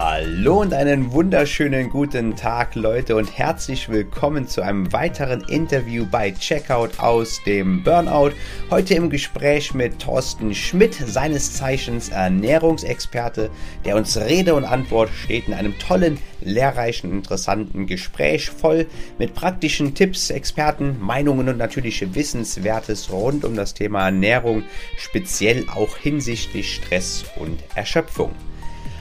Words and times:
Hallo 0.00 0.60
und 0.60 0.74
einen 0.74 1.10
wunderschönen 1.10 1.90
guten 1.90 2.36
Tag, 2.36 2.76
Leute, 2.76 3.16
und 3.16 3.36
herzlich 3.36 3.88
willkommen 3.88 4.46
zu 4.46 4.62
einem 4.62 4.92
weiteren 4.92 5.40
Interview 5.48 6.06
bei 6.08 6.30
Checkout 6.30 7.00
aus 7.00 7.42
dem 7.44 7.82
Burnout. 7.82 8.30
Heute 8.70 8.94
im 8.94 9.10
Gespräch 9.10 9.74
mit 9.74 9.98
Thorsten 9.98 10.54
Schmidt, 10.54 10.94
seines 10.94 11.54
Zeichens 11.54 12.10
Ernährungsexperte, 12.10 13.50
der 13.84 13.96
uns 13.96 14.16
Rede 14.16 14.54
und 14.54 14.66
Antwort 14.66 15.10
steht 15.10 15.48
in 15.48 15.54
einem 15.54 15.76
tollen, 15.80 16.18
lehrreichen, 16.42 17.10
interessanten 17.10 17.88
Gespräch 17.88 18.50
voll 18.50 18.86
mit 19.18 19.34
praktischen 19.34 19.96
Tipps, 19.96 20.30
Experten, 20.30 21.00
Meinungen 21.00 21.48
und 21.48 21.58
natürlich 21.58 22.14
Wissenswertes 22.14 23.10
rund 23.10 23.44
um 23.44 23.56
das 23.56 23.74
Thema 23.74 24.04
Ernährung, 24.04 24.62
speziell 24.96 25.66
auch 25.74 25.96
hinsichtlich 25.96 26.76
Stress 26.76 27.24
und 27.34 27.58
Erschöpfung. 27.74 28.30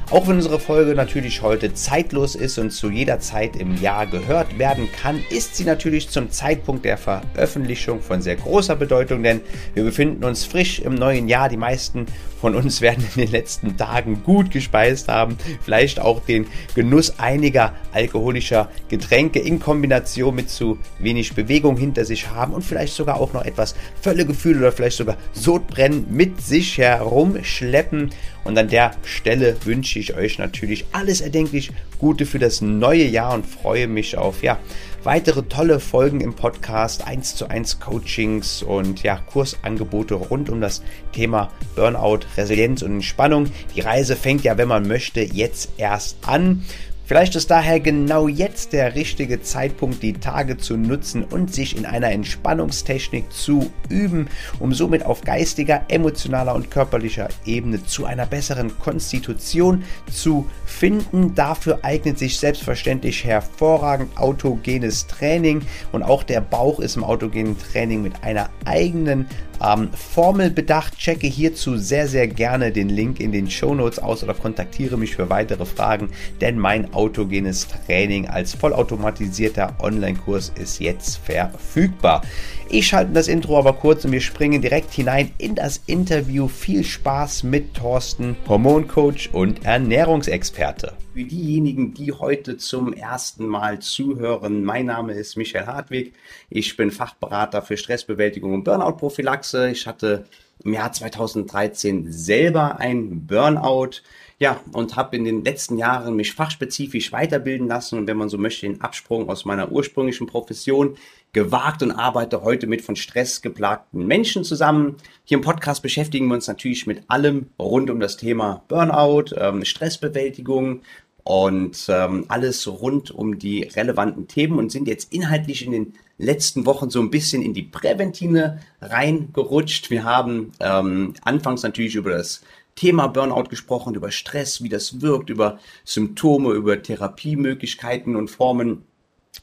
Auch 0.09 0.25
wenn 0.25 0.37
unsere 0.37 0.57
Folge 0.57 0.95
natürlich 0.95 1.41
heute 1.41 1.73
zeitlos 1.73 2.35
ist 2.35 2.57
und 2.59 2.71
zu 2.71 2.89
jeder 2.89 3.19
Zeit 3.19 3.57
im 3.57 3.75
Jahr 3.81 4.07
gehört 4.07 4.57
werden 4.57 4.87
kann, 4.89 5.21
ist 5.29 5.57
sie 5.57 5.65
natürlich 5.65 6.07
zum 6.07 6.31
Zeitpunkt 6.31 6.85
der 6.85 6.97
Veröffentlichung 6.97 7.99
von 8.01 8.21
sehr 8.21 8.37
großer 8.37 8.77
Bedeutung, 8.77 9.21
denn 9.21 9.41
wir 9.73 9.83
befinden 9.83 10.23
uns 10.23 10.45
frisch 10.45 10.79
im 10.79 10.95
neuen 10.95 11.27
Jahr. 11.27 11.49
Die 11.49 11.57
meisten 11.57 12.05
von 12.39 12.55
uns 12.55 12.79
werden 12.81 13.05
in 13.15 13.23
den 13.23 13.31
letzten 13.31 13.75
Tagen 13.75 14.23
gut 14.23 14.49
gespeist 14.49 15.09
haben, 15.09 15.37
vielleicht 15.61 15.99
auch 15.99 16.21
den 16.23 16.47
Genuss 16.73 17.19
einiger 17.19 17.73
alkoholischer 17.91 18.69
Getränke 18.87 19.39
in 19.39 19.59
Kombination 19.59 20.35
mit 20.35 20.49
zu 20.49 20.77
wenig 20.99 21.33
Bewegung 21.33 21.75
hinter 21.75 22.05
sich 22.05 22.29
haben 22.29 22.53
und 22.53 22.63
vielleicht 22.63 22.93
sogar 22.93 23.19
auch 23.19 23.33
noch 23.33 23.43
etwas 23.43 23.75
Völlegefühl 24.01 24.57
oder 24.59 24.71
vielleicht 24.71 24.97
sogar 24.97 25.17
Sodbrennen 25.33 26.05
mit 26.09 26.41
sich 26.41 26.77
herumschleppen. 26.77 28.11
Und 28.47 28.57
an 28.57 28.69
der 28.69 28.91
Stelle 29.03 29.57
wünsche 29.65 29.99
ich 29.99 30.15
euch 30.15 30.39
natürlich 30.39 30.85
alles 30.93 31.19
erdenklich 31.19 31.71
Gute 31.99 32.25
für 32.25 32.39
das 32.39 32.61
neue 32.61 33.03
Jahr 33.03 33.33
und 33.33 33.45
freue 33.45 33.87
mich 33.87 34.17
auf 34.17 34.41
ja, 34.41 34.57
weitere 35.03 35.43
tolle 35.43 35.81
Folgen 35.81 36.21
im 36.21 36.33
Podcast, 36.33 37.05
1 37.05 37.35
zu 37.35 37.49
1 37.49 37.81
Coachings 37.81 38.63
und 38.63 39.03
ja, 39.03 39.17
Kursangebote 39.17 40.13
rund 40.13 40.49
um 40.49 40.61
das 40.61 40.81
Thema 41.11 41.51
Burnout, 41.75 42.19
Resilienz 42.37 42.83
und 42.83 42.93
Entspannung. 42.93 43.47
Die 43.75 43.81
Reise 43.81 44.15
fängt 44.15 44.45
ja, 44.45 44.57
wenn 44.57 44.69
man 44.69 44.87
möchte, 44.87 45.21
jetzt 45.21 45.71
erst 45.75 46.15
an. 46.25 46.63
Vielleicht 47.07 47.37
ist 47.37 47.49
daher 47.49 47.79
genau 47.79 48.27
jetzt 48.27 48.73
der 48.73 48.95
richtige 48.95 49.41
Zeitpunkt, 49.41 50.03
die 50.03 50.11
Tage 50.11 50.57
zu 50.57 50.75
nutzen 50.75 51.23
und 51.23 51.53
sich 51.53 51.77
in 51.77 51.85
einer 51.85 52.11
Entspannungstechnik 52.11 53.31
zu 53.31 53.71
üben, 53.87 54.27
um 54.59 54.73
somit 54.73 55.05
auf 55.05 55.21
geistiger, 55.21 55.85
emotionaler 55.87 56.53
und 56.53 56.69
körperlicher 56.69 57.29
Ebene 57.45 57.81
zu 57.85 58.03
einer 58.03 58.25
besseren 58.25 58.77
Konstitution 58.77 59.85
zu 60.11 60.49
finden. 60.65 61.33
Dafür 61.33 61.79
eignet 61.83 62.19
sich 62.19 62.39
selbstverständlich 62.39 63.23
hervorragend 63.23 64.17
autogenes 64.17 65.07
Training 65.07 65.61
und 65.93 66.03
auch 66.03 66.23
der 66.23 66.41
Bauch 66.41 66.81
ist 66.81 66.97
im 66.97 67.05
autogenen 67.05 67.57
Training 67.57 68.01
mit 68.01 68.21
einer 68.21 68.49
eigenen 68.65 69.27
ähm, 69.63 69.89
Formel 69.93 70.49
bedacht. 70.51 70.97
Checke 70.97 71.27
hierzu 71.27 71.77
sehr, 71.77 72.07
sehr 72.07 72.27
gerne 72.27 72.71
den 72.71 72.89
Link 72.89 73.19
in 73.19 73.31
den 73.31 73.49
Show 73.49 73.73
Notes 73.75 73.99
aus 73.99 74.23
oder 74.23 74.33
kontaktiere 74.33 74.97
mich 74.97 75.15
für 75.15 75.29
weitere 75.29 75.65
Fragen, 75.65 76.09
denn 76.41 76.59
mein 76.59 76.93
autogenes 76.93 77.67
Training 77.67 78.27
als 78.27 78.53
vollautomatisierter 78.55 79.75
Online-Kurs 79.79 80.51
ist 80.59 80.79
jetzt 80.79 81.17
verfügbar. 81.17 82.21
Ich 82.69 82.87
schalte 82.87 83.13
das 83.13 83.27
Intro 83.27 83.57
aber 83.57 83.73
kurz 83.73 84.03
und 84.05 84.11
wir 84.11 84.21
springen 84.21 84.61
direkt 84.61 84.93
hinein 84.93 85.31
in 85.37 85.55
das 85.55 85.81
Interview. 85.85 86.47
Viel 86.47 86.83
Spaß 86.83 87.43
mit 87.43 87.73
Thorsten, 87.73 88.35
Hormoncoach 88.47 89.29
und 89.31 89.65
Ernährungsexperte. 89.65 90.93
Für 91.17 91.23
diejenigen, 91.23 91.95
die 91.95 92.11
heute 92.11 92.57
zum 92.57 92.93
ersten 92.93 93.47
Mal 93.47 93.79
zuhören, 93.79 94.63
mein 94.63 94.85
Name 94.85 95.13
ist 95.13 95.35
Michael 95.35 95.65
Hartwig. 95.65 96.13
Ich 96.51 96.77
bin 96.77 96.91
Fachberater 96.91 97.63
für 97.63 97.75
Stressbewältigung 97.75 98.53
und 98.53 98.63
Burnout-Prophylaxe. 98.63 99.71
Ich 99.71 99.87
hatte 99.87 100.27
im 100.63 100.73
Jahr 100.73 100.91
2013 100.91 102.11
selber 102.11 102.79
ein 102.79 103.25
Burnout. 103.25 104.01
Ja, 104.37 104.61
und 104.73 104.95
habe 104.95 105.15
in 105.15 105.23
den 105.23 105.43
letzten 105.43 105.79
Jahren 105.79 106.15
mich 106.15 106.33
fachspezifisch 106.33 107.11
weiterbilden 107.11 107.67
lassen 107.67 107.97
und 107.97 108.05
wenn 108.05 108.17
man 108.17 108.29
so 108.29 108.37
möchte, 108.37 108.67
den 108.67 108.81
Absprung 108.81 109.27
aus 109.27 109.45
meiner 109.45 109.71
ursprünglichen 109.71 110.27
Profession 110.27 110.97
gewagt 111.33 111.81
und 111.81 111.91
arbeite 111.91 112.43
heute 112.43 112.67
mit 112.67 112.83
von 112.83 112.95
Stress 112.95 113.41
geplagten 113.41 114.05
Menschen 114.05 114.43
zusammen. 114.43 114.97
Hier 115.23 115.37
im 115.37 115.43
Podcast 115.43 115.81
beschäftigen 115.81 116.27
wir 116.27 116.35
uns 116.35 116.47
natürlich 116.47 116.85
mit 116.85 117.01
allem 117.07 117.47
rund 117.57 117.89
um 117.89 117.99
das 117.99 118.17
Thema 118.17 118.63
Burnout, 118.67 119.35
ähm, 119.35 119.65
Stressbewältigung, 119.65 120.81
und 121.27 121.87
ähm, 121.89 122.23
alles 122.29 122.65
rund 122.69 123.11
um 123.11 123.37
die 123.37 123.63
relevanten 123.63 124.29
Themen 124.29 124.57
und 124.59 124.71
sind 124.71 124.87
jetzt 124.87 125.11
inhaltlich 125.11 125.65
in 125.65 125.73
den 125.73 125.93
letzten 126.17 126.65
Wochen 126.65 126.89
so 126.89 127.01
ein 127.01 127.11
bisschen 127.11 127.41
in 127.41 127.53
die 127.53 127.63
Präventine 127.63 128.61
reingerutscht. 128.79 129.89
Wir 129.89 130.05
haben 130.05 130.53
ähm, 130.61 131.15
anfangs 131.23 131.63
natürlich 131.63 131.95
über 131.95 132.11
das 132.11 132.43
Thema 132.75 133.07
Burnout 133.07 133.49
gesprochen, 133.49 133.95
über 133.95 134.09
Stress, 134.09 134.63
wie 134.63 134.69
das 134.69 135.01
wirkt, 135.01 135.29
über 135.29 135.59
Symptome, 135.83 136.53
über 136.53 136.81
Therapiemöglichkeiten 136.81 138.15
und 138.15 138.31
Formen. 138.31 138.85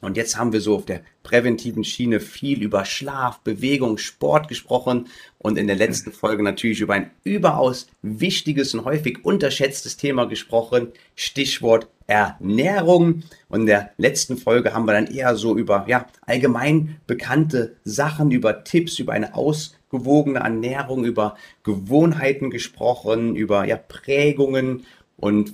Und 0.01 0.17
jetzt 0.17 0.39
haben 0.39 0.55
wir 0.55 0.63
so 0.63 0.77
auf 0.77 0.87
der 0.87 1.03
präventiven 1.23 1.85
Schiene 1.85 2.21
viel 2.21 2.63
über 2.63 2.87
Schlaf, 2.87 3.41
Bewegung, 3.41 3.99
Sport 3.99 4.49
gesprochen 4.49 5.09
und 5.45 5.59
in 5.59 5.67
der 5.67 5.77
letzten 5.77 6.11
Folge 6.11 6.43
natürlich 6.43 6.81
über 6.81 6.95
ein 6.95 7.11
überaus 7.23 7.87
wichtiges 8.01 8.73
und 8.73 8.87
häufig 8.87 9.27
unterschätztes 9.27 9.99
Thema 9.99 10.25
gesprochen, 10.25 10.89
Stichwort 11.17 11.87
Ernährung. 12.07 13.25
Und 13.51 13.61
in 13.61 13.67
der 13.67 13.91
letzten 13.99 14.39
Folge 14.39 14.73
haben 14.73 14.87
wir 14.87 14.95
dann 14.95 15.07
eher 15.07 15.37
so 15.37 15.55
über 15.55 15.85
ja, 15.87 16.07
allgemein 16.23 16.97
bekannte 17.07 17.77
Sachen, 17.85 18.31
über 18.31 18.65
Tipps, 18.65 18.99
über 18.99 19.13
eine 19.13 19.35
ausgewogene 19.35 20.39
Ernährung, 20.39 21.05
über 21.05 21.37
Gewohnheiten 21.63 22.49
gesprochen, 22.49 23.37
über 23.37 23.67
ja, 23.67 23.77
Prägungen 23.77 24.87
und 25.19 25.53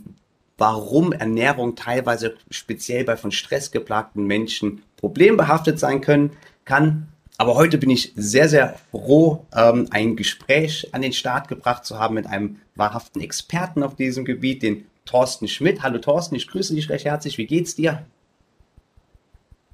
warum 0.56 1.10
Ernährung 1.12 1.74
teilweise 1.74 2.36
speziell 2.48 3.02
bei 3.02 3.16
von 3.16 3.32
Stress 3.32 3.72
geplagten 3.72 4.24
Menschen 4.24 4.82
problembehaftet 4.98 5.80
sein 5.80 6.00
können, 6.00 6.30
kann. 6.64 7.08
Aber 7.40 7.54
heute 7.54 7.78
bin 7.78 7.88
ich 7.88 8.12
sehr, 8.16 8.50
sehr 8.50 8.74
froh, 8.90 9.46
ähm, 9.56 9.86
ein 9.92 10.14
Gespräch 10.14 10.90
an 10.92 11.00
den 11.00 11.14
Start 11.14 11.48
gebracht 11.48 11.86
zu 11.86 11.98
haben 11.98 12.16
mit 12.16 12.26
einem 12.26 12.56
wahrhaften 12.74 13.22
Experten 13.22 13.82
auf 13.82 13.96
diesem 13.96 14.26
Gebiet, 14.26 14.62
den 14.62 14.84
Thorsten 15.06 15.48
Schmidt. 15.48 15.82
Hallo 15.82 15.96
Thorsten, 15.96 16.34
ich 16.34 16.48
grüße 16.48 16.74
dich 16.74 16.90
recht 16.90 17.06
herzlich. 17.06 17.38
Wie 17.38 17.46
geht's 17.46 17.74
dir? 17.74 18.02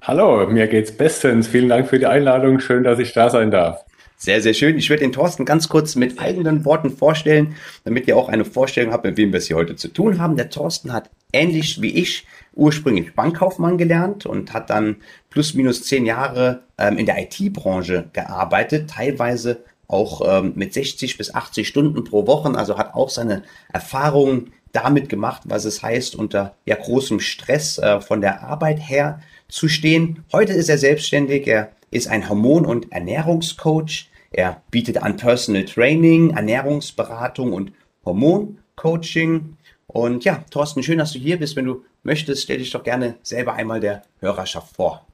Hallo, 0.01 0.47
mir 0.47 0.67
geht's 0.67 0.93
bestens. 0.93 1.49
Vielen 1.49 1.67
Dank 1.67 1.89
für 1.89 1.99
die 1.99 2.05
Einladung. 2.05 2.61
Schön, 2.61 2.85
dass 2.85 2.99
ich 2.99 3.11
da 3.11 3.29
sein 3.29 3.51
darf. 3.51 3.83
Sehr, 4.15 4.41
sehr 4.41 4.53
schön. 4.53 4.77
Ich 4.77 4.89
werde 4.89 5.01
den 5.01 5.11
Thorsten 5.11 5.43
ganz 5.43 5.67
kurz 5.67 5.97
mit 5.97 6.19
eigenen 6.19 6.63
Worten 6.63 6.91
vorstellen, 6.91 7.57
damit 7.83 8.07
ihr 8.07 8.15
auch 8.15 8.29
eine 8.29 8.45
Vorstellung 8.45 8.93
habt, 8.93 9.03
mit 9.03 9.17
wem 9.17 9.33
wir 9.33 9.39
es 9.39 9.47
hier 9.47 9.57
heute 9.57 9.75
zu 9.75 9.89
tun 9.89 10.21
haben. 10.21 10.37
Der 10.37 10.49
Thorsten 10.49 10.93
hat 10.93 11.09
ähnlich 11.33 11.81
wie 11.81 11.95
ich 11.95 12.25
ursprünglich 12.53 13.13
Bankkaufmann 13.13 13.77
gelernt 13.77 14.25
und 14.25 14.53
hat 14.53 14.69
dann 14.69 14.97
plus 15.29 15.53
minus 15.53 15.83
zehn 15.83 16.05
Jahre 16.05 16.63
ähm, 16.77 16.97
in 16.97 17.05
der 17.05 17.21
IT-Branche 17.21 18.09
gearbeitet, 18.13 18.89
teilweise 18.89 19.63
auch 19.87 20.21
ähm, 20.25 20.53
mit 20.55 20.73
60 20.73 21.17
bis 21.17 21.33
80 21.33 21.67
Stunden 21.67 22.03
pro 22.03 22.27
Woche, 22.27 22.49
also 22.57 22.77
hat 22.77 22.93
auch 22.93 23.09
seine 23.09 23.43
Erfahrungen 23.71 24.51
damit 24.71 25.09
gemacht, 25.09 25.43
was 25.45 25.65
es 25.65 25.81
heißt, 25.81 26.15
unter 26.15 26.55
ja, 26.65 26.75
großem 26.75 27.19
Stress 27.19 27.77
äh, 27.77 28.01
von 28.01 28.21
der 28.21 28.43
Arbeit 28.43 28.79
her 28.79 29.21
zu 29.47 29.67
stehen. 29.67 30.23
Heute 30.31 30.53
ist 30.53 30.69
er 30.69 30.77
selbstständig, 30.77 31.47
er 31.47 31.71
ist 31.89 32.07
ein 32.07 32.27
Hormon- 32.27 32.65
und 32.65 32.91
Ernährungscoach. 32.91 34.09
Er 34.31 34.61
bietet 34.71 35.01
an 35.01 35.15
Personal 35.15 35.63
Training, 35.65 36.31
Ernährungsberatung 36.31 37.53
und 37.53 37.71
Hormoncoaching. 38.05 39.56
Und 39.97 40.25
ja, 40.25 40.43
Thorsten, 40.51 40.83
schön, 40.83 40.99
dass 40.99 41.13
du 41.13 41.17
hier 41.17 41.39
bist. 41.39 41.55
Wenn 41.55 41.65
du 41.65 41.83
möchtest, 42.03 42.43
stell 42.43 42.59
dich 42.59 42.69
doch 42.69 42.83
gerne 42.83 43.15
selber 43.23 43.53
einmal 43.53 43.79
der 43.79 44.03
Hörerschaft 44.19 44.75
vor. 44.75 45.07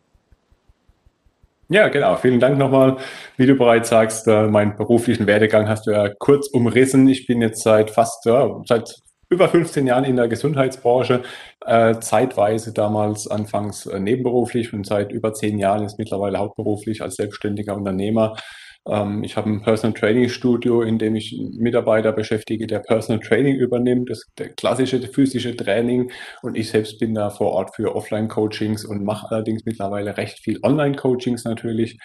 Ja, 1.69 1.87
genau. 1.87 2.17
Vielen 2.17 2.41
Dank 2.41 2.57
nochmal. 2.57 2.97
Wie 3.37 3.45
du 3.45 3.55
bereits 3.55 3.87
sagst, 3.87 4.27
äh, 4.27 4.45
meinen 4.47 4.75
beruflichen 4.75 5.25
Werdegang 5.25 5.69
hast 5.69 5.87
du 5.87 5.91
ja 5.91 6.09
kurz 6.09 6.47
umrissen. 6.47 7.07
Ich 7.07 7.25
bin 7.27 7.41
jetzt 7.41 7.63
seit 7.63 7.91
fast, 7.91 8.25
ja, 8.25 8.61
seit 8.65 8.93
über 9.29 9.47
15 9.47 9.87
Jahren 9.87 10.03
in 10.03 10.17
der 10.17 10.27
Gesundheitsbranche, 10.27 11.23
äh, 11.65 11.99
zeitweise 12.01 12.73
damals 12.73 13.29
anfangs 13.29 13.85
äh, 13.85 14.01
nebenberuflich 14.01 14.73
und 14.73 14.85
seit 14.85 15.13
über 15.13 15.33
zehn 15.33 15.59
Jahren 15.59 15.85
ist 15.85 15.97
mittlerweile 15.97 16.39
hauptberuflich 16.39 17.01
als 17.01 17.15
selbstständiger 17.15 17.73
Unternehmer 17.73 18.35
Ähm, 18.87 19.23
ich 19.23 19.37
habe 19.37 19.49
ein 19.49 19.61
Personal 19.61 19.97
Training 19.97 20.29
Studio, 20.29 20.81
in 20.81 20.97
dem 20.99 21.15
ich 21.15 21.39
Mitarbeiter 21.57 22.11
beschäftige, 22.11 22.67
der 22.67 22.79
Personal 22.79 23.21
Training 23.21 23.55
übernimmt, 23.55 24.09
das 24.09 24.25
klassische 24.57 24.99
physische 25.01 25.55
Training. 25.55 26.11
Und 26.41 26.55
ich 26.57 26.69
selbst 26.69 26.99
bin 26.99 27.13
da 27.13 27.29
vor 27.29 27.51
Ort 27.51 27.75
für 27.75 27.95
Offline-Coachings 27.95 28.85
und 28.85 29.03
mache 29.03 29.27
allerdings 29.29 29.65
mittlerweile 29.65 30.17
recht 30.17 30.39
viel 30.39 30.59
Online-Coachings 30.63 31.45
natürlich. 31.45 31.97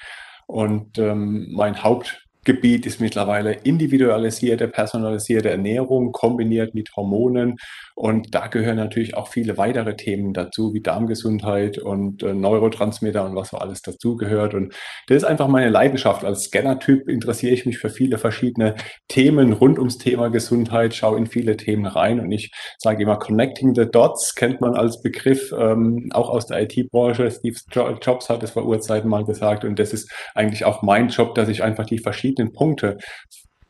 Und 0.46 0.98
ähm, 0.98 1.48
mein 1.52 1.82
Haupt 1.82 2.27
Gebiet 2.48 2.86
ist 2.86 2.98
mittlerweile 2.98 3.52
individualisierte, 3.52 4.68
personalisierte 4.68 5.50
Ernährung 5.50 6.12
kombiniert 6.12 6.74
mit 6.74 6.96
Hormonen. 6.96 7.56
Und 7.94 8.34
da 8.34 8.46
gehören 8.46 8.76
natürlich 8.76 9.18
auch 9.18 9.28
viele 9.28 9.58
weitere 9.58 9.96
Themen 9.96 10.32
dazu, 10.32 10.72
wie 10.72 10.80
Darmgesundheit 10.80 11.76
und 11.76 12.22
äh, 12.22 12.32
Neurotransmitter 12.32 13.26
und 13.26 13.36
was 13.36 13.50
so 13.50 13.58
alles 13.58 13.82
dazugehört. 13.82 14.54
Und 14.54 14.72
das 15.08 15.18
ist 15.18 15.24
einfach 15.24 15.48
meine 15.48 15.68
Leidenschaft. 15.68 16.24
Als 16.24 16.44
Scanner-Typ 16.44 17.10
interessiere 17.10 17.52
ich 17.52 17.66
mich 17.66 17.76
für 17.76 17.90
viele 17.90 18.16
verschiedene 18.16 18.76
Themen 19.08 19.52
rund 19.52 19.78
ums 19.78 19.98
Thema 19.98 20.30
Gesundheit, 20.30 20.94
schaue 20.94 21.18
in 21.18 21.26
viele 21.26 21.58
Themen 21.58 21.84
rein. 21.84 22.18
Und 22.18 22.32
ich 22.32 22.50
sage 22.78 23.02
immer, 23.02 23.18
Connecting 23.18 23.74
the 23.74 23.84
Dots 23.84 24.34
kennt 24.34 24.62
man 24.62 24.74
als 24.74 25.02
Begriff 25.02 25.52
ähm, 25.52 26.08
auch 26.14 26.30
aus 26.30 26.46
der 26.46 26.62
IT-Branche. 26.62 27.30
Steve 27.30 27.58
Jobs 28.00 28.30
hat 28.30 28.42
es 28.42 28.52
vor 28.52 28.64
Urzeiten 28.64 29.10
mal 29.10 29.26
gesagt. 29.26 29.66
Und 29.66 29.78
das 29.78 29.92
ist 29.92 30.10
eigentlich 30.34 30.64
auch 30.64 30.80
mein 30.80 31.08
Job, 31.08 31.34
dass 31.34 31.50
ich 31.50 31.62
einfach 31.62 31.84
die 31.84 31.98
verschiedenen 31.98 32.37
verschiedenen 32.38 32.52
Punkte 32.52 32.98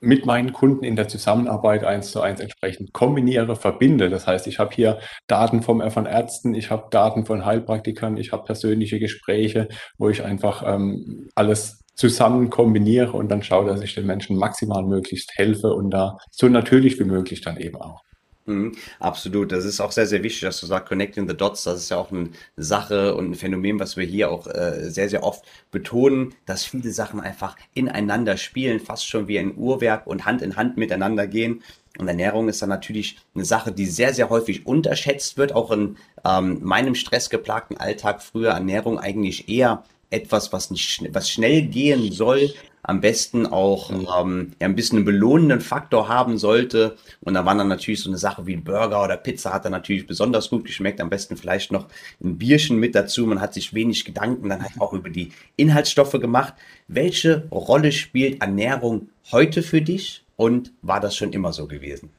mit 0.00 0.26
meinen 0.26 0.52
Kunden 0.52 0.84
in 0.84 0.94
der 0.94 1.08
Zusammenarbeit 1.08 1.82
eins 1.82 2.12
zu 2.12 2.20
eins 2.20 2.38
entsprechend 2.38 2.92
kombiniere, 2.92 3.56
verbinde. 3.56 4.10
Das 4.10 4.28
heißt, 4.28 4.46
ich 4.46 4.60
habe 4.60 4.72
hier 4.72 5.00
Daten 5.26 5.60
vom, 5.62 5.82
von 5.90 6.06
Ärzten, 6.06 6.54
ich 6.54 6.70
habe 6.70 6.86
Daten 6.90 7.26
von 7.26 7.44
Heilpraktikern, 7.44 8.16
ich 8.16 8.30
habe 8.30 8.44
persönliche 8.44 9.00
Gespräche, 9.00 9.68
wo 9.98 10.08
ich 10.08 10.22
einfach 10.22 10.62
ähm, 10.64 11.28
alles 11.34 11.80
zusammen 11.96 12.48
kombiniere 12.48 13.12
und 13.12 13.28
dann 13.28 13.42
schaue, 13.42 13.66
dass 13.66 13.82
ich 13.82 13.96
den 13.96 14.06
Menschen 14.06 14.36
maximal 14.36 14.84
möglichst 14.84 15.36
helfe 15.36 15.74
und 15.74 15.90
da 15.90 16.16
so 16.30 16.48
natürlich 16.48 17.00
wie 17.00 17.04
möglich 17.04 17.40
dann 17.40 17.56
eben 17.56 17.74
auch. 17.74 18.02
Mhm, 18.48 18.72
absolut. 18.98 19.52
Das 19.52 19.66
ist 19.66 19.78
auch 19.78 19.92
sehr, 19.92 20.06
sehr 20.06 20.22
wichtig, 20.22 20.40
dass 20.40 20.60
du 20.60 20.66
sagst, 20.66 20.88
Connecting 20.88 21.28
the 21.28 21.36
Dots. 21.36 21.64
Das 21.64 21.80
ist 21.80 21.90
ja 21.90 21.98
auch 21.98 22.10
eine 22.10 22.30
Sache 22.56 23.14
und 23.14 23.30
ein 23.30 23.34
Phänomen, 23.34 23.78
was 23.78 23.98
wir 23.98 24.06
hier 24.06 24.30
auch 24.30 24.46
äh, 24.46 24.90
sehr, 24.90 25.10
sehr 25.10 25.22
oft 25.22 25.44
betonen, 25.70 26.34
dass 26.46 26.64
viele 26.64 26.90
Sachen 26.90 27.20
einfach 27.20 27.56
ineinander 27.74 28.38
spielen, 28.38 28.80
fast 28.80 29.06
schon 29.06 29.28
wie 29.28 29.38
ein 29.38 29.54
Uhrwerk 29.54 30.06
und 30.06 30.24
Hand 30.24 30.40
in 30.40 30.56
Hand 30.56 30.78
miteinander 30.78 31.26
gehen. 31.26 31.62
Und 31.98 32.08
Ernährung 32.08 32.48
ist 32.48 32.62
dann 32.62 32.70
natürlich 32.70 33.18
eine 33.34 33.44
Sache, 33.44 33.70
die 33.70 33.84
sehr, 33.86 34.14
sehr 34.14 34.30
häufig 34.30 34.66
unterschätzt 34.66 35.36
wird. 35.36 35.52
Auch 35.52 35.70
in 35.70 35.98
ähm, 36.24 36.60
meinem 36.62 36.94
stressgeplagten 36.94 37.76
Alltag 37.76 38.22
früher 38.22 38.52
Ernährung 38.52 38.98
eigentlich 38.98 39.48
eher 39.50 39.84
etwas, 40.10 40.54
was 40.54 40.70
nicht 40.70 41.02
was 41.12 41.28
schnell 41.30 41.62
gehen 41.62 42.12
soll, 42.12 42.54
am 42.82 43.00
besten 43.00 43.46
auch 43.46 43.90
ähm, 43.90 44.52
ja, 44.60 44.66
ein 44.66 44.74
bisschen 44.74 44.98
einen 44.98 45.04
belohnenden 45.04 45.60
Faktor 45.60 46.08
haben 46.08 46.38
sollte. 46.38 46.96
Und 47.20 47.34
da 47.34 47.44
waren 47.44 47.58
dann 47.58 47.68
natürlich 47.68 48.00
so 48.02 48.10
eine 48.10 48.18
Sache 48.18 48.46
wie 48.46 48.56
Burger 48.56 49.02
oder 49.04 49.16
Pizza 49.16 49.52
hat 49.52 49.64
dann 49.64 49.72
natürlich 49.72 50.06
besonders 50.06 50.50
gut 50.50 50.64
geschmeckt. 50.64 51.00
Am 51.00 51.10
besten 51.10 51.36
vielleicht 51.36 51.72
noch 51.72 51.88
ein 52.22 52.38
Bierchen 52.38 52.78
mit 52.78 52.94
dazu. 52.94 53.26
Man 53.26 53.40
hat 53.40 53.54
sich 53.54 53.74
wenig 53.74 54.04
Gedanken 54.04 54.48
dann 54.48 54.62
halt 54.62 54.80
auch 54.80 54.92
über 54.92 55.10
die 55.10 55.32
Inhaltsstoffe 55.56 56.12
gemacht. 56.12 56.54
Welche 56.86 57.46
Rolle 57.50 57.92
spielt 57.92 58.40
Ernährung 58.40 59.08
heute 59.30 59.62
für 59.62 59.82
dich 59.82 60.24
und 60.36 60.72
war 60.82 61.00
das 61.00 61.16
schon 61.16 61.32
immer 61.32 61.52
so 61.52 61.66
gewesen? 61.66 62.10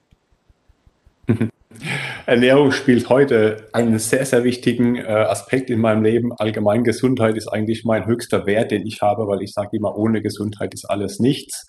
Ernährung 2.26 2.72
spielt 2.72 3.10
heute 3.10 3.68
einen 3.74 4.00
sehr, 4.00 4.26
sehr 4.26 4.44
wichtigen 4.44 4.96
äh, 4.96 5.04
Aspekt 5.04 5.70
in 5.70 5.80
meinem 5.80 6.04
Leben. 6.04 6.32
Allgemein 6.34 6.84
Gesundheit 6.84 7.38
ist 7.38 7.48
eigentlich 7.48 7.86
mein 7.86 8.06
höchster 8.06 8.46
Wert, 8.46 8.72
den 8.72 8.86
ich 8.86 9.02
habe, 9.02 9.28
weil 9.28 9.42
ich 9.42 9.54
sage 9.54 9.78
immer, 9.78 9.96
ohne 9.96 10.22
Gesundheit 10.22 10.74
ist 10.74 10.86
alles 10.86 11.20
nichts. 11.20 11.68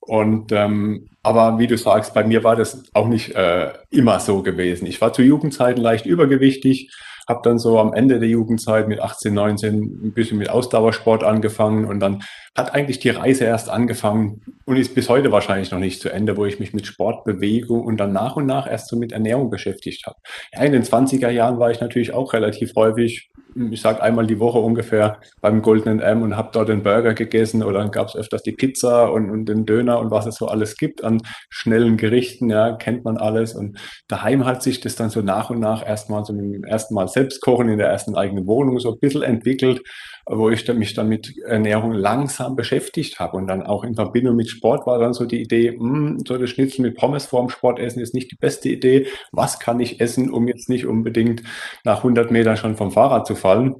Und 0.00 0.52
ähm, 0.52 1.08
aber 1.22 1.58
wie 1.58 1.66
du 1.66 1.78
sagst, 1.78 2.12
bei 2.14 2.24
mir 2.24 2.44
war 2.44 2.56
das 2.56 2.82
auch 2.92 3.08
nicht 3.08 3.34
äh, 3.34 3.72
immer 3.90 4.20
so 4.20 4.42
gewesen. 4.42 4.86
Ich 4.86 5.00
war 5.00 5.12
zu 5.12 5.22
Jugendzeiten 5.22 5.82
leicht 5.82 6.04
übergewichtig, 6.04 6.90
habe 7.26 7.40
dann 7.42 7.58
so 7.58 7.78
am 7.78 7.94
Ende 7.94 8.20
der 8.20 8.28
Jugendzeit 8.28 8.86
mit 8.88 9.00
18, 9.00 9.32
19 9.32 9.74
ein 10.08 10.12
bisschen 10.12 10.38
mit 10.38 10.50
Ausdauersport 10.50 11.24
angefangen 11.24 11.86
und 11.86 12.00
dann 12.00 12.22
hat 12.56 12.72
eigentlich 12.74 13.00
die 13.00 13.10
Reise 13.10 13.44
erst 13.44 13.68
angefangen 13.68 14.42
und 14.64 14.76
ist 14.76 14.94
bis 14.94 15.08
heute 15.08 15.32
wahrscheinlich 15.32 15.70
noch 15.70 15.80
nicht 15.80 16.00
zu 16.00 16.08
Ende, 16.08 16.36
wo 16.36 16.44
ich 16.44 16.60
mich 16.60 16.72
mit 16.72 16.86
Sport, 16.86 17.24
Bewegung 17.24 17.82
und 17.82 17.96
dann 17.96 18.12
nach 18.12 18.36
und 18.36 18.46
nach 18.46 18.70
erst 18.70 18.88
so 18.88 18.96
mit 18.96 19.12
Ernährung 19.12 19.50
beschäftigt 19.50 20.06
habe. 20.06 20.16
Ja, 20.52 20.62
in 20.62 20.72
den 20.72 20.84
20er 20.84 21.30
Jahren 21.30 21.58
war 21.58 21.70
ich 21.70 21.80
natürlich 21.80 22.14
auch 22.14 22.32
relativ 22.32 22.72
häufig 22.76 23.30
ich 23.70 23.80
sag 23.80 24.02
einmal 24.02 24.26
die 24.26 24.40
Woche 24.40 24.58
ungefähr 24.58 25.20
beim 25.40 25.62
Goldenen 25.62 26.00
M 26.00 26.22
und 26.22 26.36
habe 26.36 26.50
dort 26.52 26.68
den 26.68 26.82
Burger 26.82 27.14
gegessen 27.14 27.62
oder 27.62 27.78
dann 27.78 27.90
gab 27.90 28.08
es 28.08 28.16
öfters 28.16 28.42
die 28.42 28.52
Pizza 28.52 29.12
und, 29.12 29.30
und 29.30 29.46
den 29.46 29.64
Döner 29.64 29.98
und 30.00 30.10
was 30.10 30.26
es 30.26 30.36
so 30.36 30.48
alles 30.48 30.76
gibt 30.76 31.04
an 31.04 31.20
schnellen 31.50 31.96
Gerichten, 31.96 32.50
ja, 32.50 32.72
kennt 32.72 33.04
man 33.04 33.16
alles. 33.16 33.54
Und 33.54 33.78
daheim 34.08 34.44
hat 34.44 34.62
sich 34.62 34.80
das 34.80 34.96
dann 34.96 35.10
so 35.10 35.22
nach 35.22 35.50
und 35.50 35.60
nach 35.60 35.86
erstmal 35.86 36.24
so 36.24 36.32
mit 36.32 36.54
dem 36.54 36.64
ersten 36.64 36.94
Mal 36.94 37.08
selbst 37.08 37.40
kochen 37.40 37.68
in 37.68 37.78
der 37.78 37.88
ersten 37.88 38.16
eigenen 38.16 38.46
Wohnung 38.46 38.78
so 38.80 38.92
ein 38.92 38.98
bisschen 38.98 39.22
entwickelt 39.22 39.82
wo 40.26 40.48
ich 40.50 40.66
mich 40.72 40.94
dann 40.94 41.08
mit 41.08 41.36
Ernährung 41.38 41.92
langsam 41.92 42.56
beschäftigt 42.56 43.20
habe. 43.20 43.36
Und 43.36 43.46
dann 43.46 43.62
auch 43.62 43.84
in 43.84 43.94
Verbindung 43.94 44.36
mit 44.36 44.48
Sport 44.48 44.86
war 44.86 44.98
dann 44.98 45.12
so 45.12 45.26
die 45.26 45.40
Idee, 45.42 45.72
mh, 45.72 45.78
hm, 45.78 46.24
so 46.26 46.38
das 46.38 46.50
Schnitzel 46.50 46.82
mit 46.82 46.96
Pommes 46.96 47.26
vorm 47.26 47.50
Sport 47.50 47.78
essen 47.78 48.00
ist 48.00 48.14
nicht 48.14 48.30
die 48.30 48.36
beste 48.36 48.68
Idee. 48.68 49.06
Was 49.32 49.58
kann 49.58 49.80
ich 49.80 50.00
essen, 50.00 50.30
um 50.30 50.48
jetzt 50.48 50.68
nicht 50.68 50.86
unbedingt 50.86 51.42
nach 51.84 51.98
100 51.98 52.30
Metern 52.30 52.56
schon 52.56 52.76
vom 52.76 52.90
Fahrrad 52.90 53.26
zu 53.26 53.34
fallen? 53.34 53.74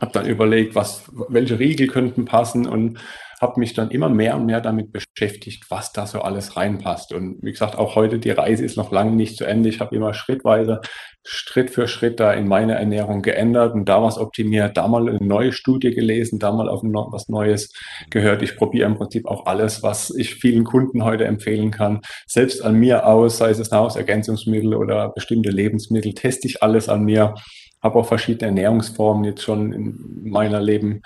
Habe 0.00 0.12
dann 0.12 0.26
überlegt, 0.26 0.74
was, 0.74 1.04
welche 1.28 1.58
Riegel 1.58 1.88
könnten 1.88 2.24
passen 2.24 2.66
und 2.66 2.98
habe 3.40 3.60
mich 3.60 3.74
dann 3.74 3.90
immer 3.90 4.08
mehr 4.08 4.36
und 4.36 4.46
mehr 4.46 4.60
damit 4.60 4.92
beschäftigt, 4.92 5.66
was 5.68 5.92
da 5.92 6.06
so 6.06 6.20
alles 6.20 6.56
reinpasst. 6.56 7.12
Und 7.12 7.38
wie 7.42 7.52
gesagt, 7.52 7.78
auch 7.78 7.94
heute, 7.94 8.18
die 8.18 8.30
Reise 8.30 8.64
ist 8.64 8.76
noch 8.76 8.90
lange 8.90 9.12
nicht 9.12 9.36
zu 9.36 9.44
Ende. 9.44 9.68
Ich 9.68 9.80
habe 9.80 9.94
immer 9.94 10.14
schrittweise, 10.14 10.80
Schritt 11.24 11.70
für 11.70 11.88
Schritt 11.88 12.20
da 12.20 12.32
in 12.32 12.48
meine 12.48 12.74
Ernährung 12.74 13.22
geändert 13.22 13.74
und 13.74 13.88
da 13.88 14.02
was 14.02 14.18
optimiert, 14.18 14.76
da 14.76 14.88
mal 14.88 15.08
eine 15.08 15.18
neue 15.20 15.52
Studie 15.52 15.90
gelesen, 15.90 16.38
da 16.38 16.52
mal 16.52 16.68
auf 16.68 16.82
was 16.82 17.28
Neues 17.28 17.72
gehört. 18.10 18.42
Ich 18.42 18.56
probiere 18.56 18.86
im 18.86 18.96
Prinzip 18.96 19.26
auch 19.26 19.46
alles, 19.46 19.82
was 19.82 20.10
ich 20.16 20.34
vielen 20.36 20.64
Kunden 20.64 21.04
heute 21.04 21.24
empfehlen 21.24 21.70
kann, 21.70 22.00
selbst 22.26 22.62
an 22.62 22.74
mir 22.74 23.06
aus, 23.06 23.38
sei 23.38 23.50
es 23.50 23.70
Nahrungsergänzungsmittel 23.70 24.74
oder 24.74 25.10
bestimmte 25.10 25.50
Lebensmittel, 25.50 26.14
teste 26.14 26.48
ich 26.48 26.62
alles 26.62 26.88
an 26.88 27.04
mir 27.04 27.34
habe 27.82 27.98
auch 27.98 28.06
verschiedene 28.06 28.48
Ernährungsformen 28.48 29.24
jetzt 29.24 29.42
schon 29.42 29.72
in 29.72 30.30
meiner 30.30 30.60
Leben 30.60 31.02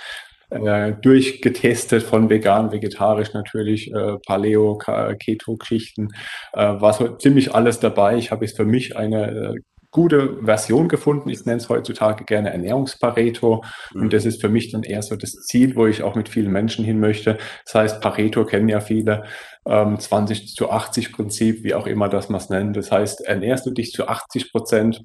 äh, 0.52 0.93
durchgetestet 1.00 2.02
von 2.02 2.28
vegan, 2.31 2.72
vegetarisch 2.72 3.32
natürlich, 3.32 3.93
äh, 3.93 4.19
Paleo, 4.26 4.78
Keto-Geschichten, 4.78 6.08
äh, 6.52 6.60
war 6.60 6.93
so 6.93 7.08
ziemlich 7.16 7.55
alles 7.55 7.81
dabei. 7.81 8.17
Ich 8.17 8.31
habe 8.31 8.44
jetzt 8.44 8.56
für 8.56 8.65
mich 8.65 8.96
eine 8.96 9.31
äh, 9.31 9.55
gute 9.93 10.38
Version 10.43 10.88
gefunden. 10.88 11.29
Ich 11.29 11.44
nenne 11.44 11.58
es 11.58 11.69
heutzutage 11.69 12.24
gerne 12.24 12.50
Ernährungspareto. 12.50 13.62
Und 13.94 14.05
mhm. 14.05 14.10
das 14.10 14.24
ist 14.24 14.41
für 14.41 14.48
mich 14.48 14.72
dann 14.72 14.82
eher 14.82 15.03
so 15.03 15.17
das 15.17 15.32
Ziel, 15.32 15.76
wo 15.76 15.86
ich 15.86 16.03
auch 16.03 16.17
mit 16.17 16.29
vielen 16.29 16.50
Menschen 16.50 16.84
hin 16.84 16.98
möchte. 16.98 17.38
Das 17.67 17.74
heißt, 17.74 18.00
Pareto 18.00 18.44
kennen 18.46 18.69
ja 18.69 18.81
viele, 18.81 19.24
ähm, 19.67 19.98
20 19.98 20.55
zu 20.55 20.70
80 20.70 21.12
Prinzip, 21.12 21.62
wie 21.62 21.74
auch 21.74 21.86
immer 21.86 22.08
das 22.08 22.31
man 22.31 22.41
es 22.41 22.48
nennt. 22.48 22.76
Das 22.76 22.91
heißt, 22.91 23.20
ernährst 23.20 23.67
du 23.67 23.70
dich 23.70 23.93
zu 23.93 24.08
80 24.08 24.50
Prozent 24.50 25.05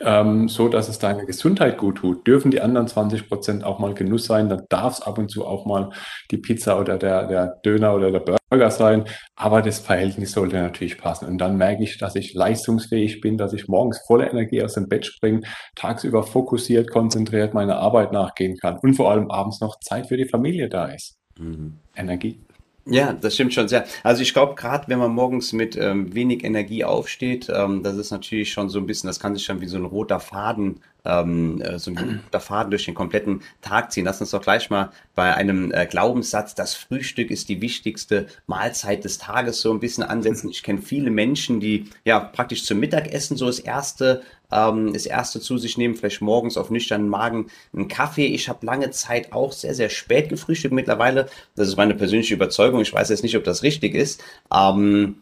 ähm, 0.00 0.48
so 0.48 0.68
dass 0.68 0.88
es 0.88 0.98
deiner 0.98 1.26
Gesundheit 1.26 1.76
gut 1.76 1.98
tut, 1.98 2.26
dürfen 2.26 2.50
die 2.50 2.60
anderen 2.60 2.88
20 2.88 3.28
Prozent 3.28 3.64
auch 3.64 3.78
mal 3.78 3.94
Genuss 3.94 4.24
sein. 4.24 4.48
Dann 4.48 4.64
darf 4.68 4.94
es 4.94 5.02
ab 5.02 5.18
und 5.18 5.30
zu 5.30 5.46
auch 5.46 5.66
mal 5.66 5.90
die 6.30 6.38
Pizza 6.38 6.80
oder 6.80 6.96
der, 6.96 7.26
der 7.26 7.60
Döner 7.64 7.94
oder 7.94 8.10
der 8.10 8.20
Burger 8.20 8.70
sein. 8.70 9.04
Aber 9.36 9.60
das 9.60 9.80
Verhältnis 9.80 10.32
sollte 10.32 10.56
natürlich 10.56 10.96
passen. 10.98 11.26
Und 11.26 11.38
dann 11.38 11.56
merke 11.56 11.82
ich, 11.82 11.98
dass 11.98 12.16
ich 12.16 12.32
leistungsfähig 12.32 13.20
bin, 13.20 13.36
dass 13.36 13.52
ich 13.52 13.68
morgens 13.68 14.02
voller 14.06 14.30
Energie 14.30 14.62
aus 14.62 14.74
dem 14.74 14.88
Bett 14.88 15.04
springe, 15.04 15.42
tagsüber 15.74 16.22
fokussiert, 16.22 16.90
konzentriert 16.90 17.52
meiner 17.52 17.76
Arbeit 17.76 18.12
nachgehen 18.12 18.56
kann 18.56 18.78
und 18.78 18.94
vor 18.94 19.10
allem 19.10 19.30
abends 19.30 19.60
noch 19.60 19.78
Zeit 19.80 20.08
für 20.08 20.16
die 20.16 20.28
Familie 20.28 20.68
da 20.68 20.86
ist. 20.86 21.18
Mhm. 21.38 21.78
Energie. 21.94 22.40
Ja, 22.84 23.12
das 23.12 23.34
stimmt 23.34 23.54
schon 23.54 23.68
sehr. 23.68 23.86
Also 24.02 24.22
ich 24.22 24.32
glaube, 24.32 24.56
gerade 24.56 24.88
wenn 24.88 24.98
man 24.98 25.12
morgens 25.12 25.52
mit 25.52 25.76
ähm, 25.76 26.12
wenig 26.14 26.42
Energie 26.42 26.84
aufsteht, 26.84 27.48
ähm, 27.48 27.82
das 27.82 27.96
ist 27.96 28.10
natürlich 28.10 28.52
schon 28.52 28.68
so 28.68 28.80
ein 28.80 28.86
bisschen, 28.86 29.06
das 29.06 29.20
kann 29.20 29.34
sich 29.34 29.44
schon 29.44 29.60
wie 29.60 29.68
so 29.68 29.76
ein 29.76 29.84
roter 29.84 30.18
Faden 30.18 30.80
ähm, 31.04 31.60
äh, 31.60 31.78
so 31.78 31.90
ein 31.90 32.20
guter 32.24 32.40
Faden 32.40 32.70
durch 32.70 32.84
den 32.84 32.94
kompletten 32.94 33.42
Tag 33.60 33.92
ziehen. 33.92 34.04
Lass 34.04 34.20
uns 34.20 34.30
doch 34.30 34.42
gleich 34.42 34.70
mal 34.70 34.90
bei 35.14 35.34
einem 35.34 35.72
äh, 35.72 35.86
Glaubenssatz, 35.86 36.54
das 36.54 36.74
Frühstück 36.74 37.30
ist 37.30 37.48
die 37.48 37.60
wichtigste 37.60 38.26
Mahlzeit 38.46 39.04
des 39.04 39.18
Tages, 39.18 39.60
so 39.60 39.72
ein 39.72 39.80
bisschen 39.80 40.04
ansetzen. 40.04 40.50
Ich 40.50 40.62
kenne 40.62 40.82
viele 40.82 41.10
Menschen, 41.10 41.60
die 41.60 41.88
ja 42.04 42.20
praktisch 42.20 42.64
zum 42.64 42.80
Mittagessen 42.80 43.36
so 43.36 43.46
das 43.46 43.58
erste 43.58 44.22
ähm, 44.52 44.92
das 44.92 45.06
erste 45.06 45.40
zu 45.40 45.58
sich 45.58 45.78
nehmen, 45.78 45.94
vielleicht 45.94 46.20
morgens 46.20 46.56
auf 46.56 46.70
nüchternen 46.70 47.08
Magen 47.08 47.46
einen 47.72 47.88
Kaffee. 47.88 48.26
Ich 48.26 48.48
habe 48.48 48.64
lange 48.66 48.90
Zeit 48.90 49.32
auch 49.32 49.52
sehr, 49.52 49.74
sehr 49.74 49.88
spät 49.88 50.28
gefrühstückt 50.28 50.74
mittlerweile. 50.74 51.28
Das 51.54 51.68
ist 51.68 51.76
meine 51.76 51.94
persönliche 51.94 52.34
Überzeugung. 52.34 52.80
Ich 52.80 52.92
weiß 52.92 53.08
jetzt 53.08 53.22
nicht, 53.22 53.36
ob 53.36 53.44
das 53.44 53.62
richtig 53.62 53.94
ist. 53.94 54.22
Ähm, 54.54 55.16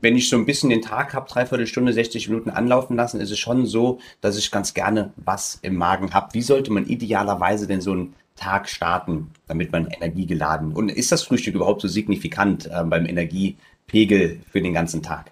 wenn 0.00 0.16
ich 0.16 0.28
so 0.28 0.36
ein 0.36 0.46
bisschen 0.46 0.70
den 0.70 0.82
Tag 0.82 1.12
habe, 1.12 1.28
dreiviertel 1.28 1.66
Stunde, 1.66 1.92
60 1.92 2.28
Minuten 2.28 2.50
anlaufen 2.50 2.96
lassen, 2.96 3.20
ist 3.20 3.32
es 3.32 3.38
schon 3.38 3.66
so, 3.66 3.98
dass 4.20 4.38
ich 4.38 4.50
ganz 4.50 4.74
gerne 4.74 5.12
was 5.16 5.58
im 5.62 5.76
Magen 5.76 6.14
habe. 6.14 6.34
Wie 6.34 6.42
sollte 6.42 6.72
man 6.72 6.86
idealerweise 6.86 7.66
denn 7.66 7.80
so 7.80 7.92
einen 7.92 8.14
Tag 8.40 8.68
starten, 8.68 9.30
damit 9.46 9.70
man 9.70 9.86
energiegeladen. 9.86 10.72
Und 10.72 10.88
ist 10.88 11.12
das 11.12 11.22
Frühstück 11.22 11.54
überhaupt 11.54 11.82
so 11.82 11.88
signifikant 11.88 12.66
äh, 12.66 12.82
beim 12.84 13.04
Energiepegel 13.06 14.40
für 14.50 14.62
den 14.62 14.72
ganzen 14.72 15.02
Tag? 15.02 15.30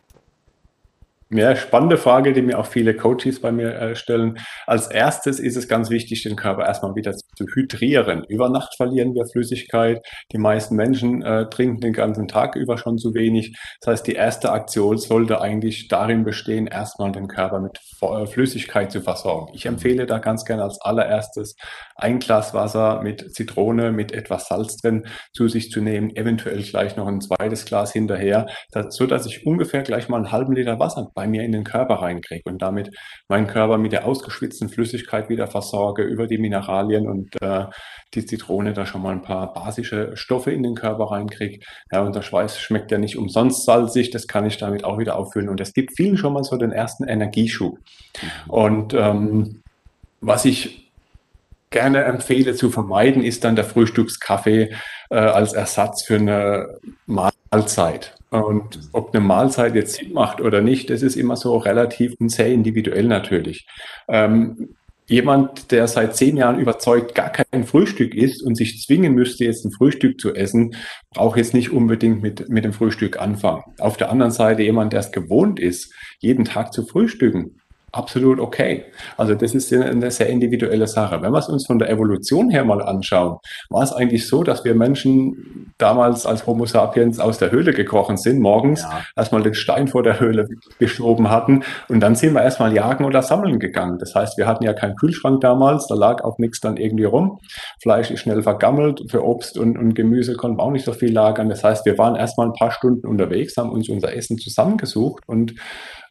Ja, 1.30 1.54
spannende 1.56 1.98
Frage, 1.98 2.32
die 2.32 2.40
mir 2.40 2.58
auch 2.58 2.66
viele 2.66 2.96
Coaches 2.96 3.40
bei 3.40 3.52
mir 3.52 3.74
äh, 3.74 3.94
stellen. 3.94 4.38
Als 4.66 4.86
erstes 4.90 5.40
ist 5.40 5.56
es 5.56 5.68
ganz 5.68 5.90
wichtig, 5.90 6.22
den 6.22 6.36
Körper 6.36 6.64
erstmal 6.64 6.94
wieder 6.94 7.14
zu 7.14 7.26
hydrieren. 7.54 8.24
Über 8.28 8.48
Nacht 8.48 8.76
verlieren 8.76 9.14
wir 9.14 9.26
Flüssigkeit. 9.26 10.04
Die 10.32 10.38
meisten 10.38 10.76
Menschen 10.76 11.22
äh, 11.22 11.48
trinken 11.48 11.80
den 11.80 11.92
ganzen 11.92 12.28
Tag 12.28 12.56
über 12.56 12.78
schon 12.78 12.98
zu 12.98 13.14
wenig. 13.14 13.56
Das 13.80 13.92
heißt, 13.92 14.06
die 14.06 14.14
erste 14.14 14.52
Aktion 14.52 14.98
sollte 14.98 15.40
eigentlich 15.40 15.88
darin 15.88 16.24
bestehen, 16.24 16.66
erstmal 16.66 17.12
den 17.12 17.28
Körper 17.28 17.60
mit 17.60 17.78
äh, 18.00 18.26
Flüssigkeit 18.26 18.90
zu 18.90 19.00
versorgen. 19.00 19.52
Ich 19.54 19.66
empfehle 19.66 20.06
da 20.06 20.18
ganz 20.18 20.44
gerne 20.44 20.64
als 20.64 20.80
allererstes 20.80 21.56
ein 21.96 22.18
Glas 22.18 22.54
Wasser 22.54 23.02
mit 23.02 23.34
Zitrone, 23.34 23.92
mit 23.92 24.12
etwas 24.12 24.48
Salz 24.48 24.76
drin 24.76 25.06
zu 25.32 25.48
sich 25.48 25.70
zu 25.70 25.80
nehmen, 25.80 26.14
eventuell 26.14 26.62
gleich 26.62 26.96
noch 26.96 27.06
ein 27.06 27.20
zweites 27.20 27.64
Glas 27.64 27.92
hinterher, 27.92 28.46
so 28.88 29.06
dass 29.06 29.26
ich 29.26 29.46
ungefähr 29.46 29.82
gleich 29.82 30.08
mal 30.08 30.18
einen 30.18 30.32
halben 30.32 30.54
Liter 30.54 30.78
Wasser 30.78 31.10
bei 31.14 31.26
mir 31.26 31.42
in 31.42 31.52
den 31.52 31.64
Körper 31.64 31.96
reinkriege 31.96 32.42
und 32.46 32.62
damit 32.62 32.90
meinen 33.28 33.46
Körper 33.46 33.78
mit 33.78 33.92
der 33.92 34.06
ausgeschwitzten 34.06 34.68
Flüssigkeit 34.68 35.28
wieder 35.28 35.46
versorge 35.46 36.02
über 36.02 36.26
die 36.26 36.38
Mineralien 36.38 37.08
und 37.08 37.27
äh, 37.40 37.66
die 38.14 38.24
Zitrone 38.24 38.72
da 38.72 38.86
schon 38.86 39.02
mal 39.02 39.12
ein 39.12 39.22
paar 39.22 39.52
basische 39.52 40.16
Stoffe 40.16 40.50
in 40.50 40.62
den 40.62 40.74
Körper 40.74 41.10
reinkriege. 41.10 41.60
Ja, 41.92 42.02
und 42.02 42.14
der 42.14 42.22
Schweiß 42.22 42.58
schmeckt 42.58 42.90
ja 42.90 42.98
nicht 42.98 43.16
umsonst 43.16 43.64
salzig, 43.64 44.10
das 44.10 44.26
kann 44.26 44.46
ich 44.46 44.58
damit 44.58 44.84
auch 44.84 44.98
wieder 44.98 45.16
auffüllen 45.16 45.48
und 45.48 45.60
es 45.60 45.72
gibt 45.72 45.96
vielen 45.96 46.16
schon 46.16 46.32
mal 46.32 46.44
so 46.44 46.56
den 46.56 46.72
ersten 46.72 47.04
Energieschub. 47.04 47.78
Mhm. 47.78 48.50
Und 48.50 48.94
ähm, 48.94 49.62
was 50.20 50.44
ich 50.44 50.90
gerne 51.70 52.04
empfehle 52.04 52.54
zu 52.54 52.70
vermeiden, 52.70 53.22
ist 53.22 53.44
dann 53.44 53.56
der 53.56 53.64
Frühstückskaffee 53.64 54.74
äh, 55.10 55.16
als 55.16 55.52
Ersatz 55.52 56.02
für 56.02 56.16
eine 56.16 56.78
Mahlzeit. 57.06 58.14
Und 58.30 58.80
ob 58.92 59.14
eine 59.14 59.24
Mahlzeit 59.24 59.74
jetzt 59.74 59.94
Sinn 59.94 60.12
macht 60.12 60.40
oder 60.40 60.60
nicht, 60.60 60.90
das 60.90 61.02
ist 61.02 61.16
immer 61.16 61.36
so 61.36 61.56
relativ 61.56 62.14
und 62.18 62.30
sehr 62.30 62.48
individuell 62.48 63.04
natürlich. 63.04 63.66
Ähm, 64.06 64.76
jemand, 65.08 65.70
der 65.72 65.88
seit 65.88 66.16
zehn 66.16 66.36
Jahren 66.36 66.60
überzeugt 66.60 67.14
gar 67.14 67.30
kein 67.30 67.64
Frühstück 67.64 68.14
isst 68.14 68.42
und 68.42 68.56
sich 68.56 68.82
zwingen 68.84 69.14
müsste, 69.14 69.44
jetzt 69.44 69.64
ein 69.64 69.72
Frühstück 69.72 70.20
zu 70.20 70.34
essen, 70.34 70.74
braucht 71.10 71.38
jetzt 71.38 71.54
nicht 71.54 71.70
unbedingt 71.70 72.22
mit, 72.22 72.48
mit 72.48 72.64
dem 72.64 72.72
Frühstück 72.72 73.20
anfangen. 73.20 73.62
Auf 73.78 73.96
der 73.96 74.10
anderen 74.10 74.32
Seite 74.32 74.62
jemand, 74.62 74.92
der 74.92 75.00
es 75.00 75.10
gewohnt 75.10 75.58
ist, 75.58 75.92
jeden 76.20 76.44
Tag 76.44 76.72
zu 76.72 76.86
frühstücken, 76.86 77.57
absolut 77.92 78.38
okay. 78.38 78.84
Also 79.16 79.34
das 79.34 79.54
ist 79.54 79.72
eine 79.72 80.10
sehr 80.10 80.28
individuelle 80.28 80.86
Sache. 80.86 81.20
Wenn 81.22 81.32
wir 81.32 81.38
es 81.38 81.48
uns 81.48 81.66
von 81.66 81.78
der 81.78 81.90
Evolution 81.90 82.50
her 82.50 82.64
mal 82.64 82.82
anschauen, 82.82 83.38
war 83.70 83.82
es 83.82 83.92
eigentlich 83.92 84.26
so, 84.26 84.42
dass 84.44 84.64
wir 84.64 84.74
Menschen 84.74 85.72
damals 85.78 86.26
als 86.26 86.46
Homo 86.46 86.66
sapiens 86.66 87.18
aus 87.18 87.38
der 87.38 87.50
Höhle 87.50 87.72
gekrochen 87.72 88.16
sind, 88.16 88.40
morgens 88.40 88.82
ja. 88.82 89.00
erstmal 89.16 89.42
den 89.42 89.54
Stein 89.54 89.88
vor 89.88 90.02
der 90.02 90.20
Höhle 90.20 90.48
geschoben 90.78 91.30
hatten 91.30 91.62
und 91.88 92.00
dann 92.00 92.14
sind 92.14 92.34
wir 92.34 92.42
erstmal 92.42 92.74
jagen 92.74 93.04
oder 93.04 93.22
sammeln 93.22 93.58
gegangen. 93.58 93.98
Das 93.98 94.14
heißt, 94.14 94.36
wir 94.38 94.46
hatten 94.46 94.64
ja 94.64 94.74
keinen 94.74 94.96
Kühlschrank 94.96 95.40
damals, 95.40 95.86
da 95.86 95.94
lag 95.94 96.22
auch 96.24 96.38
nichts 96.38 96.60
dann 96.60 96.76
irgendwie 96.76 97.04
rum. 97.04 97.38
Fleisch 97.80 98.10
ist 98.10 98.20
schnell 98.20 98.42
vergammelt, 98.42 99.04
für 99.10 99.24
Obst 99.24 99.56
und, 99.56 99.78
und 99.78 99.94
Gemüse 99.94 100.34
konnten 100.34 100.58
wir 100.58 100.64
auch 100.64 100.70
nicht 100.70 100.84
so 100.84 100.92
viel 100.92 101.12
lagern. 101.12 101.48
Das 101.48 101.64
heißt, 101.64 101.86
wir 101.86 101.96
waren 101.98 102.16
erstmal 102.16 102.48
ein 102.48 102.52
paar 102.52 102.70
Stunden 102.70 103.06
unterwegs, 103.06 103.56
haben 103.56 103.70
uns 103.70 103.88
unser 103.88 104.14
Essen 104.14 104.38
zusammengesucht 104.38 105.22
und 105.26 105.54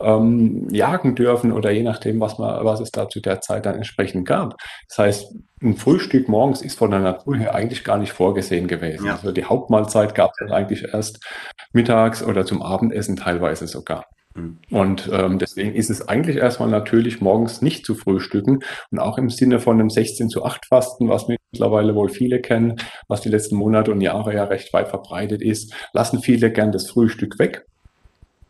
ähm, 0.01 0.67
jagen 0.71 1.15
dürfen 1.15 1.51
oder 1.51 1.71
je 1.71 1.83
nachdem, 1.83 2.19
was, 2.19 2.37
man, 2.37 2.63
was 2.65 2.79
es 2.79 2.91
da 2.91 3.09
zu 3.09 3.19
der 3.19 3.41
Zeit 3.41 3.65
dann 3.65 3.75
entsprechend 3.75 4.27
gab. 4.27 4.55
Das 4.89 4.97
heißt, 4.97 5.35
ein 5.61 5.75
Frühstück 5.75 6.29
morgens 6.29 6.61
ist 6.61 6.77
von 6.77 6.91
der 6.91 6.99
Natur 6.99 7.37
her 7.37 7.55
eigentlich 7.55 7.83
gar 7.83 7.97
nicht 7.97 8.13
vorgesehen 8.13 8.67
gewesen. 8.67 9.07
Ja. 9.07 9.13
Also 9.13 9.31
die 9.31 9.45
Hauptmahlzeit 9.45 10.13
gab 10.13 10.31
es 10.31 10.37
dann 10.39 10.51
eigentlich 10.51 10.93
erst 10.93 11.25
mittags 11.73 12.23
oder 12.23 12.45
zum 12.45 12.61
Abendessen 12.61 13.15
teilweise 13.15 13.67
sogar. 13.67 14.05
Mhm. 14.37 14.59
Und 14.69 15.09
ähm, 15.11 15.39
deswegen 15.39 15.73
ist 15.73 15.89
es 15.89 16.07
eigentlich 16.07 16.37
erstmal 16.37 16.69
natürlich, 16.69 17.21
morgens 17.21 17.61
nicht 17.61 17.85
zu 17.85 17.95
frühstücken. 17.95 18.59
Und 18.91 18.99
auch 18.99 19.17
im 19.17 19.29
Sinne 19.29 19.59
von 19.59 19.79
einem 19.79 19.89
16 19.89 20.29
zu 20.29 20.45
8 20.45 20.65
Fasten, 20.67 21.09
was 21.09 21.27
mittlerweile 21.27 21.95
wohl 21.95 22.09
viele 22.09 22.39
kennen, 22.39 22.75
was 23.07 23.21
die 23.21 23.29
letzten 23.29 23.55
Monate 23.55 23.91
und 23.91 24.01
Jahre 24.01 24.33
ja 24.33 24.45
recht 24.45 24.71
weit 24.73 24.89
verbreitet 24.89 25.41
ist, 25.41 25.73
lassen 25.93 26.21
viele 26.21 26.51
gern 26.51 26.71
das 26.71 26.89
Frühstück 26.89 27.39
weg 27.39 27.65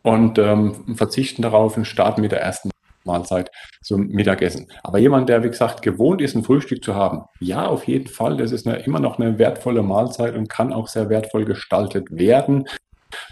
und 0.02 0.38
ähm, 0.38 0.96
verzichten 0.96 1.42
darauf 1.42 1.76
und 1.76 1.84
starten 1.84 2.20
mit 2.20 2.32
der 2.32 2.40
ersten 2.40 2.70
Mahlzeit 3.04 3.50
zum 3.82 4.06
Mittagessen. 4.08 4.68
Aber 4.82 4.98
jemand, 4.98 5.28
der, 5.28 5.42
wie 5.42 5.48
gesagt, 5.48 5.82
gewohnt 5.82 6.20
ist, 6.20 6.36
ein 6.36 6.44
Frühstück 6.44 6.84
zu 6.84 6.94
haben, 6.94 7.22
ja, 7.40 7.66
auf 7.66 7.88
jeden 7.88 8.06
Fall, 8.06 8.36
das 8.36 8.52
ist 8.52 8.66
eine, 8.66 8.78
immer 8.78 9.00
noch 9.00 9.18
eine 9.18 9.38
wertvolle 9.38 9.82
Mahlzeit 9.82 10.36
und 10.36 10.48
kann 10.48 10.72
auch 10.72 10.88
sehr 10.88 11.08
wertvoll 11.08 11.44
gestaltet 11.44 12.06
werden, 12.10 12.68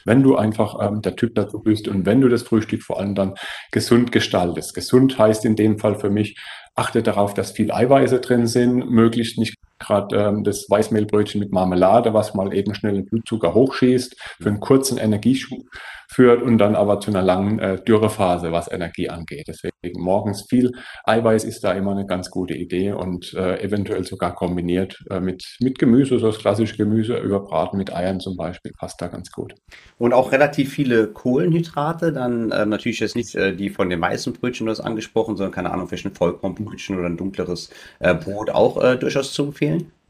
wenn 0.05 0.23
du 0.23 0.37
einfach 0.37 0.77
ähm, 0.81 1.03
der 1.03 1.17
Typ 1.17 1.35
dazu 1.35 1.61
bist 1.61 1.87
und 1.89 2.07
wenn 2.07 2.21
du 2.21 2.29
das 2.29 2.43
Frühstück 2.43 2.83
vor 2.83 2.99
allem 2.99 3.15
dann 3.15 3.35
gesund 3.71 4.11
gestaltest. 4.11 4.75
Gesund 4.75 5.19
heißt 5.19 5.45
in 5.45 5.57
dem 5.57 5.79
Fall 5.79 5.97
für 5.97 6.11
mich, 6.11 6.39
achte 6.75 7.03
darauf, 7.03 7.35
dass 7.35 7.53
viel 7.53 7.71
Eiweiße 7.71 8.21
drin 8.21 8.47
sind, 8.47 8.91
möglichst 8.91 9.39
nicht 9.39 9.55
gerade 9.79 10.17
ähm, 10.17 10.45
das 10.45 10.67
Weißmehlbrötchen 10.69 11.41
mit 11.41 11.53
Marmelade, 11.53 12.15
was 12.15 12.35
mal 12.35 12.55
eben 12.55 12.75
schnell 12.75 12.95
den 12.95 13.07
Blutzucker 13.07 13.55
hochschießt, 13.55 14.17
für 14.41 14.49
einen 14.49 14.61
kurzen 14.61 14.99
Energieschub 14.99 15.63
führt 16.09 16.43
und 16.43 16.59
dann 16.59 16.75
aber 16.75 17.01
zu 17.01 17.11
einer 17.11 17.23
langen 17.23 17.59
äh, 17.59 17.83
Dürrephase, 17.83 18.53
was 18.53 18.71
Energie 18.71 19.09
angeht. 19.09 19.47
Deswegen 19.49 20.01
morgens 20.01 20.47
viel 20.49 20.73
Eiweiß 21.05 21.45
ist 21.45 21.65
da 21.65 21.73
immer 21.73 21.93
eine 21.93 22.07
ganz 22.07 22.31
gute 22.31 22.55
Idee 22.55 22.93
und 22.93 23.35
äh, 23.35 23.61
eventuell 23.63 24.05
sogar 24.05 24.35
kombiniert 24.35 24.99
äh, 25.11 25.21
mit, 25.21 25.45
mit 25.61 25.79
Gemüse, 25.79 26.19
so 26.19 26.27
das 26.27 26.39
klassische 26.39 26.77
Gemüse 26.77 27.17
überbraten 27.19 27.79
mit 27.79 27.95
Eiern 27.95 28.21
zum 28.21 28.37
Beispiel, 28.37 28.73
passt 28.79 29.01
da 29.01 29.09
ganz 29.09 29.31
gut. 29.31 29.55
Und 29.99 30.13
auch 30.13 30.33
relativ 30.33 30.73
viele 30.73 31.09
Kohlenhydrate, 31.09 32.13
dann 32.13 32.51
äh, 32.51 32.67
natürlich 32.67 33.01
jetzt 33.01 33.17
nicht 33.17 33.35
äh, 33.35 33.55
die 33.55 33.71
von 33.71 33.91
den 33.91 34.01
Weißenbrötchen, 34.01 34.67
du 34.67 34.71
hast 34.71 34.81
angesprochen, 34.81 35.37
sondern 35.37 35.53
keine 35.53 35.73
Ahnung, 35.73 35.89
vielleicht 35.89 36.07
ein 36.07 36.15
Vollkornbrötchen 36.15 36.99
oder 36.99 37.09
ein 37.09 37.17
dunkleres 37.17 37.71
äh, 37.99 38.15
Brot 38.15 38.51
auch 38.51 38.77
durchaus 38.97 39.33
zu 39.33 39.45
empfehlen. 39.45 39.76
Okay 39.77 40.06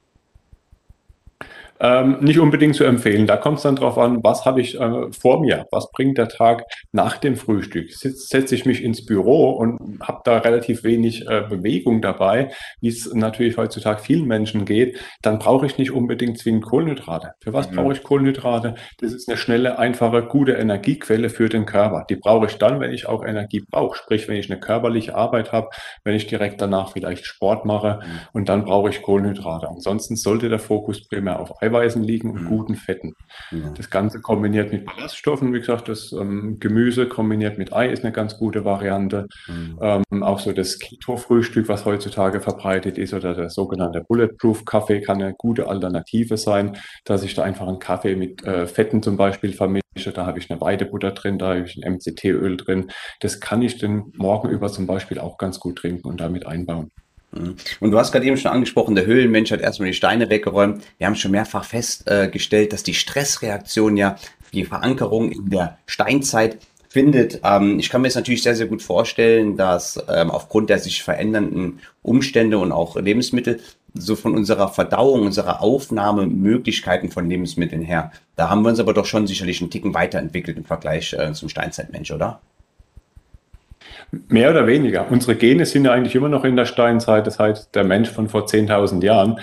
Ähm, 1.78 2.18
nicht 2.20 2.38
unbedingt 2.38 2.74
zu 2.74 2.84
empfehlen. 2.84 3.26
Da 3.26 3.36
kommt 3.36 3.58
es 3.58 3.64
dann 3.64 3.76
drauf 3.76 3.98
an, 3.98 4.22
was 4.22 4.44
habe 4.44 4.60
ich 4.60 4.80
äh, 4.80 5.12
vor 5.12 5.40
mir? 5.40 5.66
Was 5.70 5.90
bringt 5.90 6.16
der 6.18 6.28
Tag 6.28 6.64
nach 6.92 7.18
dem 7.18 7.36
Frühstück? 7.36 7.92
Setze 7.92 8.54
ich 8.54 8.64
mich 8.64 8.82
ins 8.82 9.04
Büro 9.04 9.50
und 9.50 10.00
habe 10.00 10.20
da 10.24 10.38
relativ 10.38 10.84
wenig 10.84 11.28
äh, 11.28 11.42
Bewegung 11.48 12.00
dabei, 12.00 12.50
wie 12.80 12.88
es 12.88 13.12
natürlich 13.12 13.56
heutzutage 13.56 14.00
vielen 14.00 14.26
Menschen 14.26 14.64
geht, 14.64 14.98
dann 15.22 15.38
brauche 15.38 15.66
ich 15.66 15.78
nicht 15.78 15.90
unbedingt 15.90 16.38
zwingend 16.38 16.64
Kohlenhydrate. 16.64 17.32
Für 17.40 17.52
was 17.52 17.70
mhm. 17.70 17.76
brauche 17.76 17.92
ich 17.92 18.02
Kohlenhydrate? 18.02 18.74
Das 18.98 19.12
ist 19.12 19.28
eine 19.28 19.36
schnelle, 19.36 19.78
einfache, 19.78 20.22
gute 20.22 20.52
Energiequelle 20.52 21.28
für 21.28 21.48
den 21.48 21.66
Körper. 21.66 22.04
Die 22.08 22.16
brauche 22.16 22.46
ich 22.46 22.56
dann, 22.56 22.80
wenn 22.80 22.92
ich 22.92 23.06
auch 23.06 23.24
Energie 23.24 23.62
brauche. 23.68 23.96
Sprich, 23.96 24.28
wenn 24.28 24.36
ich 24.36 24.50
eine 24.50 24.60
körperliche 24.60 25.14
Arbeit 25.14 25.52
habe, 25.52 25.68
wenn 26.04 26.14
ich 26.14 26.26
direkt 26.26 26.60
danach 26.60 26.92
vielleicht 26.92 27.26
Sport 27.26 27.64
mache 27.64 28.00
mhm. 28.02 28.18
und 28.32 28.48
dann 28.48 28.64
brauche 28.64 28.88
ich 28.88 29.02
Kohlenhydrate. 29.02 29.68
Ansonsten 29.68 30.16
sollte 30.16 30.48
der 30.48 30.58
Fokus 30.58 31.06
primär 31.06 31.40
auf 31.40 31.52
Eiweißen 31.66 32.02
liegen 32.02 32.30
und 32.30 32.44
mhm. 32.44 32.48
guten 32.48 32.74
Fetten. 32.74 33.14
Ja. 33.50 33.70
Das 33.76 33.90
Ganze 33.90 34.20
kombiniert 34.20 34.72
mit 34.72 34.84
Ballaststoffen, 34.84 35.52
wie 35.52 35.58
gesagt, 35.58 35.88
das 35.88 36.12
ähm, 36.12 36.58
Gemüse 36.60 37.08
kombiniert 37.08 37.58
mit 37.58 37.72
Ei 37.72 37.88
ist 37.88 38.04
eine 38.04 38.12
ganz 38.12 38.38
gute 38.38 38.64
Variante. 38.64 39.26
Mhm. 39.48 39.78
Ähm, 39.80 40.22
auch 40.22 40.38
so 40.38 40.52
das 40.52 40.78
Keto-Frühstück, 40.78 41.68
was 41.68 41.84
heutzutage 41.84 42.40
verbreitet 42.40 42.98
ist, 42.98 43.14
oder 43.14 43.34
der 43.34 43.50
sogenannte 43.50 44.02
Bulletproof-Kaffee 44.02 45.00
kann 45.00 45.22
eine 45.22 45.34
gute 45.34 45.68
Alternative 45.68 46.36
sein, 46.36 46.76
dass 47.04 47.22
ich 47.22 47.34
da 47.34 47.42
einfach 47.42 47.66
einen 47.66 47.78
Kaffee 47.78 48.16
mit 48.16 48.44
äh, 48.44 48.66
Fetten 48.66 49.02
zum 49.02 49.16
Beispiel 49.16 49.52
vermische. 49.52 49.82
Da 50.14 50.26
habe 50.26 50.38
ich 50.38 50.50
eine 50.50 50.60
Weidebutter 50.60 51.12
drin, 51.12 51.38
da 51.38 51.48
habe 51.48 51.64
ich 51.64 51.82
ein 51.82 51.94
MCT-Öl 51.94 52.56
drin. 52.56 52.90
Das 53.20 53.40
kann 53.40 53.62
ich 53.62 53.78
den 53.78 54.12
Morgen 54.16 54.50
über 54.50 54.68
zum 54.68 54.86
Beispiel 54.86 55.18
auch 55.18 55.38
ganz 55.38 55.58
gut 55.58 55.78
trinken 55.78 56.06
und 56.06 56.20
damit 56.20 56.46
einbauen. 56.46 56.90
Mhm. 57.38 57.56
Und 57.80 57.90
du 57.90 57.98
hast 57.98 58.12
gerade 58.12 58.26
eben 58.26 58.36
schon 58.36 58.50
angesprochen, 58.50 58.94
der 58.94 59.06
Höhlenmensch 59.06 59.50
hat 59.50 59.60
erstmal 59.60 59.88
die 59.88 59.94
Steine 59.94 60.30
weggeräumt. 60.30 60.82
Wir 60.98 61.06
haben 61.06 61.16
schon 61.16 61.30
mehrfach 61.30 61.64
festgestellt, 61.64 62.72
dass 62.72 62.82
die 62.82 62.94
Stressreaktion 62.94 63.96
ja 63.96 64.16
die 64.52 64.64
Verankerung 64.64 65.32
in 65.32 65.50
der 65.50 65.78
Steinzeit 65.86 66.58
findet. 66.88 67.40
Ähm, 67.44 67.78
ich 67.78 67.90
kann 67.90 68.00
mir 68.00 68.08
jetzt 68.08 68.14
natürlich 68.14 68.42
sehr, 68.42 68.56
sehr 68.56 68.66
gut 68.66 68.82
vorstellen, 68.82 69.56
dass 69.56 70.02
ähm, 70.08 70.30
aufgrund 70.30 70.70
der 70.70 70.78
sich 70.78 71.02
verändernden 71.02 71.80
Umstände 72.02 72.58
und 72.58 72.72
auch 72.72 72.96
Lebensmittel 72.96 73.60
so 73.92 74.16
von 74.16 74.34
unserer 74.34 74.68
Verdauung, 74.68 75.22
unserer 75.22 75.62
Aufnahmemöglichkeiten 75.62 77.10
von 77.10 77.28
Lebensmitteln 77.28 77.82
her, 77.82 78.12
da 78.36 78.48
haben 78.48 78.62
wir 78.62 78.70
uns 78.70 78.80
aber 78.80 78.94
doch 78.94 79.06
schon 79.06 79.26
sicherlich 79.26 79.60
einen 79.60 79.70
Ticken 79.70 79.94
weiterentwickelt 79.94 80.56
im 80.56 80.64
Vergleich 80.64 81.12
äh, 81.12 81.32
zum 81.32 81.48
Steinzeitmensch, 81.48 82.10
oder? 82.10 82.40
Mehr 84.28 84.50
oder 84.50 84.66
weniger. 84.66 85.10
Unsere 85.10 85.34
Gene 85.34 85.66
sind 85.66 85.84
ja 85.84 85.92
eigentlich 85.92 86.14
immer 86.14 86.28
noch 86.28 86.44
in 86.44 86.56
der 86.56 86.64
Steinzeit, 86.64 87.26
das 87.26 87.38
heißt 87.38 87.74
der 87.74 87.84
Mensch 87.84 88.10
von 88.10 88.28
vor 88.28 88.46
10.000 88.46 89.02
Jahren. 89.02 89.40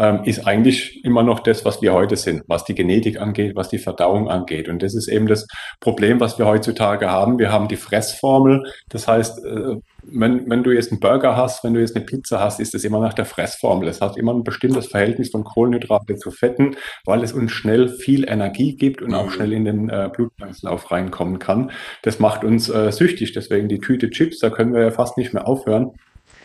Ähm, 0.00 0.22
ist 0.24 0.46
eigentlich 0.46 1.04
immer 1.04 1.22
noch 1.22 1.40
das, 1.40 1.66
was 1.66 1.82
wir 1.82 1.92
heute 1.92 2.16
sind, 2.16 2.42
was 2.46 2.64
die 2.64 2.74
Genetik 2.74 3.20
angeht, 3.20 3.54
was 3.54 3.68
die 3.68 3.78
Verdauung 3.78 4.30
angeht. 4.30 4.70
Und 4.70 4.82
das 4.82 4.94
ist 4.94 5.08
eben 5.08 5.26
das 5.26 5.46
Problem, 5.78 6.20
was 6.20 6.38
wir 6.38 6.46
heutzutage 6.46 7.10
haben. 7.10 7.38
Wir 7.38 7.52
haben 7.52 7.68
die 7.68 7.76
Fressformel. 7.76 8.64
Das 8.88 9.06
heißt, 9.06 9.44
äh, 9.44 9.76
wenn, 10.02 10.48
wenn 10.48 10.62
du 10.62 10.70
jetzt 10.70 10.90
einen 10.90 11.00
Burger 11.00 11.36
hast, 11.36 11.62
wenn 11.64 11.74
du 11.74 11.80
jetzt 11.80 11.94
eine 11.94 12.06
Pizza 12.06 12.40
hast, 12.40 12.60
ist 12.60 12.74
es 12.74 12.82
immer 12.84 12.98
nach 12.98 13.12
der 13.12 13.26
Fressformel. 13.26 13.88
Es 13.88 14.00
hat 14.00 14.16
immer 14.16 14.32
ein 14.32 14.42
bestimmtes 14.42 14.86
Verhältnis 14.86 15.28
von 15.30 15.44
Kohlenhydrate 15.44 16.16
zu 16.16 16.30
Fetten, 16.30 16.76
weil 17.04 17.22
es 17.22 17.34
uns 17.34 17.52
schnell 17.52 17.90
viel 17.90 18.26
Energie 18.26 18.76
gibt 18.76 19.02
und 19.02 19.12
auch 19.12 19.26
mhm. 19.26 19.30
schnell 19.32 19.52
in 19.52 19.66
den 19.66 19.90
äh, 19.90 20.08
Blutkreislauf 20.10 20.90
reinkommen 20.90 21.38
kann. 21.38 21.72
Das 22.02 22.18
macht 22.18 22.42
uns 22.42 22.70
äh, 22.70 22.90
süchtig. 22.90 23.34
Deswegen 23.34 23.68
die 23.68 23.80
Tüte 23.80 24.08
Chips, 24.08 24.38
da 24.38 24.48
können 24.48 24.72
wir 24.72 24.80
ja 24.80 24.90
fast 24.92 25.18
nicht 25.18 25.34
mehr 25.34 25.46
aufhören, 25.46 25.90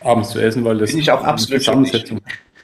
abends 0.01 0.31
zu 0.31 0.39
essen, 0.39 0.65
weil 0.65 0.77
das 0.77 0.91
Bin 0.91 0.99
ich 0.99 1.09
auch 1.09 1.23
absolut 1.23 1.63
Zusammensetzung 1.63 2.17
ist. 2.17 2.54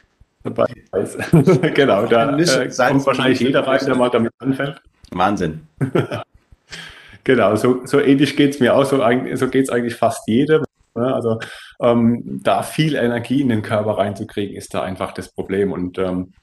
genau, 1.74 2.06
da 2.06 2.38
äh, 2.38 2.70
kommt 2.70 3.06
wahrscheinlich 3.06 3.40
jeder 3.40 3.66
rein, 3.66 3.80
der 3.86 3.96
mal 3.96 4.10
damit 4.10 4.34
anfängt. 4.40 4.82
Wahnsinn. 5.12 5.68
genau, 7.24 7.56
so, 7.56 7.86
so 7.86 8.00
ähnlich 8.00 8.36
geht's 8.36 8.60
mir 8.60 8.76
auch. 8.76 8.86
So, 8.86 9.04
so 9.34 9.48
geht's 9.50 9.70
eigentlich 9.70 9.96
fast 9.96 10.28
jedem. 10.28 10.64
Ne? 10.96 11.14
Also 11.14 11.40
ähm, 11.82 12.42
da 12.44 12.64
viel 12.64 12.96
Energie 12.96 13.42
in 13.42 13.50
den 13.50 13.62
Körper 13.62 13.98
reinzukriegen, 13.98 14.56
ist 14.56 14.74
da 14.74 14.82
einfach 14.82 15.14
das 15.14 15.30
Problem. 15.30 15.72
Und 15.72 15.98
ähm, 15.98 16.34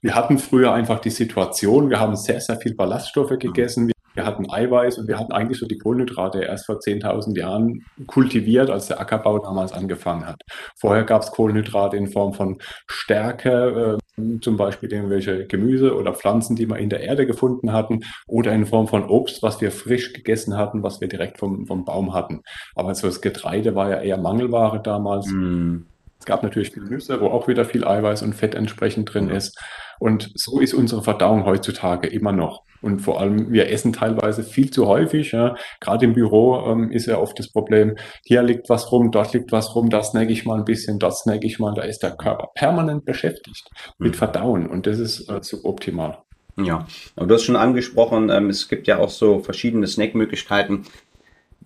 wir 0.00 0.14
hatten 0.14 0.38
früher 0.38 0.72
einfach 0.72 1.00
die 1.00 1.10
Situation, 1.10 1.90
wir 1.90 2.00
haben 2.00 2.16
sehr, 2.16 2.40
sehr 2.40 2.56
viel 2.56 2.74
Ballaststoffe 2.74 3.38
gegessen. 3.38 3.90
Wir 4.16 4.24
hatten 4.24 4.50
Eiweiß 4.50 4.98
und 4.98 5.08
wir 5.08 5.18
hatten 5.18 5.32
eigentlich 5.32 5.58
so 5.58 5.66
die 5.66 5.78
Kohlenhydrate 5.78 6.40
erst 6.40 6.66
vor 6.66 6.76
10.000 6.76 7.38
Jahren 7.38 7.84
kultiviert, 8.06 8.70
als 8.70 8.86
der 8.86 8.98
Ackerbau 8.98 9.38
damals 9.38 9.72
angefangen 9.72 10.26
hat. 10.26 10.40
Vorher 10.74 11.04
gab 11.04 11.22
es 11.22 11.30
Kohlenhydrate 11.30 11.98
in 11.98 12.08
Form 12.08 12.32
von 12.32 12.58
Stärke, 12.86 13.98
äh, 14.18 14.40
zum 14.40 14.56
Beispiel 14.56 14.90
irgendwelche 14.90 15.46
Gemüse 15.46 15.94
oder 15.94 16.14
Pflanzen, 16.14 16.56
die 16.56 16.68
wir 16.68 16.78
in 16.78 16.88
der 16.88 17.00
Erde 17.00 17.26
gefunden 17.26 17.72
hatten, 17.72 18.00
oder 18.26 18.52
in 18.52 18.64
Form 18.64 18.88
von 18.88 19.04
Obst, 19.04 19.42
was 19.42 19.60
wir 19.60 19.70
frisch 19.70 20.14
gegessen 20.14 20.56
hatten, 20.56 20.82
was 20.82 21.02
wir 21.02 21.08
direkt 21.08 21.38
vom, 21.38 21.66
vom 21.66 21.84
Baum 21.84 22.14
hatten. 22.14 22.40
Aber 22.74 22.94
so 22.94 23.06
das 23.06 23.20
Getreide 23.20 23.74
war 23.74 23.90
ja 23.90 24.00
eher 24.00 24.16
Mangelware 24.16 24.80
damals. 24.82 25.26
Mm. 25.26 25.82
Es 26.18 26.24
gab 26.24 26.42
natürlich 26.42 26.74
Nüsse, 26.74 27.20
wo 27.20 27.26
auch 27.26 27.46
wieder 27.46 27.66
viel 27.66 27.84
Eiweiß 27.84 28.22
und 28.22 28.34
Fett 28.34 28.54
entsprechend 28.54 29.12
drin 29.12 29.28
ja. 29.28 29.36
ist. 29.36 29.60
Und 29.98 30.30
so 30.34 30.60
ist 30.60 30.74
unsere 30.74 31.02
Verdauung 31.02 31.44
heutzutage 31.44 32.08
immer 32.08 32.32
noch. 32.32 32.62
Und 32.82 33.00
vor 33.00 33.20
allem, 33.20 33.52
wir 33.52 33.70
essen 33.70 33.92
teilweise 33.92 34.42
viel 34.42 34.70
zu 34.70 34.86
häufig. 34.86 35.32
Ja. 35.32 35.56
Gerade 35.80 36.04
im 36.04 36.12
Büro 36.12 36.66
ähm, 36.66 36.90
ist 36.90 37.06
ja 37.06 37.18
oft 37.18 37.38
das 37.38 37.50
Problem, 37.50 37.96
hier 38.24 38.42
liegt 38.42 38.68
was 38.68 38.92
rum, 38.92 39.10
dort 39.10 39.32
liegt 39.32 39.52
was 39.52 39.74
rum, 39.74 39.90
da 39.90 40.02
snacke 40.02 40.32
ich 40.32 40.44
mal 40.44 40.58
ein 40.58 40.64
bisschen, 40.64 40.98
dort 40.98 41.16
snacke 41.16 41.46
ich 41.46 41.58
mal. 41.58 41.74
Da 41.74 41.82
ist 41.82 42.02
der 42.02 42.16
Körper 42.16 42.48
permanent 42.54 43.04
beschäftigt 43.04 43.68
mit 43.98 44.12
hm. 44.12 44.18
Verdauen 44.18 44.66
und 44.68 44.86
das 44.86 44.98
ist 44.98 45.28
äh, 45.28 45.42
suboptimal. 45.42 46.18
Ja, 46.58 46.86
aber 47.16 47.26
du 47.26 47.34
hast 47.34 47.42
schon 47.44 47.56
angesprochen, 47.56 48.30
ähm, 48.30 48.48
es 48.48 48.68
gibt 48.68 48.86
ja 48.86 48.98
auch 48.98 49.10
so 49.10 49.40
verschiedene 49.40 49.86
Snackmöglichkeiten. 49.86 50.86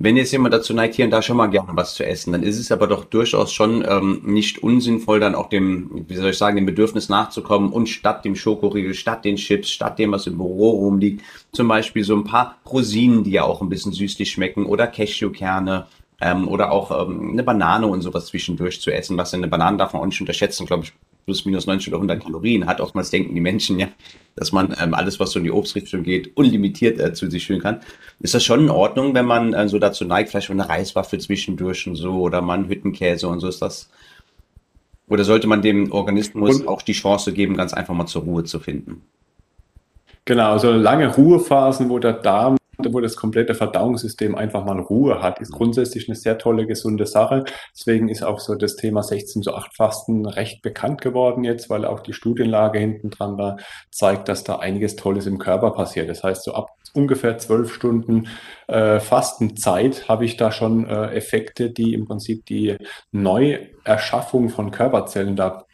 Wenn 0.02 0.16
jetzt 0.16 0.32
jemand 0.32 0.54
dazu 0.54 0.72
neigt, 0.72 0.94
hier 0.94 1.04
und 1.04 1.10
da 1.10 1.20
schon 1.20 1.36
mal 1.36 1.48
gerne 1.48 1.72
was 1.74 1.94
zu 1.94 2.06
essen, 2.06 2.32
dann 2.32 2.42
ist 2.42 2.58
es 2.58 2.72
aber 2.72 2.86
doch 2.86 3.04
durchaus 3.04 3.52
schon 3.52 3.84
ähm, 3.86 4.22
nicht 4.24 4.62
unsinnvoll, 4.62 5.20
dann 5.20 5.34
auch 5.34 5.50
dem, 5.50 6.06
wie 6.08 6.16
soll 6.16 6.30
ich 6.30 6.38
sagen, 6.38 6.56
dem 6.56 6.64
Bedürfnis 6.64 7.10
nachzukommen 7.10 7.70
und 7.70 7.86
statt 7.86 8.24
dem 8.24 8.34
Schokoriegel, 8.34 8.94
statt 8.94 9.26
den 9.26 9.36
Chips, 9.36 9.68
statt 9.68 9.98
dem, 9.98 10.12
was 10.12 10.26
im 10.26 10.38
Büro 10.38 10.70
rumliegt, 10.70 11.22
zum 11.52 11.68
Beispiel 11.68 12.02
so 12.02 12.16
ein 12.16 12.24
paar 12.24 12.56
Rosinen, 12.64 13.24
die 13.24 13.32
ja 13.32 13.44
auch 13.44 13.60
ein 13.60 13.68
bisschen 13.68 13.92
süßlich 13.92 14.30
schmecken 14.30 14.64
oder 14.64 14.86
Cashewkerne 14.86 15.84
ähm, 16.22 16.48
oder 16.48 16.72
auch 16.72 17.06
ähm, 17.06 17.32
eine 17.32 17.42
Banane 17.42 17.86
und 17.86 18.00
sowas 18.00 18.24
zwischendurch 18.24 18.80
zu 18.80 18.90
essen. 18.90 19.18
Was 19.18 19.34
eine 19.34 19.48
Banane 19.48 19.76
darf 19.76 19.92
man 19.92 20.00
auch 20.00 20.06
nicht 20.06 20.20
unterschätzen, 20.22 20.64
glaube 20.64 20.84
ich, 20.84 20.94
plus 21.30 21.44
minus 21.44 21.66
90 21.66 21.88
oder 21.88 21.98
100 21.98 22.20
Kalorien 22.20 22.66
hat. 22.66 22.80
Oftmals 22.80 23.10
denken 23.10 23.36
die 23.36 23.40
Menschen 23.40 23.78
ja, 23.78 23.86
dass 24.34 24.50
man 24.50 24.74
ähm, 24.82 24.94
alles, 24.94 25.20
was 25.20 25.30
so 25.30 25.38
in 25.38 25.44
die 25.44 25.52
Obstrichtung 25.52 26.02
geht, 26.02 26.36
unlimitiert 26.36 26.98
äh, 26.98 27.12
zu 27.12 27.30
sich 27.30 27.46
führen 27.46 27.60
kann. 27.60 27.80
Ist 28.18 28.34
das 28.34 28.42
schon 28.42 28.60
in 28.60 28.70
Ordnung, 28.70 29.14
wenn 29.14 29.26
man 29.26 29.54
äh, 29.54 29.68
so 29.68 29.78
dazu 29.78 30.04
neigt, 30.04 30.30
vielleicht 30.30 30.50
eine 30.50 30.68
Reiswaffel 30.68 31.20
zwischendurch 31.20 31.86
und 31.86 31.94
so 31.94 32.14
oder 32.14 32.42
mal 32.42 32.54
einen 32.54 32.68
Hüttenkäse 32.68 33.28
und 33.28 33.38
so 33.38 33.46
ist 33.46 33.62
das? 33.62 33.90
Oder 35.08 35.22
sollte 35.22 35.46
man 35.46 35.62
dem 35.62 35.92
Organismus 35.92 36.60
und, 36.60 36.68
auch 36.68 36.82
die 36.82 36.94
Chance 36.94 37.32
geben, 37.32 37.56
ganz 37.56 37.72
einfach 37.72 37.94
mal 37.94 38.06
zur 38.06 38.22
Ruhe 38.22 38.42
zu 38.42 38.58
finden? 38.58 39.02
Genau, 40.24 40.58
so 40.58 40.72
lange 40.72 41.14
Ruhephasen, 41.14 41.88
wo 41.88 42.00
der 42.00 42.14
Darm 42.14 42.56
wo 42.92 43.00
das 43.00 43.16
komplette 43.16 43.54
Verdauungssystem 43.54 44.34
einfach 44.34 44.64
mal 44.64 44.80
Ruhe 44.80 45.22
hat, 45.22 45.40
ist 45.40 45.52
grundsätzlich 45.52 46.08
eine 46.08 46.16
sehr 46.16 46.38
tolle, 46.38 46.66
gesunde 46.66 47.06
Sache. 47.06 47.44
Deswegen 47.76 48.08
ist 48.08 48.22
auch 48.22 48.40
so 48.40 48.54
das 48.54 48.76
Thema 48.76 49.02
16 49.02 49.42
zu 49.42 49.54
8 49.54 49.74
Fasten 49.74 50.26
recht 50.26 50.62
bekannt 50.62 51.00
geworden 51.00 51.44
jetzt, 51.44 51.70
weil 51.70 51.84
auch 51.84 52.00
die 52.00 52.12
Studienlage 52.12 52.78
hinten 52.78 53.10
dran 53.10 53.36
da 53.36 53.56
zeigt, 53.90 54.28
dass 54.28 54.44
da 54.44 54.56
einiges 54.56 54.96
Tolles 54.96 55.26
im 55.26 55.38
Körper 55.38 55.70
passiert. 55.72 56.08
Das 56.08 56.22
heißt, 56.22 56.44
so 56.44 56.54
ab 56.54 56.70
ungefähr 56.92 57.38
zwölf 57.38 57.72
Stunden 57.72 58.28
äh, 58.66 59.00
Fastenzeit 59.00 60.08
habe 60.08 60.24
ich 60.24 60.36
da 60.36 60.50
schon 60.50 60.88
äh, 60.88 61.14
Effekte, 61.14 61.70
die 61.70 61.94
im 61.94 62.06
Prinzip 62.06 62.46
die 62.46 62.76
Neuerschaffung 63.12 64.48
von 64.48 64.70
Körperzellen 64.70 65.36
da 65.36 65.64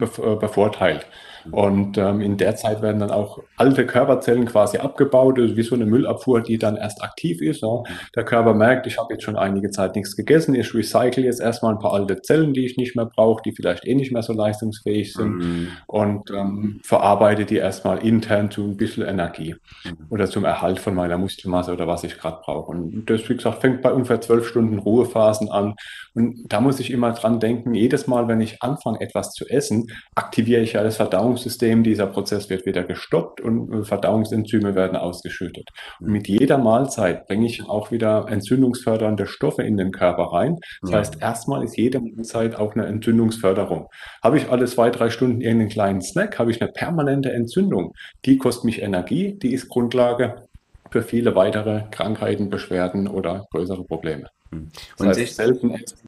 äh, 0.00 0.06
bevorteilt. 0.36 1.06
Und 1.50 1.98
ähm, 1.98 2.20
in 2.20 2.36
der 2.36 2.56
Zeit 2.56 2.82
werden 2.82 3.00
dann 3.00 3.10
auch 3.10 3.42
alte 3.56 3.86
Körperzellen 3.86 4.46
quasi 4.46 4.78
abgebaut, 4.78 5.38
also 5.38 5.56
wie 5.56 5.62
so 5.62 5.74
eine 5.74 5.86
Müllabfuhr, 5.86 6.42
die 6.42 6.58
dann 6.58 6.76
erst 6.76 7.02
aktiv 7.02 7.40
ist. 7.40 7.62
Ja. 7.62 7.82
Der 8.16 8.24
Körper 8.24 8.54
merkt, 8.54 8.86
ich 8.86 8.98
habe 8.98 9.12
jetzt 9.12 9.24
schon 9.24 9.36
einige 9.36 9.70
Zeit 9.70 9.94
nichts 9.94 10.16
gegessen, 10.16 10.54
ich 10.54 10.74
recycle 10.74 11.24
jetzt 11.24 11.40
erstmal 11.40 11.74
ein 11.74 11.78
paar 11.78 11.92
alte 11.92 12.22
Zellen, 12.22 12.54
die 12.54 12.64
ich 12.64 12.76
nicht 12.76 12.96
mehr 12.96 13.06
brauche, 13.06 13.42
die 13.42 13.52
vielleicht 13.52 13.86
eh 13.86 13.94
nicht 13.94 14.12
mehr 14.12 14.22
so 14.22 14.32
leistungsfähig 14.32 15.12
sind 15.12 15.36
mhm. 15.36 15.68
und 15.86 16.30
ähm, 16.30 16.80
verarbeite 16.82 17.44
die 17.44 17.56
erstmal 17.56 17.98
intern 17.98 18.50
zu 18.50 18.64
ein 18.64 18.76
bisschen 18.76 19.06
Energie 19.06 19.54
mhm. 19.84 20.06
oder 20.10 20.28
zum 20.28 20.44
Erhalt 20.44 20.78
von 20.78 20.94
meiner 20.94 21.18
Muskelmasse 21.18 21.72
oder 21.72 21.86
was 21.86 22.04
ich 22.04 22.18
gerade 22.18 22.40
brauche. 22.42 22.70
Und 22.70 23.06
das, 23.06 23.28
wie 23.28 23.36
gesagt, 23.36 23.60
fängt 23.60 23.82
bei 23.82 23.92
ungefähr 23.92 24.20
zwölf 24.20 24.48
Stunden 24.48 24.78
Ruhephasen 24.78 25.50
an. 25.50 25.74
Und 26.14 26.52
da 26.52 26.60
muss 26.60 26.80
ich 26.80 26.90
immer 26.90 27.12
dran 27.12 27.40
denken, 27.40 27.74
jedes 27.74 28.06
Mal, 28.06 28.28
wenn 28.28 28.40
ich 28.40 28.62
anfange, 28.62 29.00
etwas 29.00 29.32
zu 29.32 29.46
essen, 29.48 29.90
aktiviere 30.14 30.62
ich 30.62 30.74
ja 30.74 30.82
das 30.82 30.96
Verdauungssystem 30.96 31.82
dieser 31.82 32.06
Prozess 32.06 32.48
wird 32.50 32.66
wieder 32.66 32.84
gestoppt 32.84 33.40
und 33.40 33.72
äh, 33.72 33.84
Verdauungsenzyme 33.84 34.74
werden 34.74 34.96
ausgeschüttet. 34.96 35.70
Und 36.00 36.08
mit 36.08 36.28
jeder 36.28 36.58
Mahlzeit 36.58 37.26
bringe 37.26 37.46
ich 37.46 37.68
auch 37.68 37.90
wieder 37.90 38.26
entzündungsfördernde 38.28 39.26
Stoffe 39.26 39.62
in 39.62 39.76
den 39.76 39.90
Körper 39.90 40.32
rein. 40.32 40.58
Das 40.82 40.90
ja. 40.90 40.98
heißt, 40.98 41.20
erstmal 41.20 41.64
ist 41.64 41.76
jede 41.76 42.00
Mahlzeit 42.00 42.56
auch 42.56 42.74
eine 42.74 42.86
Entzündungsförderung. 42.86 43.88
Habe 44.22 44.38
ich 44.38 44.50
alle 44.50 44.66
zwei, 44.66 44.90
drei 44.90 45.10
Stunden 45.10 45.40
irgendeinen 45.40 45.70
kleinen 45.70 46.02
Snack, 46.02 46.38
habe 46.38 46.50
ich 46.50 46.62
eine 46.62 46.70
permanente 46.70 47.32
Entzündung. 47.32 47.92
Die 48.24 48.38
kostet 48.38 48.64
mich 48.64 48.82
Energie, 48.82 49.36
die 49.38 49.52
ist 49.52 49.68
Grundlage 49.68 50.46
für 50.94 51.02
viele 51.02 51.34
weitere 51.34 51.82
Krankheiten, 51.90 52.50
Beschwerden 52.50 53.08
oder 53.08 53.48
größere 53.50 53.82
Probleme. 53.82 54.28
Hm. 54.52 54.68
Das 54.96 55.00
und 55.00 55.08
heißt, 55.08 55.34
selten 55.34 55.72
essen 55.72 55.98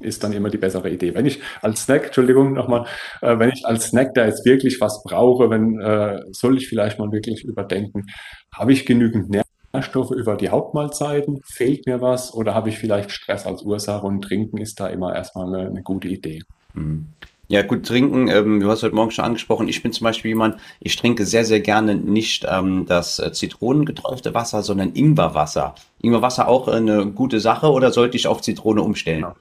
ist 0.00 0.24
dann 0.24 0.32
immer 0.32 0.48
die 0.48 0.56
bessere 0.56 0.88
Idee. 0.88 1.14
Wenn 1.14 1.26
ich 1.26 1.42
als 1.60 1.82
Snack, 1.82 2.06
Entschuldigung 2.06 2.54
nochmal, 2.54 2.86
äh, 3.20 3.38
wenn 3.38 3.50
ich 3.50 3.66
als 3.66 3.88
Snack 3.88 4.14
da 4.14 4.24
jetzt 4.24 4.46
wirklich 4.46 4.80
was 4.80 5.02
brauche, 5.02 5.50
wenn 5.50 5.78
äh, 5.78 6.22
soll 6.30 6.56
ich 6.56 6.68
vielleicht 6.68 6.98
mal 6.98 7.12
wirklich 7.12 7.44
überdenken, 7.44 8.06
habe 8.50 8.72
ich 8.72 8.86
genügend 8.86 9.28
Nährstoffe 9.74 10.12
über 10.12 10.36
die 10.36 10.48
Hauptmahlzeiten? 10.48 11.42
Fehlt 11.44 11.84
mir 11.84 12.00
was 12.00 12.32
oder 12.32 12.54
habe 12.54 12.70
ich 12.70 12.78
vielleicht 12.78 13.10
Stress 13.10 13.44
als 13.44 13.60
Ursache 13.60 14.06
und 14.06 14.22
Trinken 14.22 14.56
ist 14.56 14.80
da 14.80 14.86
immer 14.86 15.14
erstmal 15.14 15.54
eine, 15.54 15.68
eine 15.68 15.82
gute 15.82 16.08
Idee. 16.08 16.40
Mhm. 16.72 17.08
Ja, 17.48 17.60
gut, 17.62 17.84
trinken, 17.84 18.28
ähm, 18.28 18.60
du 18.60 18.70
hast 18.70 18.82
heute 18.82 18.94
Morgen 18.94 19.10
schon 19.10 19.24
angesprochen, 19.24 19.68
ich 19.68 19.82
bin 19.82 19.92
zum 19.92 20.04
Beispiel 20.04 20.30
jemand, 20.30 20.56
ich 20.80 20.96
trinke 20.96 21.26
sehr, 21.26 21.44
sehr 21.44 21.60
gerne 21.60 21.94
nicht 21.94 22.46
ähm, 22.48 22.86
das 22.86 23.18
äh, 23.18 23.32
zitronengeträufte 23.32 24.32
Wasser, 24.32 24.62
sondern 24.62 24.94
Ingwerwasser. 24.94 25.74
Ingwerwasser 26.00 26.48
auch 26.48 26.68
eine 26.68 27.06
gute 27.06 27.40
Sache 27.40 27.70
oder 27.70 27.92
sollte 27.92 28.16
ich 28.16 28.26
auf 28.28 28.40
Zitrone 28.40 28.80
umstellen? 28.82 29.22
Genau. 29.22 29.34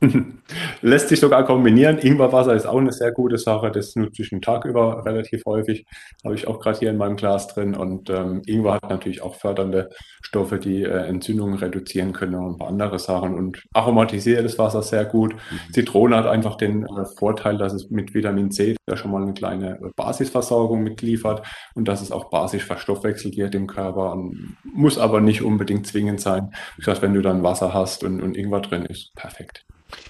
Lässt 0.82 1.08
sich 1.08 1.20
sogar 1.20 1.44
kombinieren. 1.44 1.98
Ingwerwasser 1.98 2.54
ist 2.54 2.66
auch 2.66 2.78
eine 2.78 2.92
sehr 2.92 3.12
gute 3.12 3.38
Sache. 3.38 3.70
Das 3.70 3.96
nutze 3.96 4.22
ich 4.22 4.30
den 4.30 4.42
Tag 4.42 4.64
über 4.64 5.04
relativ 5.04 5.42
häufig. 5.46 5.86
Habe 6.24 6.34
ich 6.34 6.46
auch 6.46 6.60
gerade 6.60 6.78
hier 6.78 6.90
in 6.90 6.96
meinem 6.96 7.16
Glas 7.16 7.48
drin. 7.48 7.74
Und 7.74 8.10
ähm, 8.10 8.42
Ingwer 8.46 8.74
hat 8.74 8.90
natürlich 8.90 9.22
auch 9.22 9.36
fördernde 9.36 9.90
Stoffe, 10.22 10.58
die 10.58 10.82
äh, 10.82 11.06
Entzündungen 11.06 11.56
reduzieren 11.56 12.12
können 12.12 12.34
und 12.34 12.54
ein 12.54 12.58
paar 12.58 12.68
andere 12.68 12.98
Sachen. 12.98 13.34
Und 13.34 13.62
aromatisiert 13.72 14.44
das 14.44 14.58
Wasser 14.58 14.82
sehr 14.82 15.04
gut. 15.04 15.34
Mhm. 15.34 15.72
Zitrone 15.72 16.16
hat 16.16 16.26
einfach 16.26 16.56
den 16.56 16.84
äh, 16.84 17.04
Vorteil, 17.16 17.56
dass 17.56 17.72
es 17.72 17.90
mit 17.90 18.14
Vitamin 18.14 18.50
C 18.50 18.76
ja 18.88 18.96
schon 18.96 19.10
mal 19.10 19.22
eine 19.22 19.34
kleine 19.34 19.78
Basisversorgung 19.96 20.82
mitliefert 20.82 21.46
und 21.74 21.88
dass 21.88 22.02
es 22.02 22.12
auch 22.12 22.30
basisch 22.30 22.64
verstoffwechselt 22.64 23.36
wird 23.36 23.54
im 23.54 23.66
Körper. 23.66 24.12
Und 24.12 24.56
muss 24.64 24.98
aber 24.98 25.20
nicht 25.20 25.42
unbedingt 25.42 25.86
zwingend 25.86 26.20
sein. 26.20 26.52
Das 26.78 26.88
heißt, 26.88 27.02
wenn 27.02 27.14
du 27.14 27.22
dann 27.22 27.42
Wasser 27.42 27.72
hast 27.72 28.04
und, 28.04 28.20
und 28.20 28.36
Ingwer 28.36 28.60
drin 28.60 28.84
ist, 28.84 29.14
perfekt. 29.14 29.64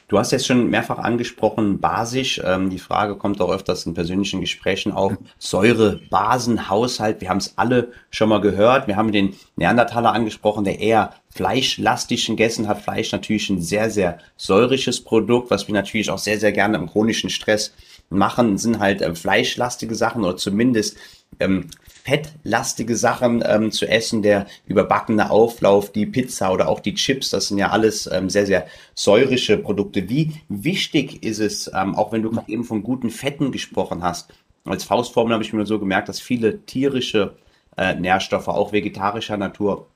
Du 0.09 0.19
hast 0.19 0.33
jetzt 0.33 0.47
schon 0.47 0.71
mehrfach 0.71 0.99
angesprochen, 0.99 1.81
basisch. 1.81 2.41
Ähm, 2.45 2.71
die 2.71 2.79
Frage 2.79 3.17
kommt 3.17 3.41
auch 3.41 3.51
öfters 3.51 3.87
in 3.87 3.95
persönlichen 3.95 4.41
Gesprächen 4.41 4.93
auf. 4.93 5.15
Säure-Basen-Haushalt. 5.39 7.21
Wir 7.21 7.31
haben 7.31 7.39
es 7.39 7.57
alle 7.57 7.93
schon 8.11 8.29
mal 8.29 8.41
gehört. 8.41 8.87
Wir 8.87 8.97
haben 8.97 9.13
den 9.13 9.35
Neandertaler 9.57 10.13
angesprochen, 10.13 10.65
der 10.65 10.81
eher 10.81 11.15
fleischlastig 11.31 12.27
gegessen 12.27 12.69
hat. 12.69 12.83
Fleisch 12.83 13.13
natürlich 13.13 13.51
ein 13.51 13.61
sehr, 13.61 13.91
sehr 13.91 14.19
säurisches 14.37 15.03
Produkt, 15.03 15.51
was 15.51 15.67
wir 15.67 15.75
natürlich 15.75 16.11
auch 16.11 16.19
sehr, 16.19 16.39
sehr 16.39 16.53
gerne 16.53 16.77
im 16.79 16.89
chronischen 16.89 17.31
Stress 17.31 17.73
machen, 18.11 18.59
sind 18.59 18.79
halt 18.79 19.03
äh, 19.03 19.15
fleischlastige 19.15 19.95
Sachen 19.95 20.25
oder 20.25 20.37
zumindest 20.37 20.97
ähm, 21.41 21.69
fettlastige 22.05 22.97
Sachen 22.97 23.43
ähm, 23.47 23.73
zu 23.73 23.87
essen, 23.87 24.21
der 24.21 24.47
überbackene 24.67 25.31
Auflauf, 25.31 25.91
die 25.91 26.05
Pizza 26.05 26.53
oder 26.53 26.69
auch 26.69 26.81
die 26.81 26.95
Chips, 26.95 27.31
das 27.31 27.49
sind 27.49 27.57
ja 27.57 27.71
alles 27.71 28.07
ähm, 28.13 28.29
sehr, 28.29 28.45
sehr 28.45 28.67
säurische 28.95 29.57
Produkte. 29.57 30.09
Wie 30.09 30.35
wichtig 30.49 31.23
ist 31.23 31.41
es, 31.41 31.71
ähm, 31.75 31.95
auch 31.95 32.13
wenn 32.13 32.23
du 32.23 32.31
gerade 32.31 32.53
eben 32.53 32.65
von 32.65 32.83
guten 32.83 33.11
Fetten 33.11 33.53
gesprochen 33.53 34.03
hast, 34.03 34.35
als 34.67 34.85
Faustformel 34.85 35.33
habe 35.33 35.45
ich 35.45 35.53
mir 35.53 35.65
so 35.65 35.79
gemerkt, 35.79 36.11
dass 36.11 36.21
viele 36.21 36.61
tierische 36.67 37.37
äh, 37.77 37.95
Nährstoffe, 37.95 38.49
auch 38.49 38.73
vegetarischer 38.73 39.39
Natur, 39.39 39.87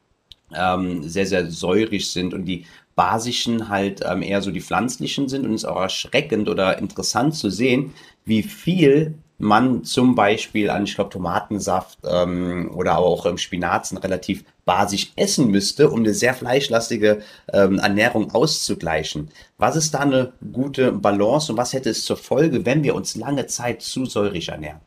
ähm, 0.54 1.06
sehr, 1.06 1.26
sehr 1.26 1.50
säurig 1.50 2.10
sind 2.10 2.32
und 2.32 2.46
die 2.46 2.64
basischen 2.96 3.68
halt 3.68 4.00
ähm, 4.08 4.22
eher 4.22 4.40
so 4.40 4.50
die 4.50 4.62
pflanzlichen 4.62 5.28
sind 5.28 5.44
und 5.44 5.52
es 5.52 5.62
ist 5.62 5.68
auch 5.68 5.80
erschreckend 5.80 6.48
oder 6.48 6.78
interessant 6.78 7.34
zu 7.34 7.50
sehen, 7.50 7.92
wie 8.24 8.42
viel 8.42 9.14
man 9.38 9.84
zum 9.84 10.16
Beispiel 10.16 10.68
an, 10.68 10.84
ich 10.84 10.96
glaube, 10.96 11.10
Tomatensaft 11.10 11.98
ähm, 12.04 12.70
oder 12.74 12.98
auch 12.98 13.24
ähm, 13.24 13.38
Spinazen 13.38 13.96
relativ 13.96 14.44
basisch 14.64 15.12
essen 15.16 15.50
müsste, 15.50 15.90
um 15.90 16.00
eine 16.00 16.12
sehr 16.12 16.34
fleischlastige 16.34 17.20
ähm, 17.52 17.78
Ernährung 17.78 18.32
auszugleichen. 18.32 19.30
Was 19.56 19.76
ist 19.76 19.94
da 19.94 20.00
eine 20.00 20.32
gute 20.52 20.92
Balance 20.92 21.52
und 21.52 21.58
was 21.58 21.72
hätte 21.72 21.90
es 21.90 22.04
zur 22.04 22.16
Folge, 22.16 22.66
wenn 22.66 22.82
wir 22.82 22.94
uns 22.94 23.14
lange 23.16 23.46
Zeit 23.46 23.80
zu 23.82 24.04
säurig 24.04 24.48
ernähren? 24.48 24.80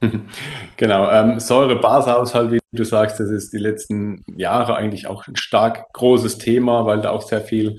Genau, 0.76 1.08
ähm, 1.10 1.38
Säure-Base-Haushalt, 1.38 2.50
wie 2.50 2.58
du 2.72 2.84
sagst, 2.84 3.20
das 3.20 3.30
ist 3.30 3.52
die 3.52 3.58
letzten 3.58 4.24
Jahre 4.36 4.74
eigentlich 4.74 5.06
auch 5.06 5.26
ein 5.28 5.36
stark 5.36 5.92
großes 5.92 6.38
Thema, 6.38 6.84
weil 6.84 7.00
da 7.00 7.10
auch 7.10 7.22
sehr 7.22 7.40
viel 7.40 7.78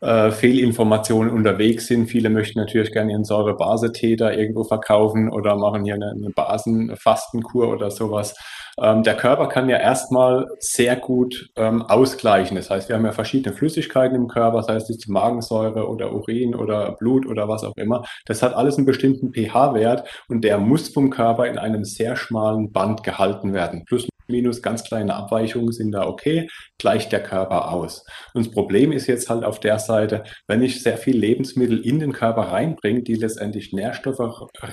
äh, 0.00 0.30
Fehlinformationen 0.30 1.30
unterwegs 1.32 1.86
sind. 1.86 2.06
Viele 2.06 2.30
möchten 2.30 2.58
natürlich 2.58 2.92
gerne 2.92 3.12
ihren 3.12 3.24
Säure-Base-Tee 3.24 4.16
da 4.16 4.30
irgendwo 4.30 4.64
verkaufen 4.64 5.30
oder 5.30 5.56
machen 5.56 5.84
hier 5.84 5.94
eine, 5.94 6.10
eine 6.10 6.30
Basenfastenkur 6.30 7.68
oder 7.68 7.90
sowas. 7.90 8.34
Ähm, 8.80 9.02
der 9.02 9.16
Körper 9.16 9.48
kann 9.48 9.68
ja 9.68 9.76
erstmal 9.76 10.46
sehr 10.58 10.96
gut 10.96 11.50
ähm, 11.56 11.82
ausgleichen. 11.82 12.56
Das 12.56 12.70
heißt, 12.70 12.88
wir 12.88 12.96
haben 12.96 13.04
ja 13.04 13.12
verschiedene 13.12 13.54
Flüssigkeiten 13.54 14.16
im 14.16 14.28
Körper, 14.28 14.62
sei 14.62 14.76
es 14.76 14.88
jetzt 14.88 15.08
Magensäure 15.08 15.88
oder 15.88 16.12
Urin 16.12 16.54
oder 16.54 16.92
Blut 16.92 17.26
oder 17.26 17.48
was 17.48 17.64
auch 17.64 17.76
immer. 17.76 18.04
Das 18.24 18.42
hat 18.42 18.54
alles 18.54 18.76
einen 18.76 18.86
bestimmten 18.86 19.32
pH-Wert 19.32 20.08
und 20.28 20.44
der 20.44 20.58
muss 20.58 20.88
vom 20.88 21.10
Körper 21.10 21.46
in 21.46 21.58
einem 21.58 21.84
sehr 21.84 22.16
schmalen 22.16 22.72
Band 22.72 23.02
gehalten 23.02 23.52
werden. 23.52 23.84
Plus 23.86 24.08
minus 24.28 24.62
ganz 24.62 24.84
kleine 24.84 25.14
Abweichungen 25.14 25.72
sind 25.72 25.92
da 25.92 26.06
okay, 26.06 26.48
gleicht 26.80 27.12
der 27.12 27.22
Körper 27.22 27.70
aus. 27.72 28.04
Und 28.34 28.46
das 28.46 28.52
Problem 28.52 28.90
ist 28.90 29.06
jetzt 29.06 29.28
halt 29.28 29.44
auf 29.44 29.60
der 29.60 29.78
Seite, 29.78 30.24
wenn 30.48 30.62
ich 30.62 30.82
sehr 30.82 30.96
viel 30.96 31.16
Lebensmittel 31.16 31.78
in 31.78 32.00
den 32.00 32.12
Körper 32.12 32.42
reinbringe, 32.42 33.02
die 33.02 33.14
letztendlich 33.14 33.72
Nährstoffe 33.72 34.18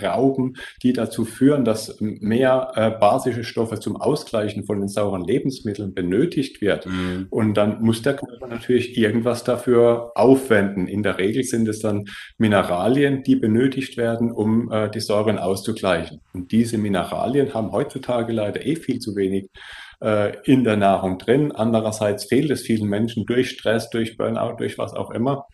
rauben, 0.02 0.56
die 0.82 0.93
dazu 0.93 1.26
führen, 1.26 1.65
dass 1.65 1.98
mehr 2.00 2.72
äh, 2.76 2.91
basische 2.91 3.43
Stoffe 3.43 3.80
zum 3.80 3.98
Ausgleichen 3.98 4.65
von 4.65 4.80
den 4.80 4.88
sauren 4.88 5.24
Lebensmitteln 5.24 5.93
benötigt 5.93 6.62
wird. 6.62 6.86
Mhm. 6.86 7.28
Und 7.30 7.56
dann 7.56 7.82
muss 7.82 8.02
der 8.02 8.15
Körper 8.15 8.48
natürlich 8.48 8.98
irgendwas 8.98 9.43
dafür 9.43 10.12
aufwenden. 10.15 10.88
In 10.88 11.04
der 11.04 11.17
Regel 11.17 11.43
sind 11.43 11.67
es 11.67 11.80
dann 11.80 12.06
Mineralien, 12.38 13.24
die 13.24 13.36
benötigt 13.36 13.98
werden, 13.98 14.32
um 14.32 14.72
äh, 14.72 14.89
die 14.89 15.02
Säuren 15.02 15.38
auszugleichen. 15.38 16.22
Und 16.34 16.54
diese 16.54 16.78
Mineralien 16.78 17.54
haben 17.54 17.74
heutzutage 17.74 18.32
leider 18.32 18.65
eh 18.65 18.78
viel 18.78 19.00
zu 19.00 19.15
wenig 19.15 19.50
äh, 20.01 20.38
in 20.43 20.63
der 20.63 20.77
Nahrung 20.77 21.17
drin. 21.17 21.51
Andererseits 21.51 22.25
fehlt 22.25 22.51
es 22.51 22.62
vielen 22.62 22.88
Menschen 22.88 23.25
durch 23.25 23.49
Stress, 23.51 23.89
durch 23.89 24.17
Burnout, 24.17 24.57
durch 24.57 24.77
was 24.77 24.93
auch 24.93 25.12
immer. 25.12 25.47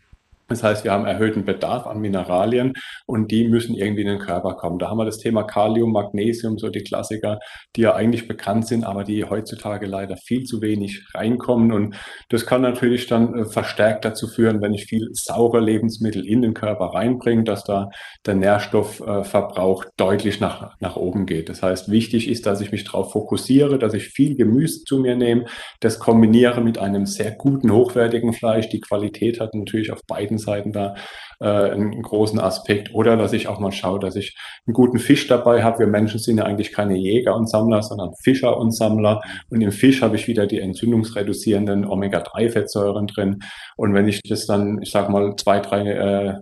Das 0.50 0.62
heißt, 0.62 0.84
wir 0.84 0.92
haben 0.92 1.06
erhöhten 1.06 1.46
Bedarf 1.46 1.88
an 1.88 2.00
Mineralien 2.00 2.74
und 3.06 3.32
die 3.32 3.48
müssen 3.48 3.76
irgendwie 3.76 4.02
in 4.02 4.08
den 4.08 4.20
Körper 4.20 4.56
kommen. 4.56 4.78
Da 4.78 4.90
haben 4.90 4.98
wir 4.98 5.06
das 5.06 5.18
Thema 5.18 5.44
Kalium, 5.44 5.92
Magnesium, 5.92 6.58
so 6.58 6.70
die 6.70 6.84
Klassiker, 6.84 7.40
die 7.76 7.82
ja 7.82 7.96
eigentlich 7.96 8.28
bekannt 8.28 8.68
sind, 8.68 8.84
aber 8.84 9.04
die 9.04 9.24
heutzutage 9.26 9.86
leider 9.86 10.18
viel 10.18 10.44
zu 10.44 10.62
wenig 10.62 11.06
reinkommen. 11.14 11.72
Und 11.72 11.96
das 12.30 12.46
kann 12.46 12.62
natürlich 12.62 13.08
dann 13.08 13.34
äh, 13.34 13.46
verstärkt 13.46 14.06
dazu 14.06 14.28
führen, 14.28 14.62
wenn 14.62 14.74
ich 14.74 14.86
viel 14.86 15.10
saure 15.14 15.60
Lebensmittel 15.60 16.26
in 16.26 16.42
den 16.42 16.54
Körper 16.54 16.88
reinbringe, 16.94 17.44
dass 17.44 17.64
da 17.64 17.90
der 18.26 18.36
Nährstoffverbrauch 18.36 19.86
deutlich 19.98 20.40
nach, 20.40 20.76
nach 20.80 20.96
oben 20.96 21.26
geht. 21.26 21.50
Das 21.50 21.64
heißt, 21.64 21.90
wichtig 21.90 22.30
ist, 22.30 22.46
dass 22.46 22.62
ich 22.62 22.72
mich 22.72 22.84
darauf 22.84 23.12
fokussiere, 23.12 23.80
dass 23.80 23.94
ich 23.94 24.10
viel 24.10 24.36
Gemüse 24.36 24.84
zu 24.84 25.00
mir 25.00 25.16
nehme, 25.16 25.46
das 25.80 26.00
kombiniere 26.00 26.62
mit 26.62 26.78
einem 26.78 27.06
sehr 27.06 27.32
guten, 27.32 27.72
hochwertigen 27.72 28.34
Fleisch. 28.34 28.70
Die 28.70 28.82
Qualität 28.82 29.40
hat 29.40 29.54
natürlich 29.54 29.92
auf 29.92 30.02
beiden 30.08 30.33
Seiten 30.38 30.72
da 30.72 30.96
äh, 31.40 31.46
einen 31.46 32.02
großen 32.02 32.40
Aspekt. 32.40 32.94
Oder 32.94 33.18
dass 33.18 33.34
ich 33.34 33.48
auch 33.48 33.60
mal 33.60 33.72
schaue, 33.72 34.00
dass 34.00 34.16
ich 34.16 34.36
einen 34.66 34.74
guten 34.74 35.00
Fisch 35.00 35.28
dabei 35.28 35.64
habe. 35.64 35.80
Wir 35.80 35.88
Menschen 35.88 36.20
sind 36.20 36.38
ja 36.38 36.46
eigentlich 36.46 36.72
keine 36.72 36.96
Jäger 36.96 37.36
und 37.36 37.50
Sammler, 37.50 37.82
sondern 37.84 38.14
Fischer 38.24 38.58
und 38.58 38.72
Sammler. 38.72 39.22
Und 39.50 39.62
im 39.62 39.72
Fisch 39.72 40.02
habe 40.02 40.16
ich 40.16 40.28
wieder 40.28 40.48
die 40.48 40.60
entzündungsreduzierenden 40.60 41.86
Omega-3-Fettsäuren 41.86 43.08
drin. 43.08 43.40
Und 43.76 43.94
wenn 43.94 44.08
ich 44.08 44.22
das 44.22 44.46
dann, 44.46 44.82
ich 44.82 44.92
sage 44.92 45.12
mal, 45.12 45.36
zwei, 45.36 45.60
drei 45.60 45.82
äh, 45.90 46.34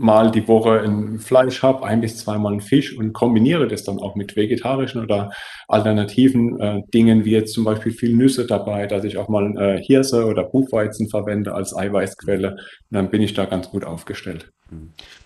Mal 0.00 0.30
die 0.30 0.48
Woche 0.48 0.80
ein 0.80 1.18
Fleisch 1.18 1.62
habe, 1.62 1.84
ein 1.84 2.00
bis 2.00 2.16
zweimal 2.16 2.54
ein 2.54 2.62
Fisch 2.62 2.96
und 2.96 3.12
kombiniere 3.12 3.68
das 3.68 3.84
dann 3.84 3.98
auch 3.98 4.14
mit 4.14 4.34
vegetarischen 4.34 5.02
oder 5.02 5.30
alternativen 5.68 6.58
äh, 6.58 6.82
Dingen, 6.94 7.26
wie 7.26 7.32
jetzt 7.32 7.52
zum 7.52 7.64
Beispiel 7.64 7.92
viel 7.92 8.16
Nüsse 8.16 8.46
dabei, 8.46 8.86
dass 8.86 9.04
ich 9.04 9.18
auch 9.18 9.28
mal 9.28 9.54
äh, 9.58 9.78
Hirse 9.82 10.24
oder 10.24 10.44
Buchweizen 10.44 11.10
verwende 11.10 11.52
als 11.52 11.76
Eiweißquelle. 11.76 12.56
Dann 12.90 13.10
bin 13.10 13.20
ich 13.20 13.34
da 13.34 13.44
ganz 13.44 13.68
gut 13.68 13.84
aufgestellt. 13.84 14.50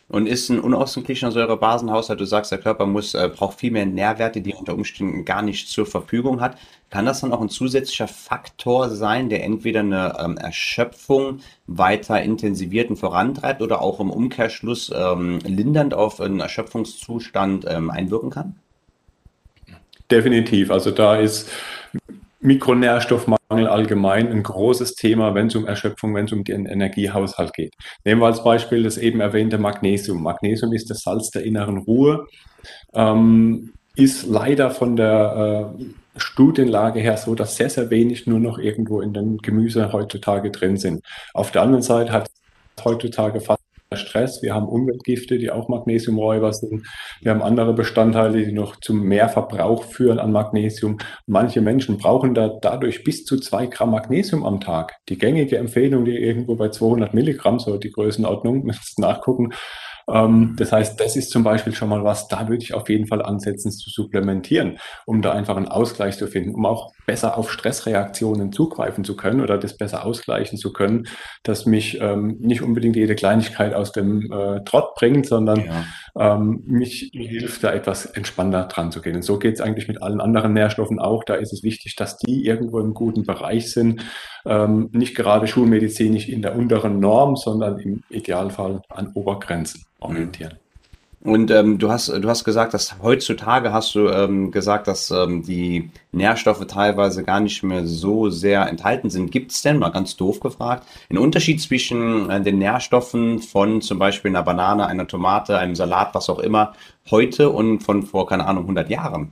Und 0.09 0.27
ist 0.27 0.51
ein 0.51 0.61
unausgeglichener 0.61 1.33
Säurebasenhaushalt. 1.33 2.21
Du 2.21 2.27
sagst, 2.27 2.53
der 2.53 2.59
Körper 2.59 2.85
muss, 2.87 3.15
äh, 3.15 3.31
braucht 3.35 3.59
viel 3.59 3.71
mehr 3.71 3.87
Nährwerte, 3.87 4.43
die 4.43 4.53
er 4.53 4.59
unter 4.59 4.75
Umständen 4.75 5.25
gar 5.25 5.41
nicht 5.41 5.69
zur 5.69 5.87
Verfügung 5.87 6.41
hat. 6.41 6.59
Kann 6.91 7.07
das 7.07 7.23
dann 7.23 7.33
auch 7.33 7.41
ein 7.41 7.49
zusätzlicher 7.49 8.07
Faktor 8.07 8.91
sein, 8.91 9.29
der 9.29 9.43
entweder 9.45 9.81
eine 9.81 10.17
ähm, 10.23 10.37
Erschöpfung 10.37 11.41
weiter 11.67 12.23
intensiviert 12.23 12.91
und 12.91 12.97
vorantreibt 12.97 13.63
oder 13.63 13.81
auch 13.81 13.99
im 13.99 14.11
Umkehrschluss 14.11 14.93
ähm, 14.95 15.39
lindernd 15.45 15.95
auf 15.95 16.21
einen 16.21 16.41
Erschöpfungszustand 16.41 17.65
ähm, 17.69 17.91
einwirken 17.91 18.31
kann? 18.31 18.57
Definitiv. 20.11 20.71
Also 20.71 20.91
da 20.91 21.17
ist 21.17 21.51
Mikronährstoffmangel 22.41 23.39
allgemein 23.59 24.31
ein 24.31 24.43
großes 24.43 24.95
Thema, 24.95 25.35
wenn 25.35 25.47
es 25.47 25.57
um 25.57 25.67
Erschöpfung, 25.67 26.15
wenn 26.15 26.27
es 26.27 26.33
um 26.33 26.45
den 26.45 26.67
Energiehaushalt 26.67 27.53
geht. 27.53 27.75
Nehmen 28.05 28.21
wir 28.21 28.27
als 28.27 28.45
Beispiel 28.45 28.83
das 28.83 28.99
eben 28.99 29.21
erwähnte 29.21 29.59
Magnesium. 29.59 30.23
Magnesium 30.23 30.73
ist 30.73 30.91
das 30.91 31.01
Salz 31.01 31.31
der 31.31 31.45
inneren 31.45 31.79
Ruhe, 31.79 32.27
ähm, 32.95 33.73
ist 33.97 34.27
leider 34.27 34.71
von 34.71 34.97
der 34.97 35.75
äh, 35.79 35.85
Studienlage 36.17 37.01
her 37.01 37.17
so, 37.17 37.35
dass 37.35 37.57
sehr, 37.57 37.71
sehr 37.71 37.91
wenig 37.91 38.27
nur 38.27 38.41
noch 38.41 38.59
irgendwo 38.59 39.01
in 39.01 39.13
den 39.13 39.39
Gemüse 39.39 39.93
heutzutage 39.93 40.51
drin 40.51 40.77
sind. 40.77 41.05
Auf 41.33 41.51
der 41.51 41.63
anderen 41.63 41.83
Seite 41.83 42.13
hat 42.13 42.31
heutzutage 42.85 43.41
fast 43.41 43.64
Stress, 43.93 44.43
wir 44.43 44.55
haben 44.55 44.69
Umweltgifte, 44.69 45.39
die 45.39 45.51
auch 45.51 45.69
Magnesiumräuber 45.69 46.53
sind, 46.53 46.87
wir 47.21 47.31
haben 47.31 47.43
andere 47.43 47.75
Bestandteile, 47.75 48.45
die 48.45 48.53
noch 48.53 48.77
zum 48.77 49.03
Mehrverbrauch 49.03 49.85
führen 49.85 50.19
an 50.19 50.33
Magnesium. 50.33 50.99
Manche 51.27 51.61
Menschen 51.61 51.99
brauchen 51.99 52.35
da 52.35 52.49
dadurch 52.49 53.05
bis 53.05 53.25
zu 53.25 53.39
zwei 53.39 53.67
Gramm 53.67 53.91
Magnesium 53.91 54.45
am 54.45 54.61
Tag. 54.61 54.97
Die 55.09 55.19
gängige 55.19 55.59
Empfehlung, 55.59 56.05
die 56.05 56.17
irgendwo 56.17 56.57
bei 56.57 56.71
200 56.71 57.15
Milligramm, 57.15 57.59
so 57.59 57.77
die 57.79 57.91
Größenordnung, 57.91 58.65
müsst 58.65 58.99
nachgucken, 58.99 59.53
ähm, 60.09 60.55
das 60.59 60.73
heißt, 60.73 61.01
das 61.01 61.17
ist 61.17 61.31
zum 61.31 61.45
Beispiel 61.45 61.75
schon 61.75 61.89
mal 61.89 62.05
was, 62.05 62.29
da 62.29 62.49
würde 62.49 62.63
ich 62.63 62.75
auf 62.75 62.89
jeden 62.89 63.07
Fall 63.07 63.23
ansetzen 63.23 63.71
zu 63.71 63.91
supplementieren, 63.91 64.79
um 65.07 65.23
da 65.23 65.33
einfach 65.33 65.57
einen 65.57 65.69
Ausgleich 65.69 66.17
zu 66.19 66.27
finden, 66.27 66.55
um 66.55 66.67
auch 66.67 66.93
besser 67.07 67.37
auf 67.39 67.51
Stressreaktionen 67.51 68.53
zugreifen 68.53 69.05
zu 69.05 69.17
können 69.17 69.41
oder 69.41 69.59
das 69.59 69.77
besser 69.77 70.05
ausgleichen 70.05 70.59
zu 70.59 70.73
können, 70.73 71.07
dass 71.43 71.67
mich 71.67 72.01
ähm, 72.01 72.37
nicht 72.41 72.63
unbedingt 72.63 72.97
jede 72.97 73.15
Kleinigkeit 73.15 73.75
aus 73.75 73.93
dem 73.93 74.31
äh, 74.33 74.63
Trott 74.65 74.95
bringt, 74.95 75.27
sondern 75.27 75.61
ja. 75.61 75.85
Ähm, 76.19 76.63
mich 76.67 77.11
hilft, 77.13 77.65
da 77.65 77.73
etwas 77.73 78.07
entspannter 78.07 78.65
dran 78.65 78.93
zu 78.93 79.01
gehen. 79.01 79.17
Und 79.17 79.23
so 79.23 79.39
geht 79.39 79.55
es 79.55 79.61
eigentlich 79.61 79.89
mit 79.89 80.03
allen 80.03 80.21
anderen 80.21 80.53
Nährstoffen 80.53 80.99
auch. 80.99 81.25
Da 81.25 81.35
ist 81.35 81.53
es 81.53 81.63
wichtig, 81.63 81.97
dass 81.97 82.19
die 82.19 82.45
irgendwo 82.45 82.81
im 82.81 82.95
guten 82.95 83.25
Bereich 83.25 83.73
sind, 83.73 84.05
ähm, 84.47 84.91
nicht 84.93 85.15
gerade 85.17 85.47
schulmedizinisch 85.47 86.29
in 86.29 86.43
der 86.43 86.57
unteren 86.57 87.01
Norm, 87.01 87.37
sondern 87.37 87.79
im 87.79 88.03
Idealfall 88.11 88.83
an 88.89 89.11
Obergrenzen 89.15 89.85
orientieren. 89.99 90.59
Und 91.25 91.51
ähm, 91.51 91.79
du 91.79 91.91
hast 91.91 92.09
du 92.09 92.29
hast 92.29 92.45
gesagt, 92.45 92.75
dass 92.75 92.97
heutzutage 93.03 93.73
hast 93.73 93.95
du 93.95 94.09
ähm, 94.11 94.51
gesagt, 94.51 94.87
dass 94.87 95.11
ähm, 95.11 95.43
die 95.43 95.91
Nährstoffe 96.13 96.67
teilweise 96.67 97.25
gar 97.25 97.41
nicht 97.41 97.63
mehr 97.63 97.87
so 97.87 98.29
sehr 98.29 98.69
enthalten 98.69 99.09
sind. 99.09 99.33
Gibt 99.33 99.51
es 99.51 99.63
denn 99.63 99.79
mal 99.79 99.89
ganz 99.89 100.17
doof 100.17 100.41
gefragt 100.41 100.87
einen 101.09 101.19
Unterschied 101.19 101.63
zwischen 101.63 102.29
äh, 102.29 102.43
den 102.43 102.59
Nährstoffen 102.59 103.39
von 103.39 103.81
zum 103.81 103.99
Beispiel 103.99 104.33
einer 104.33 104.43
Banane, 104.43 104.87
einer 104.87 105.07
Tomate, 105.07 105.57
einem 105.57 105.75
Salat, 105.75 106.15
was 106.15 106.29
auch 106.29 106.41
immer 106.41 106.75
heute 107.11 107.49
und 107.49 107.81
von 107.81 108.03
vor 108.03 108.27
keine 108.27 108.45
Ahnung 108.45 108.65
100 108.65 108.91
Jahren? 108.91 109.31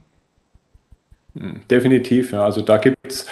Hm, 1.39 1.61
definitiv, 1.71 2.33
ja. 2.33 2.43
Also 2.43 2.63
da 2.63 2.79
gibt 2.79 2.97
es 3.07 3.27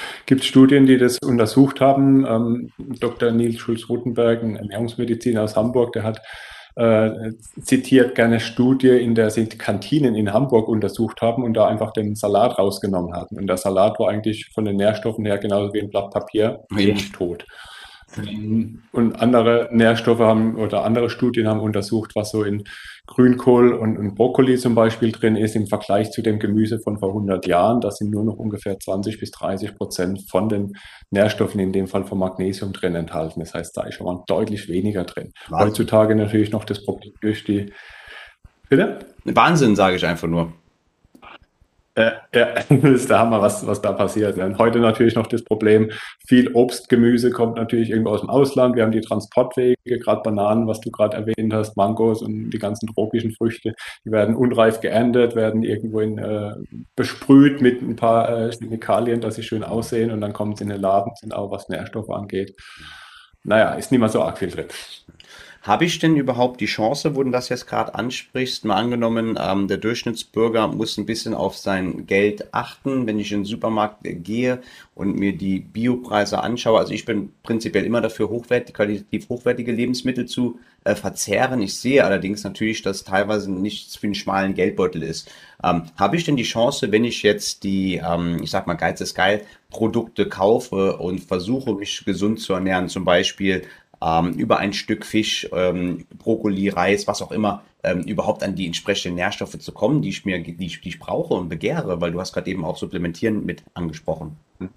Studien, 0.44 0.85
die 0.85 0.99
das 0.99 1.16
untersucht 1.25 1.81
haben. 1.81 2.27
Ähm, 2.27 2.73
Dr. 2.79 3.31
Nils 3.31 3.59
Schulz-Rutenberg, 3.59 4.42
ein 4.42 4.57
Ernährungsmediziner 4.57 5.44
aus 5.44 5.57
Hamburg, 5.57 5.94
der 5.94 6.03
hat 6.03 6.20
äh, 6.77 7.33
zitiert 7.63 8.15
gerne 8.15 8.41
Studie, 8.41 8.89
in 8.89 9.15
der 9.15 9.31
sie 9.31 9.47
Kantinen 9.47 10.15
in 10.15 10.33
Hamburg 10.33 10.69
untersucht 10.69 11.21
haben 11.21 11.45
und 11.45 11.55
da 11.55 11.67
einfach 11.67 11.93
den 11.93 12.15
Salat 12.15 12.59
rausgenommen 12.59 13.15
hatten. 13.15 13.39
Und 13.39 13.47
der 13.47 13.57
Salat 13.57 13.99
war 13.99 14.09
eigentlich 14.09 14.51
von 14.55 14.65
den 14.65 14.77
Nährstoffen 14.77 15.25
her 15.25 15.39
genauso 15.39 15.73
wie 15.75 15.81
ein 15.81 15.91
Blatt 15.91 16.11
Papier 16.11 16.65
wenig 16.71 17.13
tot. 17.13 17.45
Und 18.93 19.21
andere 19.21 19.69
Nährstoffe 19.71 20.19
haben 20.19 20.57
oder 20.57 20.85
andere 20.85 21.11
Studien 21.11 21.47
haben 21.47 21.61
untersucht, 21.61 22.13
was 22.17 22.31
so 22.31 22.43
in 22.43 22.65
Grünkohl 23.11 23.73
und, 23.73 23.99
und, 23.99 24.14
Brokkoli 24.14 24.57
zum 24.57 24.77
Beispiel 24.77 25.11
drin 25.11 25.35
ist 25.35 25.57
im 25.57 25.66
Vergleich 25.66 26.12
zu 26.12 26.23
dem 26.23 26.38
Gemüse 26.38 26.79
von 26.79 26.96
vor 26.99 27.09
100 27.09 27.44
Jahren. 27.46 27.81
Da 27.81 27.90
sind 27.90 28.12
nur 28.12 28.25
noch 28.25 28.37
ungefähr 28.37 28.79
20 28.79 29.18
bis 29.18 29.33
30 29.33 29.77
Prozent 29.77 30.31
von 30.31 30.49
den 30.49 30.75
Nährstoffen, 31.11 31.59
in 31.59 31.73
dem 31.73 31.88
Fall 31.88 32.05
von 32.05 32.18
Magnesium 32.18 32.73
drin 32.73 32.94
enthalten. 32.94 33.40
Das 33.40 33.53
heißt, 33.53 33.77
da 33.77 33.83
ist 33.83 33.96
schon 33.96 34.07
mal 34.07 34.23
deutlich 34.29 34.68
weniger 34.68 35.03
drin. 35.03 35.33
Wahnsinn. 35.49 35.68
Heutzutage 35.68 36.14
natürlich 36.14 36.53
noch 36.53 36.64
das 36.64 36.85
Problem 36.85 37.12
durch 37.20 37.42
die. 37.42 37.73
Bitte? 38.68 39.01
Wahnsinn, 39.25 39.75
sage 39.75 39.96
ich 39.96 40.07
einfach 40.07 40.29
nur. 40.29 40.53
Ja, 41.96 42.12
ja, 42.33 42.55
das 42.55 42.70
ist 42.70 43.11
der 43.11 43.18
Hammer, 43.18 43.42
was, 43.42 43.66
was 43.66 43.83
da 43.83 43.92
passiert. 43.92 44.38
Und 44.38 44.59
heute 44.59 44.79
natürlich 44.79 45.16
noch 45.16 45.26
das 45.26 45.42
Problem, 45.42 45.90
viel 46.26 46.53
Obst, 46.53 46.88
Gemüse 46.88 47.31
kommt 47.31 47.57
natürlich 47.57 47.90
irgendwo 47.90 48.11
aus 48.11 48.20
dem 48.20 48.31
Ausland. 48.31 48.76
Wir 48.76 48.85
haben 48.85 48.92
die 48.92 49.00
Transportwege, 49.00 49.76
gerade 49.85 50.22
Bananen, 50.22 50.68
was 50.68 50.81
du 50.81 50.90
gerade 50.92 51.16
erwähnt 51.16 51.53
hast, 51.53 51.76
Mangos 51.76 52.22
und 52.22 52.50
die 52.50 52.59
ganzen 52.59 52.87
tropischen 52.87 53.33
Früchte, 53.33 53.74
die 54.05 54.12
werden 54.12 54.37
unreif 54.37 54.81
geerntet, 54.81 55.35
werden 55.35 55.64
irgendwo 55.64 56.00
in, 56.00 56.18
äh, 56.18 56.53
besprüht 56.94 57.61
mit 57.61 57.83
ein 57.83 57.96
paar 57.96 58.46
äh, 58.46 58.53
Chemikalien, 58.53 59.20
dass 59.20 59.35
sie 59.35 59.42
schön 59.42 59.64
aussehen 59.64 60.12
und 60.12 60.20
dann 60.20 60.33
kommen 60.33 60.55
sie 60.55 60.64
in 60.64 60.70
den 60.70 60.81
Laden, 60.81 61.12
sind 61.20 61.35
auch 61.35 61.50
was 61.50 61.68
Nährstoffe 61.68 62.11
angeht. 62.11 62.55
Naja, 63.42 63.74
ist 63.74 63.90
nicht 63.90 64.00
mal 64.00 64.09
so 64.09 64.22
arg 64.22 64.38
viel 64.38 64.50
drin. 64.50 64.66
Habe 65.62 65.85
ich 65.85 65.99
denn 65.99 66.16
überhaupt 66.16 66.62
die 66.62 66.66
Chance, 66.66 67.14
wo 67.16 67.23
du 67.23 67.31
das 67.31 67.51
jetzt 67.51 67.66
gerade 67.66 67.94
ansprichst, 67.94 68.64
mal 68.64 68.77
angenommen, 68.77 69.38
ähm, 69.38 69.68
der 69.68 69.77
Durchschnittsbürger 69.77 70.68
muss 70.68 70.96
ein 70.96 71.05
bisschen 71.05 71.35
auf 71.35 71.57
sein 71.57 72.07
Geld 72.07 72.55
achten, 72.55 73.07
wenn 73.07 73.18
ich 73.18 73.31
in 73.31 73.40
den 73.40 73.44
Supermarkt 73.44 73.99
gehe 74.03 74.62
und 74.94 75.16
mir 75.16 75.37
die 75.37 75.61
Biopreise 75.61 76.42
anschaue. 76.42 76.79
Also 76.79 76.94
ich 76.94 77.05
bin 77.05 77.33
prinzipiell 77.42 77.85
immer 77.85 78.01
dafür, 78.01 78.31
hochwertig, 78.31 78.75
qualitativ 78.75 79.29
hochwertige 79.29 79.73
Lebensmittel 79.73 80.25
zu 80.25 80.59
äh, 80.85 80.94
verzehren. 80.94 81.61
Ich 81.61 81.75
sehe 81.75 82.05
allerdings 82.05 82.42
natürlich, 82.42 82.81
dass 82.81 83.05
teilweise 83.05 83.53
nichts 83.53 83.96
für 83.96 84.07
einen 84.07 84.14
schmalen 84.14 84.55
Geldbeutel 84.55 85.03
ist. 85.03 85.31
Ähm, 85.62 85.83
Habe 85.96 86.16
ich 86.16 86.25
denn 86.25 86.37
die 86.37 86.42
Chance, 86.42 86.90
wenn 86.90 87.05
ich 87.05 87.23
jetzt 87.23 87.64
die, 87.64 87.96
ähm, 87.96 88.40
ich 88.42 88.51
sag 88.51 88.66
mal, 88.66 88.75
Geiz 88.75 89.03
ist 89.03 89.14
geil, 89.14 89.42
Produkte 89.68 90.27
kaufe 90.27 90.96
und 90.96 91.20
versuche, 91.20 91.75
mich 91.75 92.05
gesund 92.07 92.40
zu 92.40 92.55
ernähren, 92.55 92.88
zum 92.88 93.05
Beispiel 93.05 93.62
ähm, 94.03 94.33
über 94.35 94.59
ein 94.59 94.73
Stück 94.73 95.05
Fisch, 95.05 95.49
ähm, 95.53 96.07
Brokkoli, 96.19 96.69
Reis, 96.69 97.07
was 97.07 97.23
auch 97.23 97.33
immer, 97.33 97.63
ähm, 97.83 98.01
überhaupt 98.03 98.43
an 98.43 98.55
die 98.55 98.67
entsprechenden 98.67 99.17
Nährstoffe 99.17 99.59
zu 99.59 99.73
kommen, 99.73 100.03
die 100.03 100.11
ich 100.11 100.25
mir, 100.25 100.39
die 100.43 100.65
ich, 100.65 100.81
die 100.81 100.89
ich 100.89 100.99
brauche 100.99 101.35
und 101.35 101.49
begehre, 101.49 102.01
weil 102.01 102.13
du 102.13 102.21
hast 102.21 102.33
gerade 102.33 102.51
eben 102.51 102.65
auch 102.65 102.77
Supplementieren 102.77 103.45
mit 103.45 103.63
angesprochen. 103.75 104.37
Mhm, 104.59 104.71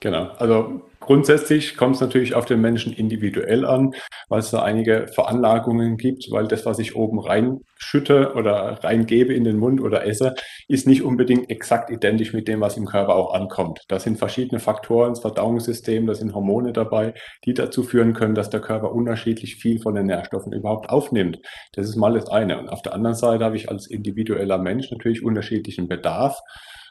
genau. 0.00 0.30
Also 0.38 0.82
grundsätzlich 1.00 1.76
kommt 1.76 1.96
es 1.96 2.00
natürlich 2.00 2.34
auf 2.34 2.46
den 2.46 2.60
Menschen 2.60 2.92
individuell 2.92 3.64
an, 3.64 3.94
weil 4.28 4.40
es 4.40 4.50
da 4.50 4.62
einige 4.62 5.06
Veranlagungen 5.08 5.96
gibt, 5.96 6.30
weil 6.30 6.46
das, 6.46 6.66
was 6.66 6.78
ich 6.78 6.96
oben 6.96 7.18
reinschütte 7.18 8.34
oder 8.34 8.82
reingebe 8.82 9.34
in 9.34 9.44
den 9.44 9.58
Mund 9.58 9.80
oder 9.80 10.06
esse, 10.06 10.34
ist 10.68 10.86
nicht 10.86 11.02
unbedingt 11.02 11.50
exakt 11.50 11.90
identisch 11.90 12.32
mit 12.32 12.48
dem, 12.48 12.60
was 12.60 12.76
im 12.76 12.86
Körper 12.86 13.14
auch 13.14 13.34
ankommt. 13.34 13.80
Da 13.88 13.98
sind 13.98 14.18
verschiedene 14.18 14.60
Faktoren, 14.60 15.10
das 15.10 15.20
Verdauungssystem, 15.20 16.06
da 16.06 16.14
sind 16.14 16.34
Hormone 16.34 16.72
dabei, 16.72 17.14
die 17.44 17.54
dazu 17.54 17.82
führen 17.82 18.12
können, 18.12 18.34
dass 18.34 18.50
der 18.50 18.60
Körper 18.60 18.92
unterschiedlich 18.92 19.56
viel 19.56 19.80
von 19.80 19.94
den 19.94 20.06
Nährstoffen 20.06 20.52
überhaupt 20.52 20.90
aufnimmt. 20.90 21.40
Das 21.72 21.88
ist 21.88 21.96
mal 21.96 22.14
das 22.14 22.28
eine. 22.28 22.58
Und 22.58 22.68
auf 22.68 22.82
der 22.82 22.94
anderen 22.94 23.16
Seite 23.16 23.44
habe 23.44 23.56
ich 23.56 23.68
als 23.68 23.86
individueller 23.86 24.58
Mensch 24.58 24.90
natürlich 24.90 25.24
unterschiedlichen 25.24 25.88
Bedarf 25.88 26.40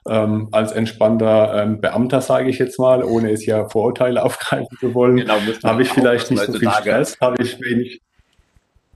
ähm, 0.08 0.50
als 0.52 0.72
entspannter 0.72 1.64
ähm, 1.64 1.82
Beamter, 1.82 2.22
sage 2.22 2.50
ich 2.50 2.60
jetzt 2.60 2.80
mal, 2.80 3.04
ohne 3.04 3.32
es 3.32 3.46
ja 3.46 3.68
Vorurteile 3.70 4.24
aufgreifen 4.26 4.78
zu 4.80 4.94
wollen, 4.94 5.18
genau, 5.18 5.36
habe 5.64 5.82
ich 5.82 5.90
vielleicht 5.90 6.32
nicht 6.32 6.44
so 6.44 6.54
viel 6.54 6.70
Stress, 6.70 7.18
habe 7.20 7.42
ich 7.42 7.60
wenig. 7.62 8.02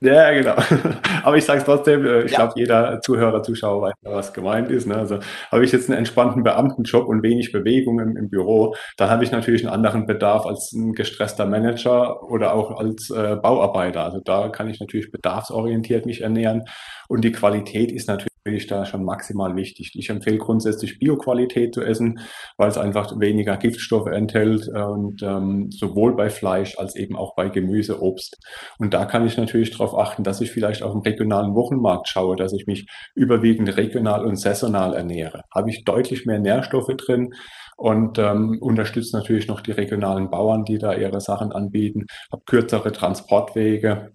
Ja, 0.01 0.31
genau. 0.31 0.55
Aber 1.23 1.35
ich 1.35 1.43
sage 1.43 1.59
es 1.59 1.65
trotzdem, 1.65 2.05
äh, 2.05 2.23
ich 2.23 2.31
ja. 2.31 2.37
glaube, 2.37 2.53
jeder 2.55 3.01
Zuhörer, 3.01 3.43
Zuschauer 3.43 3.81
weiß, 3.81 3.93
was 4.03 4.33
gemeint 4.33 4.71
ist. 4.71 4.87
Ne? 4.87 4.95
Also 4.95 5.19
habe 5.51 5.65
ich 5.65 5.73
jetzt 5.73 5.89
einen 5.89 5.97
entspannten 5.97 6.43
Beamtenjob 6.43 7.05
und 7.05 7.21
wenig 7.21 7.51
Bewegung 7.51 7.99
im, 7.99 8.15
im, 8.15 8.29
Büro, 8.29 8.75
dann 8.95 9.09
habe 9.09 9.25
ich 9.25 9.31
natürlich 9.31 9.63
einen 9.63 9.73
anderen 9.73 10.05
Bedarf 10.05 10.45
als 10.45 10.71
ein 10.71 10.93
gestresster 10.93 11.45
Manager 11.45 12.23
oder 12.23 12.53
auch 12.53 12.79
als 12.79 13.09
äh, 13.09 13.35
Bauarbeiter. 13.35 14.05
Also 14.05 14.21
da 14.23 14.47
kann 14.47 14.69
ich 14.69 14.79
natürlich 14.79 15.11
bedarfsorientiert 15.11 16.05
mich 16.05 16.21
ernähren 16.21 16.63
und 17.09 17.25
die 17.25 17.33
Qualität 17.33 17.91
ist 17.91 18.07
natürlich 18.07 18.28
ich 18.45 18.67
da 18.67 18.85
schon 18.85 19.03
maximal 19.03 19.55
wichtig. 19.55 19.91
Ich 19.95 20.09
empfehle 20.09 20.37
grundsätzlich 20.37 20.99
Bioqualität 20.99 21.73
zu 21.73 21.81
essen, 21.81 22.19
weil 22.57 22.69
es 22.69 22.77
einfach 22.77 23.19
weniger 23.19 23.57
Giftstoffe 23.57 24.07
enthält 24.07 24.67
und 24.67 25.21
ähm, 25.21 25.69
sowohl 25.71 26.15
bei 26.15 26.29
Fleisch 26.29 26.77
als 26.77 26.95
eben 26.95 27.15
auch 27.15 27.35
bei 27.35 27.49
Gemüse, 27.49 28.01
Obst. 28.01 28.37
Und 28.77 28.93
da 28.93 29.05
kann 29.05 29.25
ich 29.25 29.37
natürlich 29.37 29.71
darauf 29.71 29.97
achten, 29.97 30.23
dass 30.23 30.41
ich 30.41 30.51
vielleicht 30.51 30.83
auf 30.83 30.93
dem 30.93 31.01
regionalen 31.01 31.55
Wochenmarkt 31.55 32.07
schaue, 32.07 32.35
dass 32.35 32.53
ich 32.53 32.65
mich 32.67 32.85
überwiegend 33.15 33.75
regional 33.77 34.25
und 34.25 34.37
saisonal 34.37 34.93
ernähre. 34.93 35.43
Habe 35.53 35.69
ich 35.69 35.83
deutlich 35.83 36.25
mehr 36.25 36.39
Nährstoffe 36.39 36.95
drin, 36.97 37.33
und 37.79 38.19
ähm, 38.19 38.57
unterstützt 38.59 39.13
natürlich 39.13 39.47
noch 39.47 39.61
die 39.61 39.71
regionalen 39.71 40.29
Bauern, 40.29 40.65
die 40.65 40.77
da 40.77 40.93
ihre 40.93 41.21
Sachen 41.21 41.53
anbieten, 41.53 42.07
habe 42.29 42.43
kürzere 42.45 42.91
Transportwege 42.91 44.11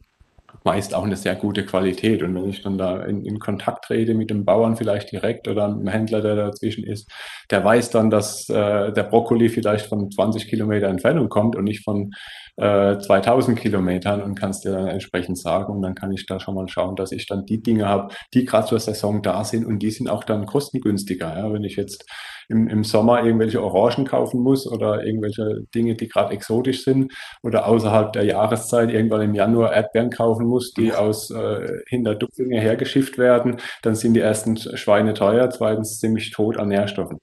meist 0.64 0.94
auch 0.94 1.05
eine 1.05 1.16
sehr 1.16 1.37
gute 1.37 1.64
Qualität. 1.64 2.22
Und 2.22 2.35
wenn 2.35 2.48
ich 2.48 2.62
dann 2.62 2.79
da 2.79 3.03
in, 3.05 3.24
in 3.24 3.38
Kontakt 3.38 3.85
trete 3.85 4.14
mit 4.14 4.31
dem 4.31 4.44
Bauern 4.44 4.77
vielleicht 4.77 5.12
direkt 5.12 5.46
oder 5.46 5.66
einem 5.66 5.87
Händler, 5.87 6.22
der 6.22 6.37
dazwischen 6.37 6.85
ist, 6.85 7.11
der 7.50 7.62
weiß 7.62 7.90
dann, 7.90 8.11
dass 8.11 8.48
äh, 8.48 8.92
der 8.92 9.03
Brokkoli 9.05 9.50
vielleicht 9.50 9.87
von 9.87 10.11
20 10.11 10.48
Kilometer 10.48 10.88
Entfernung 10.88 11.29
kommt 11.29 11.55
und 11.55 11.64
nicht 11.64 11.85
von 11.85 12.12
äh, 12.57 12.98
2000 12.98 13.59
Kilometern 13.59 14.22
und 14.22 14.37
kannst 14.37 14.64
dir 14.64 14.72
dann 14.72 14.87
entsprechend 14.87 15.38
sagen. 15.38 15.74
Und 15.74 15.83
dann 15.83 15.94
kann 15.94 16.12
ich 16.12 16.24
da 16.24 16.40
schon 16.40 16.55
mal 16.55 16.68
schauen, 16.68 16.96
dass 16.96 17.12
ich 17.12 17.27
dann 17.27 17.44
die 17.44 17.62
Dinge 17.62 17.87
habe, 17.87 18.14
die 18.33 18.46
gerade 18.46 18.66
zur 18.66 18.81
Saison 18.81 19.22
da 19.22 19.44
sind 19.44 19.66
und 19.66 19.81
die 19.81 19.90
sind 19.90 20.09
auch 20.09 20.24
dann 20.24 20.46
kostengünstiger. 20.46 21.37
Ja? 21.37 21.53
Wenn 21.53 21.64
ich 21.64 21.77
jetzt 21.77 22.07
im, 22.48 22.68
im 22.68 22.85
Sommer 22.85 23.24
irgendwelche 23.24 23.62
Orangen 23.62 24.07
kaufen 24.07 24.40
muss 24.40 24.70
oder 24.70 25.04
irgendwelche 25.04 25.62
Dinge, 25.74 25.94
die 25.94 26.09
gerade 26.09 26.33
exotisch 26.35 26.85
sind 26.85 27.12
oder 27.42 27.66
außerhalb 27.66 28.12
der 28.12 28.24
Jahreszeit 28.24 28.90
irgendwann 28.90 29.22
im 29.22 29.35
Januar 29.35 29.72
Erdbeeren 29.74 30.11
kaufen 30.11 30.46
muss, 30.46 30.72
die 30.72 30.92
aus 30.92 31.30
äh, 31.30 31.68
Hinterdupfinge 31.88 32.61
hergeschifft 32.61 33.18
werden, 33.18 33.57
dann 33.83 33.94
sind 33.94 34.14
die 34.14 34.20
ersten 34.20 34.57
Schweine 34.57 35.14
teuer, 35.14 35.50
zweitens 35.50 35.98
ziemlich 35.98 36.30
tot 36.30 36.57
an 36.57 36.68
Nährstoffen. 36.68 37.18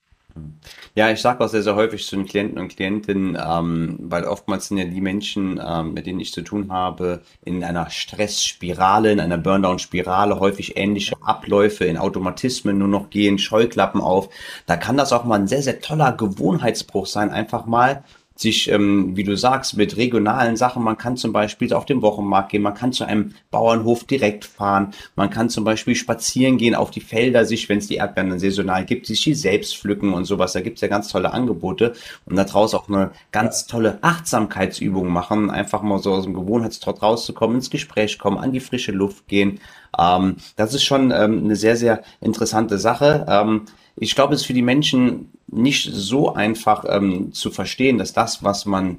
Ja, 0.94 1.10
ich 1.10 1.22
sage 1.22 1.44
auch 1.44 1.48
sehr, 1.48 1.64
sehr 1.64 1.76
häufig 1.76 2.06
zu 2.06 2.16
den 2.16 2.26
Klienten 2.26 2.60
und 2.60 2.76
Klientinnen, 2.76 3.38
ähm, 3.42 3.98
weil 4.02 4.26
oftmals 4.26 4.68
sind 4.68 4.78
ja 4.78 4.86
die 4.86 5.02
Menschen, 5.02 5.60
ähm, 5.66 5.94
mit 5.94 6.06
denen 6.06 6.20
ich 6.20 6.34
zu 6.34 6.42
tun 6.42 6.72
habe, 6.72 7.22
in 7.44 7.64
einer 7.64 7.90
Stressspirale, 7.90 9.12
in 9.12 9.20
einer 9.20 9.38
Burndown-Spirale, 9.38 10.40
häufig 10.40 10.78
ähnliche 10.78 11.16
Abläufe 11.22 11.86
in 11.86 11.98
Automatismen 11.98 12.78
nur 12.78 12.88
noch 12.88 13.10
gehen, 13.10 13.38
Scheuklappen 13.38 14.02
auf. 14.02 14.30
Da 14.66 14.76
kann 14.76 14.98
das 14.98 15.14
auch 15.14 15.24
mal 15.24 15.40
ein 15.40 15.48
sehr, 15.48 15.62
sehr 15.62 15.80
toller 15.80 16.12
Gewohnheitsbruch 16.12 17.08
sein, 17.08 17.30
einfach 17.30 17.66
mal 17.66 18.04
sich, 18.42 18.70
ähm, 18.70 19.16
wie 19.16 19.24
du 19.24 19.38
sagst, 19.38 19.78
mit 19.78 19.98
regionalen 19.98 20.58
Sachen, 20.58 20.84
man 20.84 20.98
kann 20.98 21.16
zum 21.16 21.32
Beispiel 21.32 21.74
auf 21.74 21.86
den 21.86 22.02
Wochenmarkt 22.02 22.52
gehen, 22.52 22.62
man 22.62 22.74
kann 22.74 22.92
zu 22.92 23.06
einem 23.06 23.34
Bauernhof 23.52 24.04
direkt 24.04 24.46
fahren, 24.46 24.94
man 25.16 25.30
kann 25.30 25.50
zum 25.50 25.64
Beispiel 25.64 25.96
spazieren 25.96 26.58
gehen 26.58 26.76
auf 26.76 26.92
die 26.92 27.02
Felder, 27.02 27.46
sich, 27.46 27.70
wenn 27.70 27.78
es 27.78 27.88
die 27.88 27.96
Erdbeeren 27.96 28.32
dann 28.32 28.40
saisonal 28.40 28.86
gibt, 28.86 29.06
sich 29.06 29.24
die 29.24 29.34
selbst 29.34 29.78
pflücken 29.78 30.14
und 30.14 30.26
sowas. 30.26 30.54
Da 30.54 30.62
gibt 30.62 30.78
es 30.78 30.82
ja 30.82 30.88
ganz 30.88 31.08
tolle 31.10 31.32
Angebote 31.32 31.94
und 32.26 32.36
daraus 32.36 32.74
auch 32.74 32.90
eine 32.90 33.12
ganz 33.32 33.68
tolle 33.68 34.00
Achtsamkeitsübung 34.02 35.08
machen, 35.08 35.52
einfach 35.52 35.84
mal 35.84 36.00
so 36.00 36.14
aus 36.14 36.24
dem 36.24 36.34
Gewohnheitstrott 36.34 37.02
rauszukommen, 37.02 37.58
ins 37.58 37.70
Gespräch 37.70 38.18
kommen, 38.18 38.38
an 38.38 38.52
die 38.52 38.60
frische 38.60 38.92
Luft 38.92 39.28
gehen. 39.28 39.60
Ähm, 39.98 40.38
das 40.56 40.74
ist 40.74 40.84
schon 40.84 41.12
ähm, 41.12 41.44
eine 41.46 41.56
sehr, 41.56 41.76
sehr 41.76 42.02
interessante 42.22 42.80
Sache. 42.80 43.26
Ähm, 43.28 43.66
ich 43.96 44.16
glaube, 44.16 44.34
es 44.34 44.42
ist 44.42 44.48
für 44.48 44.54
die 44.54 44.62
Menschen 44.62 45.32
nicht 45.52 45.90
so 45.94 46.34
einfach 46.34 46.86
ähm, 46.88 47.34
zu 47.34 47.52
verstehen, 47.52 47.98
dass 47.98 48.14
das, 48.14 48.44
was 48.44 48.66
man 48.66 48.98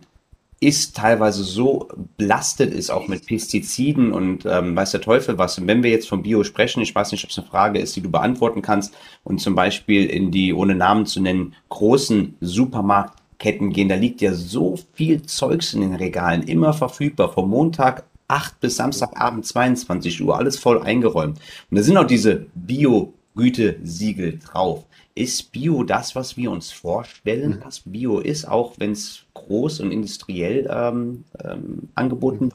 isst, 0.62 0.96
teilweise 0.96 1.42
so 1.42 1.88
belastet 2.16 2.72
ist, 2.72 2.90
auch 2.90 3.08
mit 3.08 3.26
Pestiziden 3.26 4.12
und 4.12 4.46
ähm, 4.46 4.76
weiß 4.76 4.92
der 4.92 5.00
Teufel 5.00 5.36
was. 5.36 5.58
Und 5.58 5.66
wenn 5.66 5.82
wir 5.82 5.90
jetzt 5.90 6.08
vom 6.08 6.22
Bio 6.22 6.44
sprechen, 6.44 6.82
ich 6.82 6.94
weiß 6.94 7.10
nicht, 7.10 7.24
ob 7.24 7.30
es 7.30 7.38
eine 7.38 7.48
Frage 7.48 7.80
ist, 7.80 7.96
die 7.96 8.00
du 8.00 8.10
beantworten 8.10 8.62
kannst, 8.62 8.94
und 9.24 9.40
zum 9.40 9.56
Beispiel 9.56 10.06
in 10.06 10.30
die, 10.30 10.54
ohne 10.54 10.76
Namen 10.76 11.04
zu 11.04 11.20
nennen, 11.20 11.54
großen 11.68 12.36
Supermarktketten 12.40 13.72
gehen, 13.72 13.88
da 13.88 13.96
liegt 13.96 14.20
ja 14.20 14.32
so 14.34 14.78
viel 14.92 15.22
Zeugs 15.22 15.74
in 15.74 15.80
den 15.80 15.96
Regalen, 15.96 16.44
immer 16.44 16.72
verfügbar, 16.72 17.32
vom 17.32 17.50
Montag 17.50 18.04
8 18.28 18.60
bis 18.60 18.76
Samstagabend 18.76 19.44
22 19.44 20.22
Uhr, 20.22 20.38
alles 20.38 20.58
voll 20.58 20.80
eingeräumt. 20.80 21.38
Und 21.70 21.76
da 21.76 21.82
sind 21.82 21.96
auch 21.96 22.06
diese 22.06 22.46
Bio-Gütesiegel 22.54 24.38
drauf. 24.38 24.84
Ist 25.14 25.52
Bio 25.52 25.84
das, 25.84 26.16
was 26.16 26.36
wir 26.36 26.50
uns 26.50 26.72
vorstellen, 26.72 27.56
mhm. 27.56 27.64
was 27.64 27.80
Bio 27.80 28.18
ist, 28.18 28.46
auch 28.46 28.74
wenn 28.78 28.92
es 28.92 29.24
groß 29.34 29.80
und 29.80 29.92
industriell 29.92 30.68
ähm, 30.70 31.24
ähm, 31.44 31.90
angeboten 31.94 32.50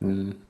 wird? 0.00 0.40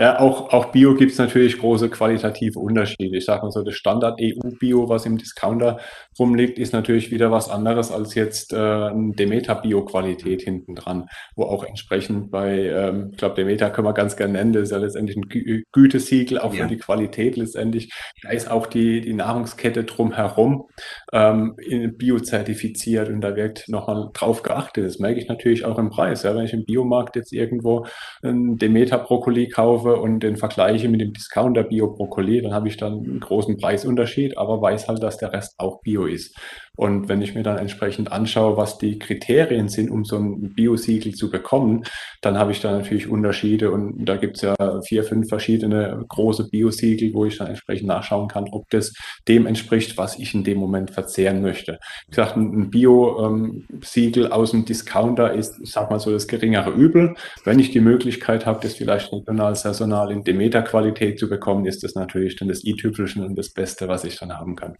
Ja, 0.00 0.18
auch, 0.18 0.50
auch 0.54 0.72
Bio 0.72 0.94
gibt 0.94 1.12
es 1.12 1.18
natürlich 1.18 1.58
große 1.58 1.90
qualitative 1.90 2.58
Unterschiede. 2.58 3.18
Ich 3.18 3.26
sage 3.26 3.42
mal 3.42 3.50
so, 3.50 3.62
das 3.62 3.74
Standard 3.74 4.18
EU-Bio, 4.18 4.88
was 4.88 5.04
im 5.04 5.18
Discounter 5.18 5.78
rumliegt, 6.18 6.58
ist 6.58 6.72
natürlich 6.72 7.10
wieder 7.10 7.30
was 7.30 7.50
anderes 7.50 7.92
als 7.92 8.14
jetzt 8.14 8.54
äh, 8.54 8.90
Demeter-Bio-Qualität 8.94 10.40
hinten 10.40 10.74
dran, 10.74 11.10
wo 11.36 11.42
auch 11.42 11.64
entsprechend 11.64 12.30
bei, 12.30 12.60
ähm, 12.60 13.10
ich 13.12 13.18
glaube, 13.18 13.34
Demeter 13.34 13.68
können 13.68 13.88
wir 13.88 13.92
ganz 13.92 14.16
gerne 14.16 14.32
nennen, 14.32 14.54
das 14.54 14.62
ist 14.62 14.70
ja 14.70 14.78
letztendlich 14.78 15.18
ein 15.18 15.28
Gü 15.28 15.64
Gütesiegel 15.70 16.38
auch 16.38 16.54
ja. 16.54 16.62
für 16.62 16.68
die 16.70 16.78
Qualität 16.78 17.36
letztendlich. 17.36 17.92
Da 18.22 18.30
ist 18.30 18.50
auch 18.50 18.66
die, 18.66 19.02
die 19.02 19.12
Nahrungskette 19.12 19.84
drumherum 19.84 20.64
ähm, 21.12 21.56
bio-zertifiziert 21.98 23.10
und 23.10 23.20
da 23.20 23.36
wird 23.36 23.68
nochmal 23.68 24.08
drauf 24.14 24.42
geachtet. 24.42 24.86
Das 24.86 24.98
merke 24.98 25.20
ich 25.20 25.28
natürlich 25.28 25.66
auch 25.66 25.78
im 25.78 25.90
Preis. 25.90 26.22
Ja, 26.22 26.34
wenn 26.34 26.46
ich 26.46 26.54
im 26.54 26.64
Biomarkt 26.64 27.16
jetzt 27.16 27.34
irgendwo 27.34 27.84
ein 28.22 28.56
Demeter-Brokkoli 28.56 29.48
kaufe, 29.48 29.89
kaufe 29.90 30.00
und 30.00 30.20
den 30.20 30.36
vergleiche 30.36 30.88
mit 30.88 31.00
dem 31.00 31.12
Discounter 31.12 31.62
Bio-Brokkoli, 31.62 32.42
dann 32.42 32.52
habe 32.52 32.68
ich 32.68 32.76
dann 32.76 33.04
einen 33.04 33.20
großen 33.20 33.56
Preisunterschied, 33.56 34.36
aber 34.38 34.60
weiß 34.60 34.88
halt, 34.88 35.02
dass 35.02 35.18
der 35.18 35.32
Rest 35.32 35.54
auch 35.58 35.80
Bio 35.82 36.06
ist. 36.06 36.36
Und 36.80 37.10
wenn 37.10 37.20
ich 37.20 37.34
mir 37.34 37.42
dann 37.42 37.58
entsprechend 37.58 38.10
anschaue, 38.10 38.56
was 38.56 38.78
die 38.78 38.98
Kriterien 38.98 39.68
sind, 39.68 39.90
um 39.90 40.06
so 40.06 40.16
ein 40.16 40.54
Bio-Siegel 40.54 41.14
zu 41.14 41.30
bekommen, 41.30 41.84
dann 42.22 42.38
habe 42.38 42.52
ich 42.52 42.60
da 42.62 42.72
natürlich 42.72 43.06
Unterschiede 43.06 43.70
und 43.70 44.06
da 44.06 44.16
gibt 44.16 44.36
es 44.36 44.42
ja 44.42 44.56
vier, 44.80 45.04
fünf 45.04 45.28
verschiedene 45.28 46.02
große 46.08 46.48
Bio-Siegel, 46.48 47.12
wo 47.12 47.26
ich 47.26 47.36
dann 47.36 47.48
entsprechend 47.48 47.86
nachschauen 47.86 48.28
kann, 48.28 48.46
ob 48.50 48.70
das 48.70 48.94
dem 49.28 49.44
entspricht, 49.44 49.98
was 49.98 50.18
ich 50.18 50.32
in 50.32 50.42
dem 50.42 50.56
Moment 50.56 50.90
verzehren 50.90 51.42
möchte. 51.42 51.78
Wie 52.06 52.12
gesagt, 52.12 52.36
ein 52.36 52.70
Bio-Siegel 52.70 54.32
aus 54.32 54.52
dem 54.52 54.64
Discounter 54.64 55.34
ist, 55.34 55.60
ich 55.62 55.72
sag 55.72 55.90
mal 55.90 56.00
so, 56.00 56.10
das 56.10 56.28
geringere 56.28 56.70
Übel. 56.70 57.14
Wenn 57.44 57.58
ich 57.58 57.72
die 57.72 57.80
Möglichkeit 57.80 58.46
habe, 58.46 58.60
das 58.62 58.72
vielleicht 58.72 59.12
regional, 59.12 59.54
saisonal 59.54 60.10
in 60.10 60.24
Demeter-Qualität 60.24 61.18
zu 61.18 61.28
bekommen, 61.28 61.66
ist 61.66 61.84
das 61.84 61.94
natürlich 61.94 62.36
dann 62.36 62.48
das 62.48 62.64
i-Tüpfelchen 62.64 63.22
und 63.22 63.36
das 63.36 63.50
Beste, 63.50 63.86
was 63.86 64.04
ich 64.04 64.18
dann 64.18 64.32
haben 64.32 64.56
kann. 64.56 64.76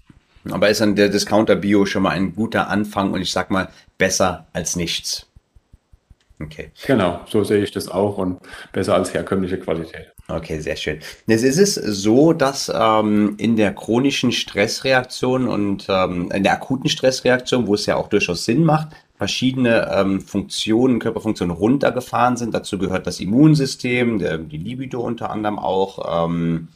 Aber 0.49 0.71
ist 0.71 0.81
dann 0.81 0.97
der 0.97 1.09
Discounter 1.09 1.57
Bio 1.57 1.85
schon 1.87 2.03
mal 2.03 2.11
ein 2.11 2.35
guter 2.35 2.69
Anfang 2.69 3.13
und 3.13 3.21
ich 3.21 3.33
sag 3.33 3.51
mal 3.51 3.69
besser 3.99 4.47
als 4.53 4.77
nichts. 4.77 5.27
Okay. 6.43 6.71
Genau, 6.87 7.21
so 7.29 7.45
sehe 7.45 7.63
ich 7.63 7.71
das 7.71 7.89
auch 7.89 8.17
und 8.17 8.41
besser 8.73 8.95
als 8.95 9.13
herkömmliche 9.13 9.59
Qualität. 9.59 10.13
Okay, 10.27 10.61
sehr 10.61 10.77
schön. 10.77 11.01
Jetzt 11.27 11.43
ist 11.43 11.59
es 11.59 11.75
so, 11.75 12.33
dass 12.33 12.73
ähm, 12.75 13.35
in 13.37 13.57
der 13.57 13.75
chronischen 13.75 14.33
Stressreaktion 14.33 15.49
und 15.49 15.87
ähm, 15.89 16.31
in 16.33 16.43
der 16.43 16.53
akuten 16.53 16.89
Stressreaktion, 16.89 17.67
wo 17.67 17.75
es 17.75 17.87
ja 17.87 17.97
auch 17.97 18.09
durchaus 18.09 18.45
Sinn 18.45 18.65
macht, 18.65 18.89
verschiedene 19.17 19.91
ähm, 19.93 20.21
Funktionen, 20.21 20.99
Körperfunktionen 20.99 21.55
runtergefahren 21.55 22.37
sind. 22.37 22.55
Dazu 22.55 22.79
gehört 22.79 23.07
das 23.07 23.21
Immunsystem, 23.21 24.19
der, 24.19 24.39
die 24.39 24.57
Libido 24.57 25.01
unter 25.01 25.31
anderem 25.31 25.59
auch, 25.59 26.25
ähm, 26.27 26.69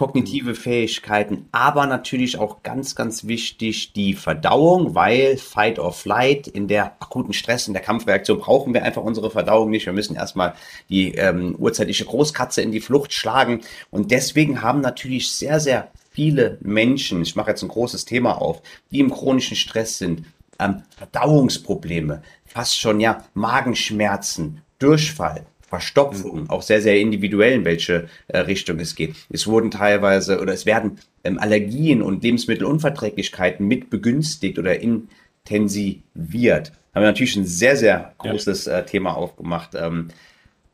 kognitive 0.00 0.54
Fähigkeiten, 0.54 1.46
aber 1.52 1.86
natürlich 1.86 2.38
auch 2.38 2.62
ganz, 2.62 2.94
ganz 2.94 3.26
wichtig 3.26 3.92
die 3.92 4.14
Verdauung, 4.14 4.94
weil 4.94 5.36
Fight 5.36 5.78
or 5.78 5.92
Flight 5.92 6.48
in 6.48 6.68
der 6.68 6.96
akuten 7.02 7.34
Stress, 7.34 7.68
in 7.68 7.74
der 7.74 7.82
Kampfreaktion 7.82 8.38
brauchen 8.38 8.72
wir 8.72 8.82
einfach 8.82 9.02
unsere 9.02 9.30
Verdauung 9.30 9.68
nicht. 9.68 9.84
Wir 9.84 9.92
müssen 9.92 10.16
erstmal 10.16 10.54
die 10.88 11.16
ähm, 11.16 11.54
urzeitliche 11.58 12.06
Großkatze 12.06 12.62
in 12.62 12.72
die 12.72 12.80
Flucht 12.80 13.12
schlagen 13.12 13.60
und 13.90 14.10
deswegen 14.10 14.62
haben 14.62 14.80
natürlich 14.80 15.32
sehr, 15.32 15.60
sehr 15.60 15.90
viele 16.10 16.56
Menschen, 16.62 17.20
ich 17.20 17.36
mache 17.36 17.50
jetzt 17.50 17.62
ein 17.62 17.68
großes 17.68 18.06
Thema 18.06 18.40
auf, 18.40 18.62
die 18.90 19.00
im 19.00 19.10
chronischen 19.10 19.58
Stress 19.58 19.98
sind, 19.98 20.24
ähm, 20.58 20.82
Verdauungsprobleme, 20.96 22.22
fast 22.46 22.80
schon 22.80 23.00
ja 23.00 23.22
Magenschmerzen, 23.34 24.62
Durchfall, 24.78 25.44
Verstopfung, 25.70 26.42
mhm. 26.42 26.50
auch 26.50 26.62
sehr, 26.62 26.82
sehr 26.82 27.00
individuell, 27.00 27.52
in 27.52 27.64
welche 27.64 28.08
äh, 28.26 28.38
Richtung 28.38 28.80
es 28.80 28.96
geht. 28.96 29.14
Es 29.30 29.46
wurden 29.46 29.70
teilweise 29.70 30.40
oder 30.40 30.52
es 30.52 30.66
werden 30.66 30.98
ähm, 31.22 31.38
Allergien 31.38 32.02
und 32.02 32.24
Lebensmittelunverträglichkeiten 32.24 33.66
mit 33.66 33.88
begünstigt 33.88 34.58
oder 34.58 34.80
intensiviert. 34.80 36.72
Haben 36.92 37.02
wir 37.02 37.08
natürlich 37.08 37.36
ein 37.36 37.46
sehr, 37.46 37.76
sehr 37.76 38.12
großes 38.18 38.66
äh, 38.66 38.84
Thema 38.84 39.16
aufgemacht. 39.16 39.76
Ähm, 39.76 40.08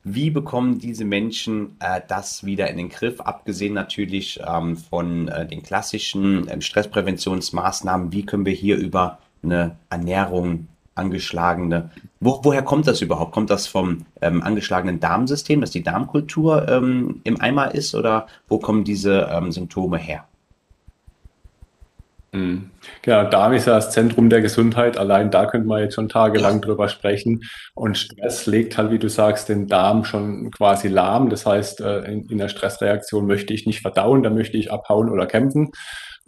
wie 0.03 0.31
bekommen 0.31 0.79
diese 0.79 1.05
Menschen 1.05 1.77
äh, 1.81 2.01
das 2.09 2.47
wieder 2.47 2.71
in 2.71 2.79
den 2.79 2.89
Griff, 2.89 3.21
abgesehen 3.21 3.75
natürlich 3.75 4.41
ähm, 4.47 4.77
von 4.79 5.29
äh, 5.29 5.47
den 5.47 5.63
klassischen 5.63 6.49
ähm, 6.49 6.63
Stresspräventionsmaßnahmen? 6.63 8.13
Wie 8.13 8.25
können 8.25 8.47
wir 8.47 8.55
hier 8.55 8.79
über 8.79 9.19
eine 9.43 9.77
Ernährung 9.91 10.69
angeschlagene. 10.97 11.91
Wo, 12.21 12.41
woher 12.43 12.63
kommt 12.63 12.87
das 12.87 13.03
überhaupt? 13.03 13.33
Kommt 13.33 13.51
das 13.51 13.67
vom 13.67 14.07
ähm, 14.21 14.43
angeschlagenen 14.43 15.01
Darmsystem, 15.01 15.61
dass 15.61 15.71
die 15.71 15.83
Darmkultur 15.83 16.69
ähm, 16.69 17.21
im 17.25 17.41
Eimer 17.41 17.75
ist 17.75 17.95
oder 17.95 18.27
wo 18.49 18.59
kommen 18.59 18.85
diese 18.85 19.29
ähm, 19.31 19.53
Symptome 19.53 19.99
her? 19.99 20.25
Mhm. 22.37 22.71
Genau, 23.03 23.25
Darm 23.25 23.53
ist 23.53 23.67
ja 23.67 23.75
das 23.75 23.91
Zentrum 23.91 24.29
der 24.29 24.43
Gesundheit. 24.43 24.99
Allein 24.99 25.31
da 25.31 25.47
könnte 25.47 25.67
man 25.67 25.81
jetzt 25.81 25.95
schon 25.95 26.09
tagelang 26.09 26.61
drüber 26.61 26.89
sprechen. 26.89 27.43
Und 27.75 27.97
Stress 27.99 28.47
legt 28.47 28.77
halt, 28.77 28.91
wie 28.91 28.99
du 28.99 29.09
sagst, 29.09 29.49
den 29.49 29.67
Darm 29.67 30.05
schon 30.05 30.51
quasi 30.51 30.89
lahm. 30.89 31.31
Das 31.31 31.47
heißt, 31.47 31.81
äh, 31.81 32.01
in, 32.13 32.29
in 32.29 32.39
der 32.39 32.49
Stressreaktion 32.49 33.27
möchte 33.27 33.55
ich 33.55 33.67
nicht 33.67 33.81
verdauen, 33.81 34.23
da 34.23 34.31
möchte 34.31 34.57
ich 34.57 34.73
abhauen 34.73 35.09
oder 35.09 35.27
kämpfen. 35.27 35.73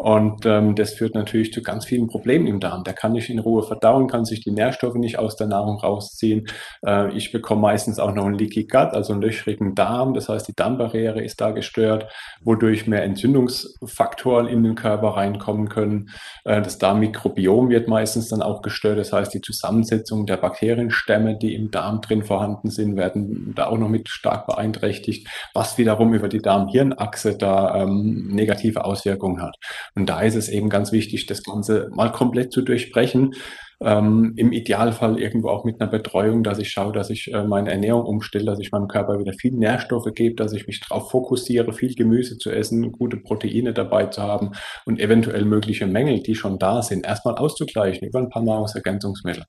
Und 0.00 0.46
ähm, 0.46 0.76
das 0.76 0.92
führt 0.92 1.16
natürlich 1.16 1.52
zu 1.52 1.60
ganz 1.60 1.84
vielen 1.84 2.06
Problemen 2.06 2.46
im 2.46 2.60
Darm. 2.60 2.84
Der 2.84 2.94
kann 2.94 3.12
nicht 3.12 3.30
in 3.30 3.40
Ruhe 3.40 3.64
verdauen, 3.64 4.06
kann 4.06 4.24
sich 4.24 4.40
die 4.40 4.52
Nährstoffe 4.52 4.94
nicht 4.94 5.18
aus 5.18 5.34
der 5.34 5.48
Nahrung 5.48 5.80
rausziehen. 5.80 6.46
Äh, 6.86 7.12
ich 7.16 7.32
bekomme 7.32 7.62
meistens 7.62 7.98
auch 7.98 8.14
noch 8.14 8.26
einen 8.26 8.38
Leaky 8.38 8.68
Gut, 8.68 8.94
also 8.94 9.12
einen 9.12 9.22
löchrigen 9.22 9.74
Darm. 9.74 10.14
Das 10.14 10.28
heißt, 10.28 10.46
die 10.46 10.54
Darmbarriere 10.54 11.20
ist 11.20 11.40
da 11.40 11.50
gestört, 11.50 12.06
wodurch 12.44 12.86
mehr 12.86 13.02
Entzündungsfaktoren 13.02 14.46
in 14.46 14.62
den 14.62 14.76
Körper 14.76 15.16
reinkommen 15.16 15.68
können. 15.68 16.10
Äh, 16.44 16.62
das 16.62 16.78
Darmmikrobiom 16.78 17.68
wird 17.68 17.88
meistens 17.88 18.28
dann 18.28 18.40
auch 18.40 18.62
gestört. 18.62 18.98
Das 19.00 19.12
heißt, 19.12 19.34
die 19.34 19.40
Zusammensetzung 19.40 20.26
der 20.26 20.36
Bakterienstämme, 20.36 21.36
die 21.36 21.56
im 21.56 21.72
Darm 21.72 22.02
drin 22.02 22.22
vorhanden 22.22 22.70
sind, 22.70 22.96
werden 22.96 23.52
da 23.56 23.66
auch 23.66 23.78
noch 23.78 23.88
mit 23.88 24.08
stark 24.08 24.46
beeinträchtigt, 24.46 25.26
was 25.54 25.76
wiederum 25.76 26.14
über 26.14 26.28
die 26.28 26.38
Darm-Hirn-Achse 26.38 27.36
da 27.36 27.82
ähm, 27.82 28.28
negative 28.28 28.84
Auswirkungen 28.84 29.42
hat. 29.42 29.56
Und 29.94 30.08
da 30.08 30.20
ist 30.22 30.34
es 30.34 30.48
eben 30.48 30.68
ganz 30.68 30.92
wichtig, 30.92 31.26
das 31.26 31.42
Ganze 31.42 31.88
mal 31.92 32.10
komplett 32.12 32.52
zu 32.52 32.62
durchbrechen. 32.62 33.34
Ähm, 33.80 34.32
Im 34.36 34.50
Idealfall 34.50 35.20
irgendwo 35.20 35.50
auch 35.50 35.64
mit 35.64 35.80
einer 35.80 35.90
Betreuung, 35.90 36.42
dass 36.42 36.58
ich 36.58 36.70
schaue, 36.70 36.92
dass 36.92 37.10
ich 37.10 37.32
äh, 37.32 37.44
meine 37.44 37.70
Ernährung 37.70 38.04
umstelle, 38.04 38.46
dass 38.46 38.58
ich 38.58 38.72
meinem 38.72 38.88
Körper 38.88 39.20
wieder 39.20 39.32
viel 39.32 39.52
Nährstoffe 39.52 40.12
gebe, 40.14 40.34
dass 40.34 40.52
ich 40.52 40.66
mich 40.66 40.80
darauf 40.80 41.10
fokussiere, 41.10 41.72
viel 41.72 41.94
Gemüse 41.94 42.38
zu 42.38 42.50
essen, 42.50 42.90
gute 42.90 43.18
Proteine 43.18 43.72
dabei 43.72 44.06
zu 44.06 44.20
haben 44.20 44.50
und 44.84 44.98
eventuell 44.98 45.44
mögliche 45.44 45.86
Mängel, 45.86 46.20
die 46.20 46.34
schon 46.34 46.58
da 46.58 46.82
sind, 46.82 47.06
erstmal 47.06 47.36
auszugleichen 47.36 48.08
über 48.08 48.18
ein 48.18 48.30
paar 48.30 48.42
Nahrungsergänzungsmittel. 48.42 49.44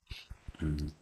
Mhm. 0.60 0.92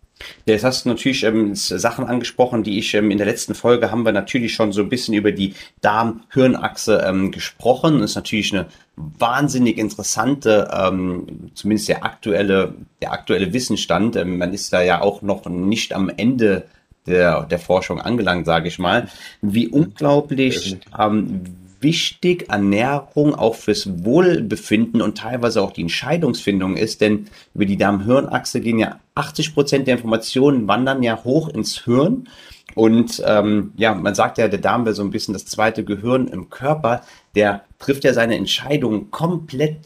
Jetzt 0.47 0.65
hast 0.65 0.85
du 0.85 0.89
natürlich 0.89 1.25
ähm, 1.25 1.55
Sachen 1.55 2.07
angesprochen, 2.07 2.63
die 2.63 2.79
ich 2.79 2.95
ähm, 2.95 3.11
in 3.11 3.19
der 3.19 3.27
letzten 3.27 3.55
Folge 3.55 3.91
haben 3.91 4.05
wir 4.05 4.13
natürlich 4.13 4.55
schon 4.55 4.73
so 4.73 4.83
ein 4.83 4.89
bisschen 4.89 5.15
über 5.15 5.33
die 5.33 5.55
Darm-Hirn-Achse 5.81 7.05
ähm, 7.07 7.31
gesprochen. 7.31 8.01
Das 8.01 8.11
ist 8.11 8.17
natürlich 8.17 8.53
eine 8.53 8.67
wahnsinnig 8.97 9.79
interessante, 9.79 10.69
ähm, 10.73 11.51
zumindest 11.55 11.89
der 11.89 12.05
aktuelle, 12.05 12.75
der 13.01 13.13
aktuelle 13.13 13.53
Wissensstand. 13.53 14.17
Ähm, 14.17 14.39
man 14.39 14.53
ist 14.53 14.73
da 14.73 14.83
ja 14.83 15.01
auch 15.01 15.23
noch 15.23 15.47
nicht 15.47 15.93
am 15.93 16.09
Ende 16.09 16.65
der, 17.07 17.45
der 17.45 17.59
Forschung 17.59 18.01
angelangt, 18.01 18.47
sage 18.47 18.69
ich 18.69 18.79
mal. 18.79 19.09
Wie 19.41 19.69
unglaublich 19.69 20.79
ähm, 20.99 21.43
wichtig 21.81 22.49
Ernährung 22.49 23.35
auch 23.35 23.55
fürs 23.55 24.05
Wohlbefinden 24.05 25.03
und 25.03 25.19
teilweise 25.19 25.63
auch 25.63 25.73
die 25.73 25.83
Entscheidungsfindung 25.83 26.77
ist, 26.77 27.01
denn 27.01 27.27
über 27.55 27.65
die 27.65 27.77
Darm-Hirn-Achse 27.77 28.61
gehen 28.61 28.79
ja 28.79 29.01
80 29.15 29.55
Prozent 29.55 29.87
der 29.87 29.97
Informationen 29.97 30.69
wandern 30.69 31.03
ja 31.03 31.23
hoch 31.25 31.49
ins 31.49 31.85
Hirn. 31.85 32.29
Und 32.75 33.23
ähm, 33.27 33.73
ja, 33.77 33.95
man 33.95 34.15
sagt 34.15 34.39
ja, 34.39 34.49
der 34.49 34.61
Darm 34.61 34.85
wäre 34.85 34.95
so 34.95 35.03
ein 35.03 35.11
bisschen 35.11 35.33
das 35.33 35.47
zweite 35.47 35.85
Gehirn 35.85 36.29
im 36.29 36.51
Körper. 36.51 37.03
Der 37.35 37.65
trifft 37.79 38.05
ja 38.05 38.13
seine 38.13 38.37
Entscheidungen 38.37 39.11
komplett 39.11 39.79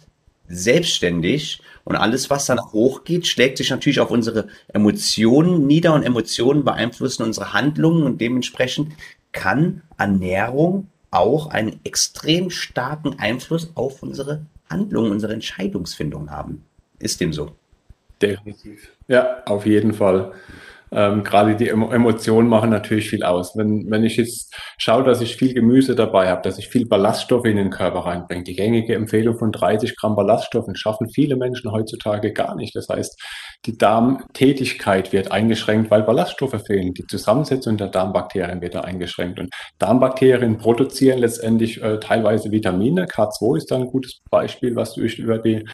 selbstständig 0.49 1.63
und 1.85 1.97
alles, 1.97 2.29
was 2.29 2.47
dann 2.47 2.61
hochgeht, 2.61 3.27
schlägt 3.27 3.59
sich 3.59 3.71
natürlich 3.71 4.01
auf 4.01 4.11
unsere 4.11 4.49
Emotionen 4.69 5.67
nieder 5.67 5.95
und 5.95 6.03
Emotionen 6.03 6.65
beeinflussen 6.65 7.23
unsere 7.23 7.53
Handlungen 7.53 8.03
und 8.05 8.21
dementsprechend 8.21 8.93
kann 9.33 9.83
Ernährung 9.97 10.89
auch 11.13 11.47
einen 11.49 11.79
extrem 11.85 12.51
starken 12.51 13.19
Einfluss 13.19 13.71
auf 13.77 14.03
unsere 14.03 14.47
Handlungen, 14.69 15.13
unsere 15.13 15.33
Entscheidungsfindung 15.35 16.31
haben. 16.31 16.65
Ist 16.99 17.21
dem 17.21 17.33
so? 17.33 17.53
Definitiv. 18.21 18.91
Ja, 19.09 19.43
auf 19.45 19.67
jeden 19.67 19.93
Fall. 19.93 20.33
Ähm, 20.93 21.25
gerade 21.25 21.57
die 21.57 21.69
Emotionen 21.69 22.49
machen 22.49 22.71
natürlich 22.71 23.09
viel 23.09 23.23
aus. 23.23 23.57
Wenn, 23.57 23.91
wenn 23.91 24.05
ich 24.05 24.17
jetzt 24.17 24.55
schaue, 24.79 25.05
dass 25.05 25.21
ich 25.21 25.37
viel 25.37 25.55
Gemüse 25.55 25.95
dabei 25.95 26.29
habe, 26.29 26.43
dass 26.43 26.59
ich 26.59 26.69
viel 26.69 26.87
Ballaststoffe 26.87 27.47
in 27.47 27.57
den 27.57 27.71
Körper 27.71 28.01
reinbringe, 28.01 28.45
die 28.45 28.55
gängige 28.55 28.95
Empfehlung 28.95 29.39
von 29.39 29.53
30 29.53 29.97
Gramm 29.97 30.17
Ballaststoffen 30.17 30.77
schaffen 30.77 31.09
viele 31.09 31.37
Menschen 31.37 31.73
heutzutage 31.73 32.33
gar 32.33 32.55
nicht. 32.55 32.77
Das 32.77 32.89
heißt, 32.89 33.19
die 33.65 33.79
Darmtätigkeit 33.79 35.13
wird 35.13 35.33
eingeschränkt, 35.33 35.91
weil 35.91 36.03
Ballaststoffe 36.03 36.61
fehlen. 36.67 36.93
Die 36.95 37.07
Zusammensetzung 37.07 37.77
der 37.77 37.89
Darmbakterien 37.89 38.61
wird 38.61 38.75
da 38.75 38.81
eingeschränkt. 38.81 39.39
Und 39.39 39.51
Darmbakterien 39.79 40.59
produzieren 40.59 41.19
letztendlich 41.19 41.83
äh, 41.83 41.99
teilweise 42.01 42.51
Vitamine. 42.51 43.07
K2 43.07 43.57
ist 43.57 43.71
da 43.71 43.77
ein 43.77 43.87
gutes 43.87 44.21
Beispiel, 44.31 44.77
was 44.77 44.95
durch 44.95 45.19
über 45.19 45.39
die 45.39 45.65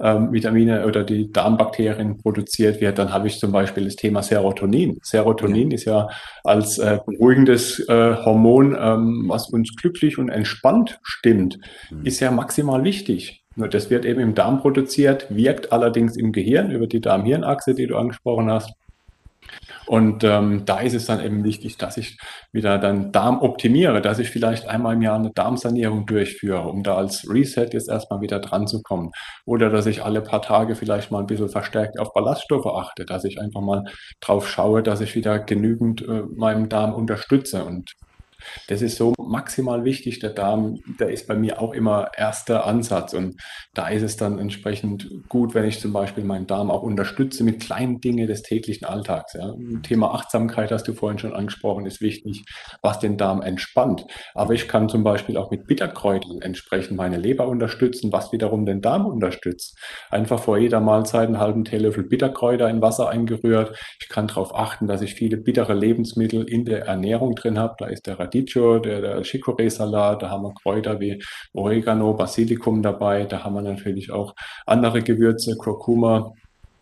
ähm, 0.00 0.32
Vitamine 0.32 0.86
oder 0.86 1.04
die 1.04 1.30
Darmbakterien 1.30 2.18
produziert 2.18 2.80
wird. 2.80 2.98
Dann 2.98 3.12
habe 3.12 3.28
ich 3.28 3.38
zum 3.38 3.52
Beispiel 3.52 3.84
das 3.84 3.96
Thema 3.96 4.22
Serotonin. 4.22 4.63
Serotonin 5.02 5.70
ja. 5.70 5.74
ist 5.74 5.84
ja 5.84 6.08
als 6.42 6.78
äh, 6.78 6.98
beruhigendes 7.04 7.80
äh, 7.88 8.16
Hormon, 8.24 8.76
ähm, 8.78 9.24
was 9.28 9.48
uns 9.48 9.74
glücklich 9.76 10.18
und 10.18 10.28
entspannt 10.28 10.98
stimmt, 11.02 11.58
mhm. 11.90 12.04
ist 12.04 12.20
ja 12.20 12.30
maximal 12.30 12.84
wichtig. 12.84 13.44
Nur 13.56 13.68
das 13.68 13.90
wird 13.90 14.04
eben 14.04 14.20
im 14.20 14.34
Darm 14.34 14.60
produziert, 14.60 15.26
wirkt 15.30 15.72
allerdings 15.72 16.16
im 16.16 16.32
Gehirn 16.32 16.70
über 16.70 16.86
die 16.86 17.00
Darm-Hirn-Achse, 17.00 17.74
die 17.74 17.86
du 17.86 17.96
angesprochen 17.96 18.50
hast. 18.50 18.72
Und 19.86 20.24
ähm, 20.24 20.64
da 20.64 20.80
ist 20.80 20.94
es 20.94 21.06
dann 21.06 21.22
eben 21.22 21.44
wichtig, 21.44 21.76
dass 21.76 21.96
ich 21.96 22.18
wieder 22.52 22.78
dann 22.78 23.12
Darm 23.12 23.40
optimiere, 23.40 24.00
dass 24.00 24.18
ich 24.18 24.30
vielleicht 24.30 24.66
einmal 24.66 24.94
im 24.94 25.02
Jahr 25.02 25.18
eine 25.18 25.30
Darmsanierung 25.30 26.06
durchführe, 26.06 26.68
um 26.68 26.82
da 26.82 26.96
als 26.96 27.28
Reset 27.28 27.68
jetzt 27.72 27.88
erstmal 27.88 28.20
wieder 28.20 28.40
dran 28.40 28.66
zu 28.66 28.82
kommen. 28.82 29.10
Oder 29.44 29.70
dass 29.70 29.86
ich 29.86 30.02
alle 30.02 30.22
paar 30.22 30.42
Tage 30.42 30.74
vielleicht 30.74 31.10
mal 31.10 31.20
ein 31.20 31.26
bisschen 31.26 31.50
verstärkt 31.50 31.98
auf 32.00 32.12
Ballaststoffe 32.14 32.66
achte, 32.66 33.04
dass 33.04 33.24
ich 33.24 33.40
einfach 33.40 33.60
mal 33.60 33.84
drauf 34.20 34.48
schaue, 34.48 34.82
dass 34.82 35.00
ich 35.00 35.14
wieder 35.14 35.38
genügend 35.38 36.02
äh, 36.02 36.22
meinem 36.34 36.68
Darm 36.68 36.94
unterstütze. 36.94 37.64
Und 37.64 37.92
das 38.68 38.82
ist 38.82 38.96
so 38.96 39.14
maximal 39.18 39.84
wichtig. 39.84 40.18
Der 40.20 40.30
Darm, 40.30 40.80
der 40.98 41.10
ist 41.10 41.26
bei 41.26 41.34
mir 41.34 41.60
auch 41.60 41.72
immer 41.72 42.10
erster 42.16 42.66
Ansatz. 42.66 43.14
Und 43.14 43.40
da 43.74 43.88
ist 43.88 44.02
es 44.02 44.16
dann 44.16 44.38
entsprechend 44.38 45.08
gut, 45.28 45.54
wenn 45.54 45.64
ich 45.64 45.80
zum 45.80 45.92
Beispiel 45.92 46.24
meinen 46.24 46.46
Darm 46.46 46.70
auch 46.70 46.82
unterstütze 46.82 47.44
mit 47.44 47.60
kleinen 47.60 48.00
Dingen 48.00 48.26
des 48.26 48.42
täglichen 48.42 48.86
Alltags. 48.86 49.34
Ja. 49.34 49.54
Thema 49.82 50.14
Achtsamkeit 50.14 50.70
hast 50.70 50.86
du 50.88 50.94
vorhin 50.94 51.18
schon 51.18 51.34
angesprochen, 51.34 51.86
ist 51.86 52.00
wichtig, 52.00 52.44
was 52.82 52.98
den 52.98 53.16
Darm 53.16 53.42
entspannt. 53.42 54.06
Aber 54.34 54.54
ich 54.54 54.68
kann 54.68 54.88
zum 54.88 55.04
Beispiel 55.04 55.36
auch 55.36 55.50
mit 55.50 55.66
Bitterkräutern 55.66 56.40
entsprechend 56.40 56.96
meine 56.96 57.16
Leber 57.16 57.48
unterstützen, 57.48 58.12
was 58.12 58.32
wiederum 58.32 58.66
den 58.66 58.80
Darm 58.80 59.06
unterstützt. 59.06 59.76
Einfach 60.10 60.38
vor 60.40 60.58
jeder 60.58 60.80
Mahlzeit 60.80 61.26
einen 61.26 61.38
halben 61.38 61.64
Teelöffel 61.64 62.04
Bitterkräuter 62.04 62.68
in 62.68 62.82
Wasser 62.82 63.08
eingerührt. 63.08 63.76
Ich 64.00 64.08
kann 64.08 64.28
darauf 64.28 64.54
achten, 64.54 64.86
dass 64.86 65.02
ich 65.02 65.14
viele 65.14 65.36
bittere 65.36 65.74
Lebensmittel 65.74 66.48
in 66.48 66.64
der 66.64 66.86
Ernährung 66.86 67.34
drin 67.34 67.58
habe. 67.58 67.74
Da 67.78 67.86
ist 67.86 68.06
der 68.06 68.18
Radicchio, 68.44 68.78
der, 68.78 69.00
der 69.00 69.22
Chicorée-Salat, 69.22 70.22
da 70.22 70.30
haben 70.30 70.42
wir 70.42 70.54
Kräuter 70.54 71.00
wie 71.00 71.22
Oregano, 71.52 72.14
Basilikum 72.14 72.82
dabei, 72.82 73.24
da 73.24 73.44
haben 73.44 73.54
wir 73.54 73.62
natürlich 73.62 74.10
auch 74.10 74.34
andere 74.66 75.02
Gewürze, 75.02 75.56
Kurkuma 75.56 76.32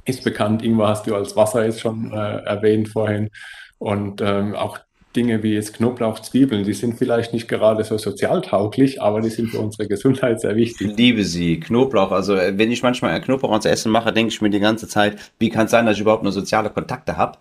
ist 0.04 0.24
bekannt, 0.24 0.64
Ingwer 0.64 0.88
hast 0.88 1.06
du 1.06 1.14
als 1.14 1.36
Wasser 1.36 1.64
jetzt 1.64 1.80
schon 1.80 2.12
äh, 2.12 2.42
erwähnt 2.44 2.88
vorhin 2.88 3.30
und 3.78 4.20
ähm, 4.20 4.54
auch 4.54 4.78
Dinge 5.14 5.42
wie 5.42 5.52
jetzt 5.52 5.74
Knoblauch, 5.74 6.20
Zwiebeln, 6.20 6.64
die 6.64 6.72
sind 6.72 6.96
vielleicht 6.96 7.34
nicht 7.34 7.46
gerade 7.46 7.84
so 7.84 7.98
sozialtauglich, 7.98 9.02
aber 9.02 9.20
die 9.20 9.28
sind 9.28 9.50
für 9.50 9.58
unsere 9.58 9.86
Gesundheit 9.86 10.40
sehr 10.40 10.56
wichtig. 10.56 10.88
Ich 10.88 10.96
liebe 10.96 11.22
sie. 11.22 11.60
Knoblauch, 11.60 12.10
also 12.12 12.34
äh, 12.34 12.56
wenn 12.56 12.72
ich 12.72 12.82
manchmal 12.82 13.20
Knoblauch 13.20 13.50
ans 13.50 13.66
Essen 13.66 13.92
mache, 13.92 14.12
denke 14.12 14.32
ich 14.32 14.40
mir 14.40 14.48
die 14.48 14.58
ganze 14.58 14.88
Zeit, 14.88 15.18
wie 15.38 15.50
kann 15.50 15.66
es 15.66 15.70
sein, 15.70 15.84
dass 15.84 15.96
ich 15.96 16.00
überhaupt 16.00 16.22
nur 16.22 16.32
soziale 16.32 16.70
Kontakte 16.70 17.18
habe? 17.18 17.38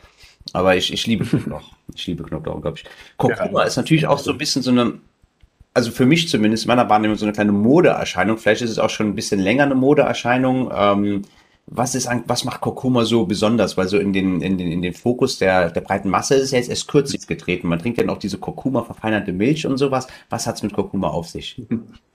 Aber 0.54 0.76
ich, 0.76 0.92
ich 0.92 1.08
liebe 1.08 1.26
Knoblauch. 1.26 1.72
ich 1.96 2.08
liebe 2.08 2.24
Knoblauch, 2.24 2.62
glaube 2.62 2.78
ich. 2.78 2.86
Kurkuma 3.18 3.62
ja. 3.62 3.68
ist 3.68 3.78
natürlich 3.78 4.08
auch 4.08 4.20
so 4.20 4.32
ein 4.32 4.38
bisschen 4.38 4.62
so 4.62 4.72
eine, 4.72 5.00
also 5.74 5.92
für 5.92 6.06
mich 6.06 6.30
zumindest, 6.30 6.68
meiner 6.68 6.90
Wahrnehmung 6.90 7.18
so 7.18 7.26
eine 7.26 7.34
kleine 7.34 7.52
Modeerscheinung. 7.52 8.38
Vielleicht 8.38 8.62
ist 8.62 8.72
es 8.72 8.80
auch 8.80 8.90
schon 8.90 9.08
ein 9.08 9.16
bisschen 9.16 9.40
länger 9.40 9.64
eine 9.64 9.76
Modeerscheinung. 9.76 10.72
Ähm, 10.74 11.22
was 11.68 11.96
ist, 11.96 12.10
was 12.26 12.44
macht 12.44 12.60
Kurkuma 12.62 13.06
so 13.06 13.26
besonders? 13.26 13.78
Weil 13.78 13.88
so 13.88 13.98
in 13.98 14.12
den, 14.12 14.42
in 14.42 14.58
den, 14.58 14.72
in 14.72 14.82
den 14.82 14.94
Fokus 14.94 15.38
der, 15.38 15.72
der 15.72 15.82
breiten 15.82 16.10
Masse 16.10 16.36
ist 16.36 16.46
es 16.46 16.52
ja 16.52 16.58
jetzt 16.58 16.70
erst 16.70 16.88
kürzlich 16.88 17.26
getreten. 17.28 17.68
Man 17.68 17.80
trinkt 17.80 17.98
ja 17.98 18.04
noch 18.04 18.18
diese 18.18 18.38
Kurkuma 18.38 18.84
verfeinerte 18.84 19.32
Milch 19.32 19.66
und 19.66 19.78
sowas. 19.78 20.08
Was 20.30 20.48
hat 20.48 20.56
es 20.56 20.64
mit 20.64 20.74
Kurkuma 20.74 21.08
auf 21.08 21.30
sich? 21.30 21.62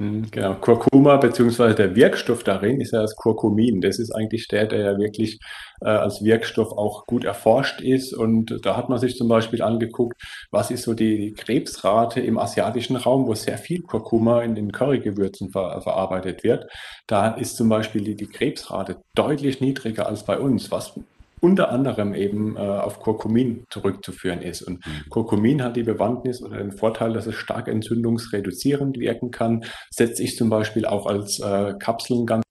Mhm, 0.00 0.30
genau, 0.30 0.54
Kurkuma 0.54 1.16
beziehungsweise 1.16 1.74
der 1.74 1.96
Wirkstoff 1.96 2.44
darin 2.44 2.80
ist 2.80 2.92
ja 2.92 3.00
das 3.02 3.16
Kurkumin. 3.16 3.80
Das 3.80 3.98
ist 3.98 4.12
eigentlich 4.12 4.46
der, 4.46 4.66
der 4.66 4.78
ja 4.92 4.98
wirklich 4.98 5.40
äh, 5.80 5.88
als 5.88 6.22
Wirkstoff 6.22 6.70
auch 6.70 7.04
gut 7.06 7.24
erforscht 7.24 7.80
ist. 7.80 8.14
Und 8.14 8.60
da 8.64 8.76
hat 8.76 8.88
man 8.88 9.00
sich 9.00 9.16
zum 9.16 9.26
Beispiel 9.28 9.60
angeguckt, 9.60 10.16
was 10.52 10.70
ist 10.70 10.84
so 10.84 10.94
die 10.94 11.32
Krebsrate 11.32 12.20
im 12.20 12.38
asiatischen 12.38 12.94
Raum, 12.94 13.26
wo 13.26 13.34
sehr 13.34 13.58
viel 13.58 13.82
Kurkuma 13.82 14.42
in 14.42 14.54
den 14.54 14.70
Currygewürzen 14.70 15.50
ver 15.50 15.80
verarbeitet 15.82 16.44
wird. 16.44 16.66
Da 17.08 17.30
ist 17.34 17.56
zum 17.56 17.68
Beispiel 17.68 18.02
die, 18.04 18.14
die 18.14 18.28
Krebsrate 18.28 19.02
deutlich 19.16 19.60
niedriger 19.60 20.06
als 20.06 20.24
bei 20.24 20.38
uns, 20.38 20.70
was 20.70 20.94
unter 21.40 21.70
anderem 21.70 22.14
eben 22.14 22.56
äh, 22.56 22.60
auf 22.60 23.00
Kurkumin 23.00 23.64
zurückzuführen 23.70 24.42
ist. 24.42 24.62
Und 24.62 24.86
mhm. 24.86 25.10
Kurkumin 25.10 25.62
hat 25.62 25.76
die 25.76 25.82
Bewandtnis 25.82 26.42
oder 26.42 26.58
den 26.58 26.72
Vorteil, 26.72 27.12
dass 27.12 27.26
es 27.26 27.34
stark 27.34 27.68
entzündungsreduzierend 27.68 28.98
wirken 28.98 29.30
kann. 29.30 29.64
Setze 29.90 30.22
ich 30.22 30.36
zum 30.36 30.50
Beispiel 30.50 30.86
auch 30.86 31.06
als 31.06 31.40
äh, 31.40 31.74
Kapseln 31.78 32.26
ganz 32.26 32.44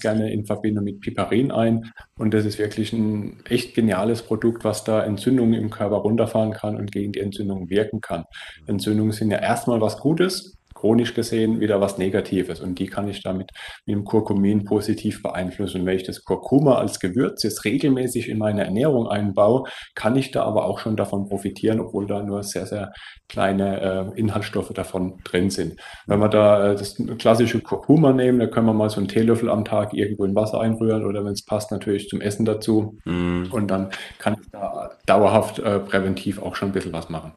gerne 0.00 0.32
in 0.32 0.46
Verbindung 0.46 0.84
mit 0.84 1.00
Piperin 1.00 1.50
ein. 1.50 1.92
Und 2.16 2.34
das 2.34 2.44
ist 2.44 2.58
wirklich 2.58 2.92
ein 2.92 3.40
echt 3.48 3.74
geniales 3.74 4.22
Produkt, 4.22 4.64
was 4.64 4.84
da 4.84 5.02
Entzündungen 5.02 5.54
im 5.54 5.70
Körper 5.70 5.96
runterfahren 5.96 6.52
kann 6.52 6.76
und 6.76 6.92
gegen 6.92 7.12
die 7.12 7.20
Entzündung 7.20 7.70
wirken 7.70 8.00
kann. 8.00 8.24
Entzündungen 8.66 9.12
sind 9.12 9.30
ja 9.30 9.38
erstmal 9.38 9.80
was 9.80 9.98
Gutes, 9.98 10.53
chronisch 10.84 11.14
gesehen 11.14 11.60
wieder 11.60 11.80
was 11.80 11.96
Negatives 11.96 12.60
und 12.60 12.78
die 12.78 12.88
kann 12.88 13.08
ich 13.08 13.22
damit 13.22 13.52
mit 13.86 13.96
dem 13.96 14.04
Kurkumin 14.04 14.66
positiv 14.66 15.22
beeinflussen. 15.22 15.80
Und 15.80 15.86
wenn 15.86 15.96
ich 15.96 16.02
das 16.02 16.24
Kurkuma 16.24 16.74
als 16.74 17.00
Gewürz 17.00 17.42
jetzt 17.42 17.64
regelmäßig 17.64 18.28
in 18.28 18.36
meine 18.36 18.66
Ernährung 18.66 19.08
einbaue, 19.08 19.64
kann 19.94 20.14
ich 20.14 20.30
da 20.30 20.44
aber 20.44 20.66
auch 20.66 20.78
schon 20.78 20.94
davon 20.94 21.26
profitieren, 21.26 21.80
obwohl 21.80 22.06
da 22.06 22.22
nur 22.22 22.42
sehr, 22.42 22.66
sehr 22.66 22.92
kleine 23.30 24.12
äh, 24.14 24.20
Inhaltsstoffe 24.20 24.74
davon 24.74 25.20
drin 25.24 25.48
sind. 25.48 25.80
Wenn 26.06 26.20
wir 26.20 26.28
da 26.28 26.72
äh, 26.72 26.76
das 26.76 26.96
klassische 27.16 27.60
Kurkuma 27.60 28.12
nehmen, 28.12 28.38
da 28.38 28.46
können 28.46 28.66
wir 28.66 28.74
mal 28.74 28.90
so 28.90 28.98
einen 28.98 29.08
Teelöffel 29.08 29.48
am 29.48 29.64
Tag 29.64 29.94
irgendwo 29.94 30.26
in 30.26 30.34
Wasser 30.34 30.60
einrühren 30.60 31.06
oder 31.06 31.24
wenn 31.24 31.32
es 31.32 31.46
passt, 31.46 31.70
natürlich 31.70 32.10
zum 32.10 32.20
Essen 32.20 32.44
dazu. 32.44 32.98
Mm. 33.06 33.44
Und 33.50 33.68
dann 33.68 33.88
kann 34.18 34.36
ich 34.38 34.50
da 34.50 34.90
dauerhaft 35.06 35.60
äh, 35.60 35.78
präventiv 35.78 36.42
auch 36.42 36.54
schon 36.54 36.68
ein 36.68 36.72
bisschen 36.72 36.92
was 36.92 37.08
machen. 37.08 37.32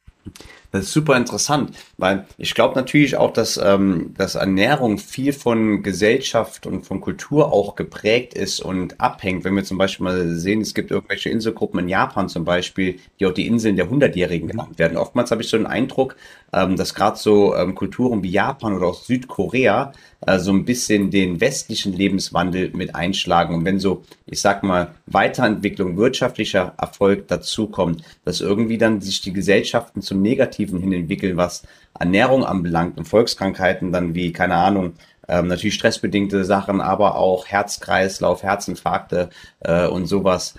Das 0.72 0.84
ist 0.84 0.92
super 0.92 1.16
interessant, 1.16 1.72
weil 1.98 2.26
ich 2.38 2.54
glaube 2.54 2.76
natürlich 2.76 3.16
auch, 3.16 3.32
dass, 3.32 3.58
ähm, 3.58 4.14
dass 4.18 4.36
Ernährung 4.36 4.98
viel 4.98 5.32
von 5.32 5.82
Gesellschaft 5.82 6.66
und 6.66 6.86
von 6.86 7.00
Kultur 7.00 7.54
auch 7.54 7.76
geprägt 7.76 8.34
ist 8.34 8.60
und 8.60 9.00
abhängt. 9.00 9.46
Wenn 9.46 9.56
wir 9.56 9.64
zum 9.64 9.78
Beispiel 9.78 10.04
mal 10.04 10.36
sehen, 10.36 10.60
es 10.60 10.74
gibt 10.74 10.92
irgendwelche 10.92 11.30
Inselgruppen 11.30 11.80
in 11.80 11.88
Japan 11.88 12.28
zum 12.28 12.44
Beispiel, 12.44 13.00
die 13.20 13.26
auch 13.26 13.34
die 13.34 13.48
Inseln 13.48 13.78
der 13.78 13.90
Hundertjährigen 13.90 14.50
genannt 14.50 14.78
werden. 14.78 14.98
Oftmals 14.98 15.32
habe 15.32 15.42
ich 15.42 15.48
so 15.48 15.58
den 15.58 15.68
Eindruck, 15.68 16.18
ähm, 16.52 16.76
dass 16.76 16.94
gerade 16.94 17.18
so 17.18 17.56
ähm, 17.56 17.74
Kulturen 17.74 18.22
wie 18.22 18.32
Japan 18.32 18.74
oder 18.74 18.88
auch 18.88 19.02
Südkorea 19.02 19.94
äh, 20.26 20.40
so 20.40 20.52
ein 20.52 20.66
bisschen 20.66 21.12
den 21.12 21.40
westlichen 21.40 21.94
Lebenswandel 21.94 22.72
mit 22.74 22.94
einschlagen. 22.94 23.56
Und 23.56 23.66
wenn 23.66 23.80
so, 23.80 24.04
ich 24.26 24.42
sag 24.42 24.64
mal, 24.64 24.96
Weiterentwicklung, 25.06 25.96
wirtschaftlicher 25.96 26.74
Erfolg 26.78 27.28
dazukommt, 27.30 28.04
dass 28.26 28.42
irgendwie 28.42 28.78
dann 28.78 29.00
sich 29.00 29.22
die 29.22 29.34
Gesellschaften 29.34 30.02
zum 30.02 30.22
Negativen 30.22 30.57
hin 30.58 30.94
entwickeln, 30.94 31.38
was 31.38 31.64
Ernährung 32.00 32.44
anbelangt 32.46 32.98
und 32.98 33.06
Volkskrankheiten 33.06 33.92
dann 33.92 34.16
wie, 34.16 34.32
keine 34.32 34.56
Ahnung, 34.56 34.94
ähm, 35.28 35.48
natürlich 35.48 35.76
stressbedingte 35.76 36.46
Sachen, 36.46 36.82
aber 36.82 37.16
auch 37.16 37.48
Herzkreislauf, 37.48 38.44
Herzinfarkte 38.44 39.30
äh, 39.60 39.88
und 39.88 40.06
sowas 40.06 40.56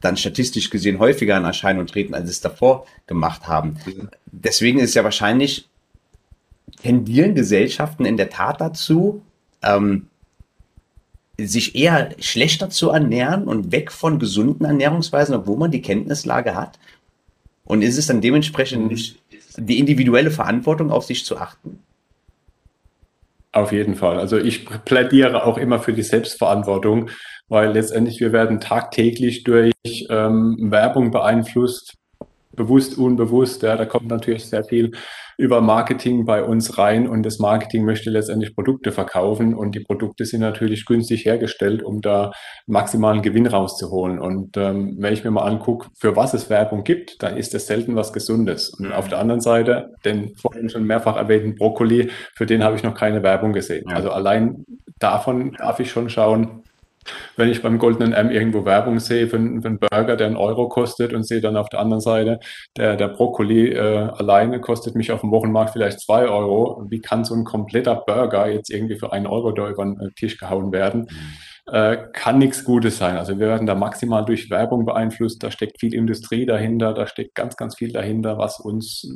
dann 0.00 0.16
statistisch 0.16 0.70
gesehen 0.70 0.98
häufiger 1.00 1.36
in 1.36 1.44
Erscheinung 1.44 1.86
treten, 1.86 2.14
als 2.14 2.30
es 2.30 2.40
davor 2.40 2.86
gemacht 3.06 3.48
haben. 3.48 3.78
Deswegen 4.26 4.78
ist 4.78 4.94
ja 4.94 5.02
wahrscheinlich, 5.02 5.68
tendieren 6.82 7.34
Gesellschaften 7.34 8.04
in 8.04 8.16
der 8.16 8.30
Tat 8.30 8.60
dazu, 8.60 9.22
ähm, 9.62 10.06
sich 11.40 11.74
eher 11.74 12.10
schlechter 12.18 12.68
zu 12.68 12.90
ernähren 12.90 13.44
und 13.44 13.70
weg 13.70 13.92
von 13.92 14.18
gesunden 14.18 14.64
Ernährungsweisen, 14.64 15.34
obwohl 15.34 15.56
man 15.56 15.70
die 15.70 15.82
Kenntnislage 15.82 16.54
hat? 16.54 16.78
Und 17.68 17.82
ist 17.82 17.98
es 17.98 18.06
dann 18.06 18.22
dementsprechend 18.22 18.84
mhm. 18.84 18.88
nicht 18.88 19.18
die 19.58 19.78
individuelle 19.78 20.30
Verantwortung 20.30 20.90
auf 20.90 21.04
sich 21.04 21.26
zu 21.26 21.36
achten? 21.36 21.80
Auf 23.52 23.72
jeden 23.72 23.94
Fall. 23.94 24.18
Also 24.18 24.38
ich 24.38 24.64
plädiere 24.86 25.44
auch 25.44 25.58
immer 25.58 25.78
für 25.78 25.92
die 25.92 26.02
Selbstverantwortung, 26.02 27.10
weil 27.48 27.72
letztendlich 27.72 28.20
wir 28.20 28.32
werden 28.32 28.60
tagtäglich 28.60 29.44
durch 29.44 29.74
ähm, 30.08 30.56
Werbung 30.70 31.10
beeinflusst, 31.10 31.97
bewusst, 32.58 32.98
unbewusst. 32.98 33.62
Ja, 33.62 33.76
da 33.76 33.86
kommt 33.86 34.08
natürlich 34.08 34.44
sehr 34.44 34.64
viel 34.64 34.92
über 35.38 35.60
Marketing 35.60 36.24
bei 36.24 36.42
uns 36.42 36.78
rein 36.78 37.08
und 37.08 37.22
das 37.22 37.38
Marketing 37.38 37.84
möchte 37.84 38.10
letztendlich 38.10 38.56
Produkte 38.56 38.90
verkaufen 38.90 39.54
und 39.54 39.76
die 39.76 39.80
Produkte 39.80 40.24
sind 40.24 40.40
natürlich 40.40 40.84
günstig 40.84 41.24
hergestellt, 41.24 41.84
um 41.84 42.00
da 42.00 42.32
maximalen 42.66 43.22
Gewinn 43.22 43.46
rauszuholen. 43.46 44.18
Und 44.18 44.56
ähm, 44.56 44.96
wenn 44.98 45.14
ich 45.14 45.22
mir 45.22 45.30
mal 45.30 45.46
angucke, 45.46 45.90
für 45.96 46.16
was 46.16 46.34
es 46.34 46.50
Werbung 46.50 46.82
gibt, 46.82 47.22
dann 47.22 47.36
ist 47.36 47.54
es 47.54 47.68
selten 47.68 47.94
was 47.94 48.12
Gesundes. 48.12 48.70
Und 48.70 48.92
auf 48.92 49.08
der 49.08 49.20
anderen 49.20 49.40
Seite, 49.40 49.94
den 50.04 50.34
vorhin 50.34 50.68
schon 50.68 50.84
mehrfach 50.84 51.16
erwähnten 51.16 51.54
Brokkoli, 51.54 52.10
für 52.34 52.44
den 52.44 52.64
habe 52.64 52.74
ich 52.74 52.82
noch 52.82 52.94
keine 52.94 53.22
Werbung 53.22 53.52
gesehen. 53.52 53.84
Ja. 53.88 53.94
Also 53.94 54.10
allein 54.10 54.64
davon 54.98 55.52
darf 55.52 55.78
ich 55.78 55.92
schon 55.92 56.10
schauen, 56.10 56.64
wenn 57.36 57.48
ich 57.48 57.62
beim 57.62 57.78
goldenen 57.78 58.12
M 58.12 58.30
irgendwo 58.30 58.64
Werbung 58.64 58.98
sehe 58.98 59.26
für, 59.26 59.38
für 59.38 59.38
einen 59.38 59.78
Burger, 59.78 60.16
der 60.16 60.26
einen 60.26 60.36
Euro 60.36 60.68
kostet 60.68 61.12
und 61.12 61.26
sehe 61.26 61.40
dann 61.40 61.56
auf 61.56 61.68
der 61.68 61.80
anderen 61.80 62.00
Seite, 62.00 62.40
der, 62.76 62.96
der 62.96 63.08
Brokkoli 63.08 63.72
äh, 63.72 63.78
alleine 63.80 64.60
kostet 64.60 64.94
mich 64.94 65.12
auf 65.12 65.20
dem 65.20 65.30
Wochenmarkt 65.30 65.70
vielleicht 65.70 66.00
zwei 66.00 66.28
Euro. 66.28 66.84
Wie 66.88 67.00
kann 67.00 67.24
so 67.24 67.34
ein 67.34 67.44
kompletter 67.44 67.96
Burger 68.06 68.48
jetzt 68.48 68.70
irgendwie 68.70 68.98
für 68.98 69.12
einen 69.12 69.26
Euro 69.26 69.52
da 69.52 69.68
über 69.68 69.84
den 69.84 70.00
äh, 70.00 70.10
Tisch 70.16 70.38
gehauen 70.38 70.72
werden? 70.72 71.08
Mhm. 71.10 71.72
Äh, 71.72 71.98
kann 72.12 72.38
nichts 72.38 72.64
Gutes 72.64 72.98
sein. 72.98 73.18
Also 73.18 73.38
wir 73.38 73.46
werden 73.46 73.66
da 73.66 73.74
maximal 73.74 74.24
durch 74.24 74.50
Werbung 74.50 74.86
beeinflusst. 74.86 75.42
Da 75.42 75.50
steckt 75.50 75.80
viel 75.80 75.94
Industrie 75.94 76.46
dahinter, 76.46 76.94
da 76.94 77.06
steckt 77.06 77.34
ganz, 77.34 77.56
ganz 77.56 77.76
viel 77.76 77.92
dahinter, 77.92 78.38
was 78.38 78.58
uns 78.58 79.06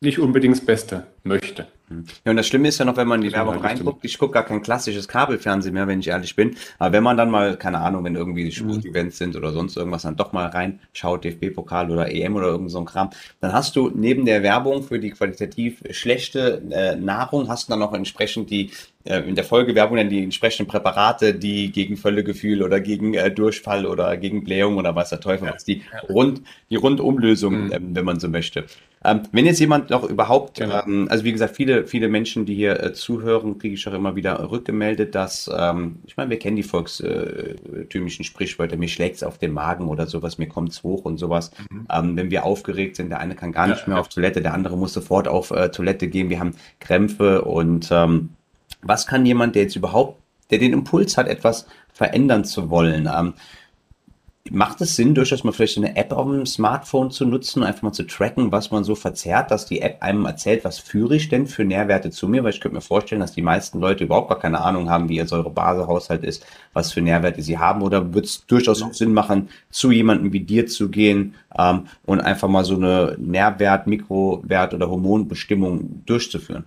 nicht 0.00 0.18
unbedingt 0.18 0.56
das 0.56 0.64
Beste 0.64 1.06
möchte. 1.24 1.66
Hm. 1.88 2.04
Ja, 2.24 2.30
und 2.30 2.36
das 2.36 2.46
Schlimme 2.46 2.68
ist 2.68 2.78
ja 2.78 2.84
noch, 2.84 2.96
wenn 2.96 3.08
man 3.08 3.20
die 3.20 3.32
Werbung 3.32 3.58
reinguckt, 3.58 4.04
ich 4.04 4.16
gucke 4.16 4.34
gar 4.34 4.44
kein 4.44 4.62
klassisches 4.62 5.08
Kabelfernsehen 5.08 5.74
mehr, 5.74 5.88
wenn 5.88 6.00
ich 6.00 6.08
ehrlich 6.08 6.36
bin. 6.36 6.56
Aber 6.78 6.92
wenn 6.92 7.02
man 7.02 7.16
dann 7.16 7.30
mal, 7.30 7.56
keine 7.56 7.78
Ahnung, 7.78 8.04
wenn 8.04 8.14
irgendwie 8.14 8.44
die 8.44 8.52
Sportevents 8.52 9.18
sind 9.18 9.36
oder 9.36 9.52
sonst 9.52 9.76
irgendwas, 9.76 10.02
dann 10.02 10.16
doch 10.16 10.32
mal 10.32 10.46
reinschaut, 10.46 11.24
DFB-Pokal 11.24 11.90
oder 11.90 12.10
EM 12.12 12.36
oder 12.36 12.46
irgend 12.46 12.70
so 12.70 12.78
ein 12.78 12.84
Kram, 12.84 13.10
dann 13.40 13.52
hast 13.52 13.74
du 13.76 13.90
neben 13.92 14.24
der 14.24 14.42
Werbung 14.42 14.82
für 14.82 15.00
die 15.00 15.10
qualitativ 15.10 15.82
schlechte 15.90 16.62
äh, 16.70 16.96
Nahrung, 16.96 17.48
hast 17.48 17.68
du 17.68 17.72
dann 17.72 17.80
noch 17.80 17.92
entsprechend 17.92 18.50
die 18.50 18.70
äh, 19.04 19.20
in 19.20 19.34
der 19.34 19.44
Folgewerbung 19.44 19.96
dann 19.96 20.10
die 20.10 20.22
entsprechenden 20.22 20.70
Präparate, 20.70 21.34
die 21.34 21.72
gegen 21.72 21.96
Völlegefühl 21.96 22.62
oder 22.62 22.80
gegen 22.80 23.14
äh, 23.14 23.30
Durchfall 23.30 23.86
oder 23.86 24.14
gegen 24.18 24.44
Blähung 24.44 24.76
oder 24.76 24.94
was 24.94 25.08
der 25.08 25.20
Teufel 25.20 25.50
was, 25.50 25.64
die 25.64 25.82
rund, 26.08 26.42
die 26.68 26.76
Rundumlösung, 26.76 27.66
mhm. 27.66 27.72
ähm, 27.72 27.96
wenn 27.96 28.04
man 28.04 28.20
so 28.20 28.28
möchte. 28.28 28.66
Ähm, 29.02 29.22
wenn 29.32 29.46
jetzt 29.46 29.58
jemand 29.58 29.88
noch 29.88 30.04
überhaupt, 30.04 30.58
genau. 30.58 30.82
ähm, 30.84 31.08
also 31.10 31.24
wie 31.24 31.32
gesagt, 31.32 31.56
viele, 31.56 31.88
viele 31.88 32.08
Menschen, 32.08 32.46
die 32.46 32.54
hier 32.54 32.80
äh, 32.80 32.92
zuhören, 32.92 33.58
kriege 33.58 33.74
ich 33.74 33.88
auch 33.88 33.92
immer 33.92 34.14
wieder 34.14 34.48
rückgemeldet, 34.48 35.16
dass, 35.16 35.50
ähm, 35.52 35.96
ich 36.06 36.16
meine, 36.16 36.30
wir 36.30 36.38
kennen 36.38 36.54
die 36.54 36.62
volkstümlichen 36.62 38.24
Sprichwörter, 38.24 38.76
mir 38.76 38.88
schlägt's 38.88 39.24
auf 39.24 39.36
den 39.36 39.52
Magen 39.52 39.88
oder 39.88 40.06
sowas, 40.06 40.38
mir 40.38 40.46
kommt's 40.46 40.84
hoch 40.84 41.04
und 41.04 41.18
sowas. 41.18 41.50
Mhm. 41.68 41.86
Ähm, 41.92 42.16
wenn 42.16 42.30
wir 42.30 42.44
aufgeregt 42.44 42.94
sind, 42.94 43.10
der 43.10 43.18
eine 43.18 43.34
kann 43.34 43.50
gar 43.50 43.66
nicht 43.66 43.80
ja, 43.80 43.88
mehr 43.88 43.96
ja. 43.96 44.00
auf 44.00 44.08
Toilette, 44.08 44.40
der 44.40 44.54
andere 44.54 44.76
muss 44.76 44.92
sofort 44.92 45.26
auf 45.26 45.50
äh, 45.50 45.70
Toilette 45.70 46.06
gehen, 46.06 46.30
wir 46.30 46.38
haben 46.38 46.54
Krämpfe 46.78 47.42
und 47.42 47.88
ähm, 47.90 48.28
was 48.82 49.08
kann 49.08 49.26
jemand, 49.26 49.56
der 49.56 49.62
jetzt 49.64 49.74
überhaupt, 49.74 50.16
der 50.52 50.58
den 50.58 50.72
Impuls 50.72 51.16
hat, 51.16 51.26
etwas 51.26 51.66
verändern 51.92 52.44
zu 52.44 52.70
wollen, 52.70 53.10
ähm, 53.12 53.34
macht 54.50 54.80
es 54.80 54.96
Sinn, 54.96 55.14
durchaus 55.14 55.44
mal 55.44 55.52
vielleicht 55.52 55.78
eine 55.78 55.96
App 55.96 56.12
auf 56.12 56.26
dem 56.26 56.44
Smartphone 56.44 57.10
zu 57.10 57.24
nutzen, 57.24 57.62
einfach 57.62 57.82
mal 57.82 57.92
zu 57.92 58.02
tracken, 58.02 58.50
was 58.50 58.70
man 58.70 58.84
so 58.84 58.94
verzehrt, 58.94 59.50
dass 59.50 59.64
die 59.64 59.80
App 59.80 60.02
einem 60.02 60.24
erzählt, 60.26 60.64
was 60.64 60.78
führe 60.78 61.16
ich 61.16 61.28
denn 61.28 61.46
für 61.46 61.64
Nährwerte 61.64 62.10
zu 62.10 62.28
mir, 62.28 62.42
weil 62.42 62.50
ich 62.50 62.60
könnte 62.60 62.74
mir 62.74 62.80
vorstellen, 62.80 63.20
dass 63.20 63.32
die 63.32 63.42
meisten 63.42 63.78
Leute 63.78 64.04
überhaupt 64.04 64.28
gar 64.28 64.38
keine 64.38 64.60
Ahnung 64.60 64.90
haben, 64.90 65.08
wie 65.08 65.16
ihr 65.16 65.26
Säurebasehaushalt 65.26 66.24
ist, 66.24 66.44
was 66.72 66.92
für 66.92 67.00
Nährwerte 67.00 67.42
sie 67.42 67.58
haben, 67.58 67.82
oder 67.82 68.12
wird 68.12 68.26
es 68.26 68.44
durchaus 68.46 68.82
auch 68.82 68.92
Sinn 68.92 69.14
machen, 69.14 69.48
zu 69.70 69.92
jemandem 69.92 70.32
wie 70.32 70.40
dir 70.40 70.66
zu 70.66 70.90
gehen 70.90 71.34
ähm, 71.56 71.86
und 72.04 72.20
einfach 72.20 72.48
mal 72.48 72.64
so 72.64 72.74
eine 72.74 73.16
Nährwert, 73.18 73.86
Mikrowert 73.86 74.74
oder 74.74 74.90
Hormonbestimmung 74.90 76.02
durchzuführen? 76.06 76.64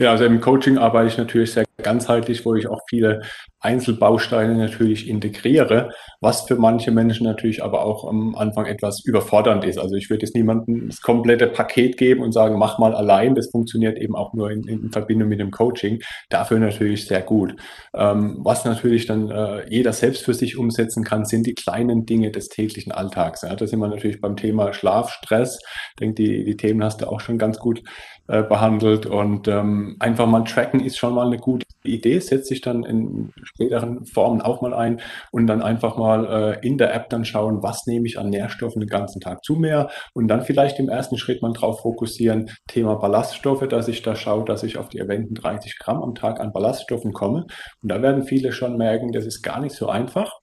Ja, 0.00 0.10
also 0.10 0.24
im 0.24 0.40
Coaching 0.40 0.76
arbeite 0.76 1.06
ich 1.06 1.18
natürlich 1.18 1.52
sehr 1.52 1.64
ganzheitlich, 1.80 2.44
wo 2.44 2.56
ich 2.56 2.66
auch 2.66 2.80
viele 2.88 3.22
Einzelbausteine 3.60 4.56
natürlich 4.56 5.08
integriere, 5.08 5.90
was 6.20 6.42
für 6.42 6.56
manche 6.56 6.90
Menschen 6.90 7.24
natürlich 7.24 7.62
aber 7.62 7.84
auch 7.84 8.08
am 8.08 8.34
Anfang 8.34 8.66
etwas 8.66 9.04
überfordernd 9.04 9.64
ist. 9.64 9.78
Also 9.78 9.94
ich 9.94 10.10
würde 10.10 10.26
jetzt 10.26 10.34
niemandem 10.34 10.88
das 10.88 11.00
komplette 11.00 11.46
Paket 11.46 11.96
geben 11.96 12.22
und 12.22 12.32
sagen, 12.32 12.58
mach 12.58 12.78
mal 12.78 12.94
allein. 12.94 13.36
Das 13.36 13.50
funktioniert 13.50 13.96
eben 13.96 14.16
auch 14.16 14.34
nur 14.34 14.50
in, 14.50 14.64
in 14.64 14.90
Verbindung 14.90 15.28
mit 15.28 15.38
dem 15.38 15.52
Coaching. 15.52 16.00
Dafür 16.28 16.58
natürlich 16.58 17.06
sehr 17.06 17.22
gut. 17.22 17.54
Ähm, 17.94 18.38
was 18.40 18.64
natürlich 18.64 19.06
dann 19.06 19.30
äh, 19.30 19.68
jeder 19.70 19.92
selbst 19.92 20.24
für 20.24 20.34
sich 20.34 20.58
umsetzen 20.58 21.04
kann, 21.04 21.24
sind 21.24 21.46
die 21.46 21.54
kleinen 21.54 22.04
Dinge 22.04 22.32
des 22.32 22.48
täglichen 22.48 22.92
Alltags. 22.92 23.42
Ja, 23.42 23.54
da 23.54 23.66
sind 23.66 23.78
wir 23.78 23.88
natürlich 23.88 24.20
beim 24.20 24.36
Thema 24.36 24.72
Schlaf, 24.72 25.10
Stress. 25.12 25.60
Ich 25.90 25.96
denke, 26.00 26.14
die, 26.14 26.44
die 26.44 26.56
Themen 26.56 26.82
hast 26.82 27.00
du 27.00 27.06
auch 27.06 27.20
schon 27.20 27.38
ganz 27.38 27.58
gut 27.58 27.82
äh, 28.26 28.42
behandelt. 28.42 29.06
Und 29.06 29.48
ähm, 29.48 29.96
einfach 29.98 30.26
mal 30.26 30.44
tracken 30.44 30.80
ist 30.80 30.96
schon 30.96 31.14
mal 31.14 31.26
eine 31.26 31.36
gute 31.36 31.66
Idee, 31.84 32.18
setzt 32.18 32.48
sich 32.48 32.62
dann 32.62 32.82
in 32.82 33.32
späteren 33.42 34.06
Formen 34.06 34.40
auch 34.40 34.62
mal 34.62 34.72
ein 34.72 35.00
und 35.30 35.46
dann 35.46 35.60
einfach 35.60 35.98
mal 35.98 36.56
äh, 36.62 36.66
in 36.66 36.78
der 36.78 36.94
App 36.94 37.10
dann 37.10 37.26
schauen, 37.26 37.62
was 37.62 37.86
nehme 37.86 38.06
ich 38.06 38.18
an 38.18 38.30
Nährstoffen 38.30 38.80
den 38.80 38.88
ganzen 38.88 39.20
Tag 39.20 39.44
zu 39.44 39.56
mir. 39.56 39.88
Und 40.14 40.28
dann 40.28 40.42
vielleicht 40.42 40.78
im 40.78 40.88
ersten 40.88 41.18
Schritt 41.18 41.42
mal 41.42 41.52
drauf 41.52 41.80
fokussieren, 41.80 42.50
Thema 42.66 42.94
Ballaststoffe, 42.94 43.68
dass 43.68 43.88
ich 43.88 44.00
da 44.00 44.16
schaue, 44.16 44.44
dass 44.46 44.62
ich 44.62 44.78
auf 44.78 44.88
die 44.88 44.98
erwähnten 44.98 45.34
30 45.34 45.78
Gramm 45.78 46.02
am 46.02 46.14
Tag 46.14 46.40
an 46.40 46.52
Ballaststoffen 46.52 47.12
komme. 47.12 47.46
Und 47.82 47.88
da 47.90 48.00
werden 48.00 48.22
viele 48.22 48.52
schon 48.52 48.78
merken, 48.78 49.12
das 49.12 49.26
ist 49.26 49.42
gar 49.42 49.60
nicht 49.60 49.74
so 49.74 49.88
einfach. 49.88 50.40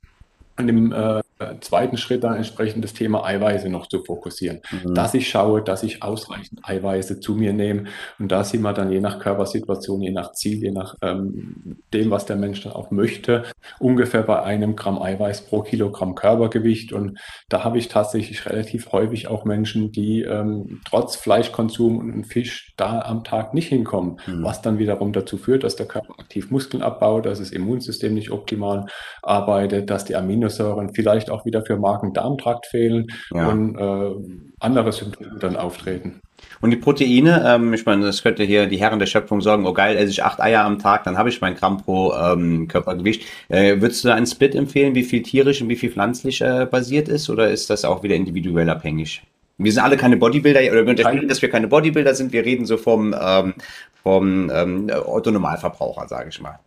Und 0.57 0.69
im 0.69 0.91
äh, 0.91 1.21
zweiten 1.61 1.97
Schritt 1.97 2.23
dann 2.23 2.35
entsprechend 2.35 2.83
das 2.83 2.93
Thema 2.93 3.25
Eiweiße 3.25 3.69
noch 3.69 3.87
zu 3.87 4.03
fokussieren. 4.03 4.61
Mhm. 4.71 4.93
Dass 4.93 5.13
ich 5.13 5.29
schaue, 5.29 5.61
dass 5.61 5.83
ich 5.83 6.03
ausreichend 6.03 6.59
Eiweiße 6.63 7.19
zu 7.19 7.35
mir 7.35 7.53
nehme. 7.53 7.85
Und 8.19 8.31
da 8.31 8.43
sind 8.43 8.61
wir 8.61 8.73
dann 8.73 8.91
je 8.91 8.99
nach 8.99 9.19
Körpersituation, 9.19 10.01
je 10.01 10.11
nach 10.11 10.31
Ziel, 10.33 10.61
je 10.61 10.71
nach 10.71 10.95
ähm, 11.01 11.77
dem, 11.93 12.11
was 12.11 12.25
der 12.25 12.35
Mensch 12.35 12.63
dann 12.63 12.73
auch 12.73 12.91
möchte, 12.91 13.43
ungefähr 13.79 14.23
bei 14.23 14.41
einem 14.43 14.75
Gramm 14.75 15.01
Eiweiß 15.01 15.41
pro 15.47 15.61
Kilogramm 15.61 16.15
Körpergewicht. 16.15 16.93
Und 16.93 17.19
da 17.49 17.63
habe 17.63 17.77
ich 17.77 17.87
tatsächlich 17.87 18.45
relativ 18.45 18.91
häufig 18.91 19.27
auch 19.27 19.45
Menschen, 19.45 19.91
die 19.91 20.21
ähm, 20.21 20.81
trotz 20.85 21.15
Fleischkonsum 21.15 21.99
und 21.99 22.25
Fisch 22.25 22.73
da 22.77 23.01
am 23.01 23.23
Tag 23.23 23.53
nicht 23.53 23.67
hinkommen, 23.67 24.19
mhm. 24.27 24.43
was 24.43 24.61
dann 24.61 24.77
wiederum 24.77 25.13
dazu 25.13 25.37
führt, 25.37 25.63
dass 25.63 25.75
der 25.75 25.87
Körper 25.87 26.13
aktiv 26.19 26.51
Muskeln 26.51 26.83
abbaut, 26.83 27.25
dass 27.25 27.39
das 27.39 27.51
Immunsystem 27.51 28.13
nicht 28.13 28.31
optimal 28.31 28.85
arbeitet, 29.21 29.89
dass 29.89 30.05
die 30.05 30.15
Aminosäuren 30.15 30.93
vielleicht 30.93 31.30
auch 31.31 31.45
wieder 31.45 31.63
für 31.63 31.77
Magen-Darm-Trakt 31.77 32.67
fehlen 32.67 33.07
ja. 33.33 33.49
und 33.49 33.77
äh, 33.77 34.15
andere 34.59 34.91
Symptome 34.91 35.39
dann 35.39 35.55
auftreten. 35.55 36.21
Und 36.59 36.71
die 36.71 36.77
Proteine, 36.77 37.43
ähm, 37.47 37.73
ich 37.73 37.85
meine, 37.85 38.05
das 38.05 38.21
könnte 38.21 38.43
hier 38.43 38.67
die 38.67 38.77
Herren 38.77 38.99
der 38.99 39.05
Schöpfung 39.05 39.41
sagen, 39.41 39.65
oh 39.65 39.73
geil, 39.73 39.97
esse 39.97 40.11
ich 40.11 40.23
acht 40.23 40.39
Eier 40.41 40.63
am 40.63 40.79
Tag, 40.79 41.03
dann 41.03 41.17
habe 41.17 41.29
ich 41.29 41.41
mein 41.41 41.55
Gramm 41.55 41.77
pro 41.77 42.13
ähm, 42.13 42.67
Körpergewicht. 42.67 43.25
Äh, 43.49 43.81
würdest 43.81 44.03
du 44.03 44.09
da 44.09 44.15
einen 44.15 44.27
Split 44.27 44.55
empfehlen, 44.55 44.95
wie 44.95 45.03
viel 45.03 45.23
tierisch 45.23 45.61
und 45.61 45.69
wie 45.69 45.75
viel 45.75 45.91
pflanzlich 45.91 46.41
äh, 46.41 46.67
basiert 46.69 47.09
ist, 47.09 47.29
oder 47.29 47.49
ist 47.49 47.69
das 47.69 47.85
auch 47.85 48.03
wieder 48.03 48.15
individuell 48.15 48.69
abhängig? 48.69 49.23
Wir 49.57 49.71
sind 49.71 49.83
alle 49.83 49.97
keine 49.97 50.17
Bodybuilder, 50.17 50.61
oder 50.71 50.83
wir 50.85 50.89
unterstellen, 50.89 51.27
dass 51.27 51.41
wir 51.41 51.49
keine 51.49 51.67
Bodybuilder 51.67 52.15
sind, 52.15 52.33
wir 52.33 52.43
reden 52.43 52.65
so 52.65 52.77
vom, 52.77 53.15
ähm, 53.19 53.53
vom 54.01 54.49
ähm, 54.53 54.89
Otto-Normalverbraucher, 55.05 56.07
sage 56.07 56.29
ich 56.29 56.41
mal. 56.41 56.59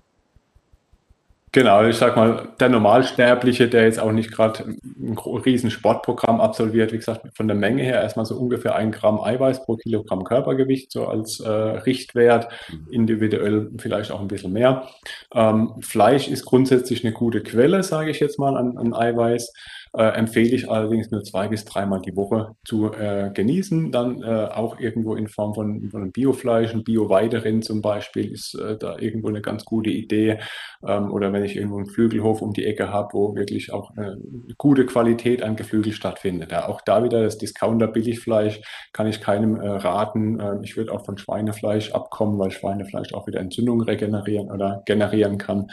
Genau, 1.55 1.85
ich 1.85 1.99
sag 1.99 2.17
mal, 2.17 2.49
der 2.59 2.69
Normalsterbliche, 2.69 3.69
der 3.69 3.85
jetzt 3.85 4.01
auch 4.01 4.11
nicht 4.11 4.33
gerade 4.33 4.65
ein 4.65 5.17
riesen 5.17 5.71
Sportprogramm 5.71 6.41
absolviert, 6.41 6.93
wie 6.93 6.97
gesagt, 6.97 7.29
von 7.37 7.47
der 7.47 7.57
Menge 7.57 7.85
her 7.85 8.03
erstmal 8.03 8.27
so 8.27 8.37
ungefähr 8.37 8.75
ein 8.75 8.91
Gramm 8.91 9.21
Eiweiß 9.21 9.65
pro 9.65 9.77
Kilogramm 9.77 10.25
Körpergewicht, 10.25 10.91
so 10.91 11.07
als 11.07 11.39
äh, 11.39 11.49
Richtwert, 11.49 12.49
mhm. 12.69 12.89
individuell 12.91 13.71
vielleicht 13.79 14.11
auch 14.11 14.21
ein 14.21 14.27
bisschen 14.27 14.53
mehr. 14.53 14.89
Ähm, 15.33 15.75
Fleisch 15.81 16.27
ist 16.27 16.45
grundsätzlich 16.45 17.05
eine 17.05 17.15
gute 17.15 17.41
Quelle, 17.41 17.85
sage 17.85 18.11
ich 18.11 18.19
jetzt 18.19 18.41
mal, 18.41 18.57
an, 18.57 18.77
an 18.77 18.93
Eiweiß. 18.93 19.53
Äh, 19.97 20.09
empfehle 20.17 20.51
ich 20.51 20.69
allerdings 20.69 21.13
nur 21.13 21.23
zwei 21.23 21.47
bis 21.47 21.65
dreimal 21.65 22.01
die 22.01 22.17
Woche 22.17 22.57
zu 22.65 22.93
äh, 22.93 23.31
genießen. 23.33 23.93
Dann 23.93 24.23
äh, 24.23 24.49
auch 24.53 24.81
irgendwo 24.81 25.15
in 25.15 25.29
Form 25.29 25.55
von, 25.55 25.89
von 25.89 26.03
einem 26.03 26.11
Biofleisch, 26.11 26.75
ein 26.75 26.83
Bio-Weiderind 26.83 27.65
zum 27.65 27.81
Beispiel 27.81 28.33
ist 28.33 28.55
äh, 28.55 28.77
da 28.77 28.99
irgendwo 28.99 29.29
eine 29.29 29.41
ganz 29.41 29.65
gute 29.65 29.91
Idee. 29.91 30.41
Ähm, 30.85 31.13
oder 31.13 31.33
wenn 31.33 31.45
ich 31.45 31.55
irgendwo 31.55 31.77
einen 31.77 31.87
Flügelhof 31.87 32.43
um 32.43 32.53
die 32.53 32.65
Ecke 32.65 32.91
habe, 32.91 33.11
wo 33.13 33.37
wirklich 33.37 33.73
auch 33.73 33.93
eine 33.97 34.19
gute 34.59 34.85
Qualität 34.85 35.45
an 35.45 35.55
Geflügel 35.55 35.93
stattfindet. 35.93 36.51
Ja, 36.51 36.69
auch 36.69 36.81
da 36.81 37.05
wieder 37.05 37.23
das 37.23 37.39
Discounter-Billigfleisch 37.39 38.63
kann 38.93 39.07
ich 39.07 39.21
keinem 39.21 39.61
äh, 39.61 39.69
raten. 39.69 40.41
Ähm, 40.41 40.61
ich 40.65 40.77
würde 40.77 40.93
auch 40.93 41.05
von 41.05 41.19
Schweinefleisch 41.19 41.93
abkommen, 41.93 42.37
weil 42.41 42.51
Schweinefleisch 42.51 43.15
auch 43.15 43.29
wieder 43.29 43.39
Entzündungen 43.39 43.87
regenerieren 43.87 44.51
oder 44.51 44.83
generieren 44.87 45.39
kann. 45.39 45.69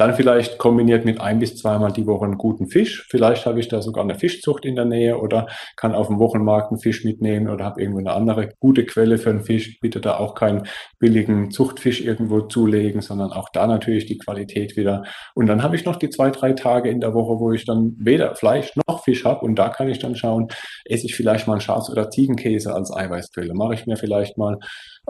Dann 0.00 0.14
vielleicht 0.14 0.56
kombiniert 0.56 1.04
mit 1.04 1.20
ein 1.20 1.40
bis 1.40 1.56
zweimal 1.56 1.92
die 1.92 2.06
Woche 2.06 2.24
einen 2.24 2.38
guten 2.38 2.68
Fisch. 2.68 3.06
Vielleicht 3.10 3.44
habe 3.44 3.60
ich 3.60 3.68
da 3.68 3.82
sogar 3.82 4.02
eine 4.02 4.14
Fischzucht 4.14 4.64
in 4.64 4.74
der 4.74 4.86
Nähe 4.86 5.18
oder 5.18 5.46
kann 5.76 5.94
auf 5.94 6.06
dem 6.06 6.18
Wochenmarkt 6.18 6.70
einen 6.70 6.80
Fisch 6.80 7.04
mitnehmen 7.04 7.50
oder 7.50 7.66
habe 7.66 7.82
irgendwo 7.82 7.98
eine 7.98 8.14
andere 8.14 8.48
gute 8.60 8.86
Quelle 8.86 9.18
für 9.18 9.28
einen 9.28 9.42
Fisch. 9.42 9.78
Bitte 9.78 10.00
da 10.00 10.16
auch 10.16 10.34
keinen 10.34 10.62
billigen 10.98 11.50
Zuchtfisch 11.50 12.00
irgendwo 12.00 12.40
zulegen, 12.40 13.02
sondern 13.02 13.30
auch 13.30 13.50
da 13.50 13.66
natürlich 13.66 14.06
die 14.06 14.16
Qualität 14.16 14.74
wieder. 14.78 15.02
Und 15.34 15.48
dann 15.48 15.62
habe 15.62 15.76
ich 15.76 15.84
noch 15.84 15.96
die 15.96 16.08
zwei, 16.08 16.30
drei 16.30 16.54
Tage 16.54 16.88
in 16.88 17.00
der 17.00 17.12
Woche, 17.12 17.38
wo 17.38 17.52
ich 17.52 17.66
dann 17.66 17.94
weder 17.98 18.34
Fleisch 18.36 18.72
noch 18.88 19.04
Fisch 19.04 19.26
habe. 19.26 19.44
Und 19.44 19.56
da 19.56 19.68
kann 19.68 19.90
ich 19.90 19.98
dann 19.98 20.16
schauen, 20.16 20.48
esse 20.86 21.04
ich 21.04 21.14
vielleicht 21.14 21.46
mal 21.46 21.54
einen 21.54 21.60
Schafs- 21.60 21.90
oder 21.90 22.08
Ziegenkäse 22.08 22.72
als 22.72 22.90
Eiweißquelle. 22.90 23.52
Mache 23.52 23.74
ich 23.74 23.84
mir 23.84 23.98
vielleicht 23.98 24.38
mal 24.38 24.56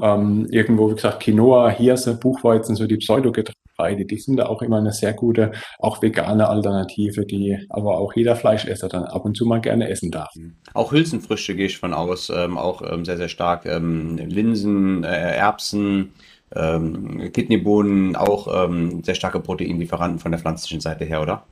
ähm, 0.03 0.49
irgendwo, 0.51 0.91
wie 0.91 0.97
gesagt, 0.97 1.21
Quinoa, 1.21 1.71
Hirse, 1.71 2.19
Buchweizen, 2.19 2.75
so 2.75 2.89
die 2.89 2.97
Pseudogetreide, 2.97 3.55
die 3.89 4.19
sind 4.19 4.37
da 4.37 4.47
auch 4.47 4.63
immer 4.63 4.79
eine 4.79 4.93
sehr 4.93 5.13
gute, 5.13 5.53
auch 5.79 6.03
vegane 6.03 6.49
Alternative, 6.49 7.27
die 7.27 7.59
aber 7.69 7.99
auch 7.99 8.15
jeder 8.15 8.37
Fleischesser 8.37 8.89
dann 8.89 9.05
ab 9.05 9.25
und 9.25 9.37
zu 9.37 9.47
mal 9.47 9.61
gerne 9.61 9.89
essen 9.89 10.11
darf. 10.11 10.33
Auch 10.75 10.93
Hülsenfrüchte 10.93 11.55
gehe 11.55 11.67
ich 11.67 11.79
von 11.79 11.95
aus, 11.95 12.31
ähm, 12.31 12.59
auch 12.59 12.83
ähm, 12.83 13.05
sehr, 13.05 13.17
sehr 13.17 13.29
stark. 13.29 13.67
Ähm, 13.67 14.17
Linsen, 14.17 15.05
äh, 15.05 15.37
Erbsen, 15.37 16.13
ähm, 16.55 17.31
Kidneybohnen, 17.33 18.17
auch 18.17 18.65
ähm, 18.65 19.03
sehr 19.05 19.15
starke 19.15 19.41
Proteinlieferanten 19.41 20.19
von 20.19 20.33
der 20.33 20.41
pflanzlichen 20.41 20.81
Seite 20.81 21.05
her, 21.05 21.23
oder? 21.23 21.45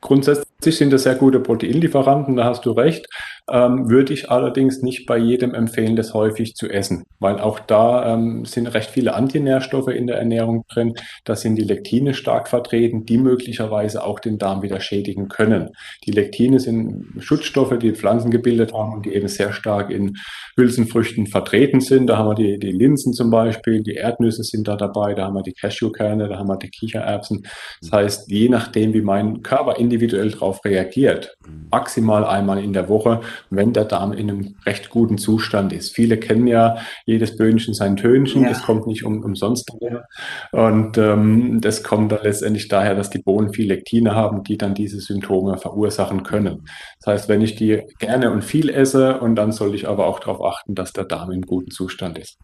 Grundsätzlich 0.00 0.47
sind 0.60 0.92
das 0.92 1.04
sehr 1.04 1.14
gute 1.14 1.38
Proteinlieferanten, 1.38 2.34
da 2.36 2.44
hast 2.44 2.66
du 2.66 2.72
recht. 2.72 3.06
Ähm, 3.50 3.88
würde 3.88 4.12
ich 4.12 4.30
allerdings 4.30 4.82
nicht 4.82 5.06
bei 5.06 5.16
jedem 5.16 5.54
empfehlen, 5.54 5.96
das 5.96 6.12
häufig 6.12 6.54
zu 6.54 6.68
essen, 6.68 7.04
weil 7.18 7.38
auch 7.38 7.60
da 7.60 8.12
ähm, 8.12 8.44
sind 8.44 8.66
recht 8.66 8.90
viele 8.90 9.14
Antinährstoffe 9.14 9.88
in 9.88 10.06
der 10.06 10.18
Ernährung 10.18 10.64
drin. 10.68 10.94
Da 11.24 11.34
sind 11.34 11.56
die 11.56 11.64
Lektine 11.64 12.12
stark 12.12 12.48
vertreten, 12.48 13.06
die 13.06 13.16
möglicherweise 13.16 14.04
auch 14.04 14.20
den 14.20 14.36
Darm 14.36 14.62
wieder 14.62 14.80
schädigen 14.80 15.28
können. 15.28 15.70
Die 16.04 16.10
Lektine 16.10 16.60
sind 16.60 17.06
Schutzstoffe, 17.20 17.78
die 17.78 17.92
Pflanzen 17.92 18.30
gebildet 18.30 18.74
haben 18.74 18.92
und 18.92 19.06
die 19.06 19.14
eben 19.14 19.28
sehr 19.28 19.52
stark 19.52 19.90
in 19.90 20.16
Hülsenfrüchten 20.56 21.26
vertreten 21.26 21.80
sind. 21.80 22.08
Da 22.08 22.18
haben 22.18 22.28
wir 22.28 22.34
die, 22.34 22.58
die 22.58 22.72
Linsen 22.72 23.14
zum 23.14 23.30
Beispiel, 23.30 23.82
die 23.82 23.94
Erdnüsse 23.94 24.42
sind 24.42 24.68
da 24.68 24.76
dabei, 24.76 25.14
da 25.14 25.24
haben 25.24 25.34
wir 25.34 25.42
die 25.42 25.54
Cashewkerne, 25.54 26.28
da 26.28 26.36
haben 26.36 26.48
wir 26.48 26.58
die 26.58 26.68
Kichererbsen. 26.68 27.46
Das 27.80 27.92
heißt, 27.92 28.30
je 28.30 28.50
nachdem, 28.50 28.92
wie 28.92 29.00
mein 29.00 29.42
Körper 29.42 29.78
individuell 29.78 30.32
darauf 30.48 30.64
reagiert, 30.64 31.36
maximal 31.70 32.24
einmal 32.24 32.62
in 32.62 32.72
der 32.72 32.88
Woche 32.88 33.20
wenn 33.50 33.72
der 33.72 33.84
Darm 33.84 34.12
in 34.12 34.30
einem 34.30 34.54
recht 34.66 34.90
guten 34.90 35.18
Zustand 35.18 35.72
ist. 35.72 35.94
Viele 35.94 36.18
kennen 36.18 36.46
ja 36.46 36.78
jedes 37.06 37.36
Böhnchen 37.36 37.74
sein 37.74 37.96
Tönchen, 37.96 38.42
ja. 38.42 38.50
das 38.50 38.62
kommt 38.62 38.86
nicht 38.86 39.04
um, 39.04 39.22
umsonst 39.22 39.70
daher. 39.80 40.06
Und 40.52 40.98
ähm, 40.98 41.60
das 41.60 41.82
kommt 41.82 42.12
dann 42.12 42.20
letztendlich 42.22 42.68
daher, 42.68 42.94
dass 42.94 43.10
die 43.10 43.18
Bohnen 43.18 43.52
viel 43.52 43.68
Lektine 43.68 44.14
haben, 44.14 44.44
die 44.44 44.58
dann 44.58 44.74
diese 44.74 45.00
Symptome 45.00 45.58
verursachen 45.58 46.22
können. 46.22 46.68
Das 46.98 47.14
heißt, 47.14 47.28
wenn 47.28 47.40
ich 47.40 47.56
die 47.56 47.82
gerne 47.98 48.30
und 48.30 48.44
viel 48.44 48.68
esse, 48.68 49.20
und 49.20 49.36
dann 49.36 49.52
sollte 49.52 49.76
ich 49.76 49.88
aber 49.88 50.06
auch 50.06 50.20
darauf 50.20 50.44
achten, 50.44 50.74
dass 50.74 50.92
der 50.92 51.04
Darm 51.04 51.30
in 51.30 51.42
gutem 51.42 51.70
Zustand 51.70 52.18
ist. 52.18 52.38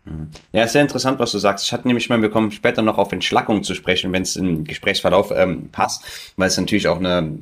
Ja, 0.52 0.66
sehr 0.66 0.82
interessant, 0.82 1.18
was 1.18 1.32
du 1.32 1.38
sagst. 1.38 1.64
Ich 1.64 1.72
hatte 1.72 1.86
nämlich 1.86 2.08
mal, 2.08 2.20
wir 2.22 2.30
kommen 2.30 2.50
später 2.50 2.82
noch 2.82 2.98
auf 2.98 3.12
Entschlackung 3.12 3.62
zu 3.62 3.74
sprechen, 3.74 4.12
wenn 4.12 4.22
es 4.22 4.36
im 4.36 4.64
Gesprächsverlauf 4.64 5.32
ähm, 5.34 5.68
passt, 5.70 6.32
weil 6.36 6.48
es 6.48 6.58
natürlich 6.58 6.88
auch 6.88 6.98
eine 6.98 7.38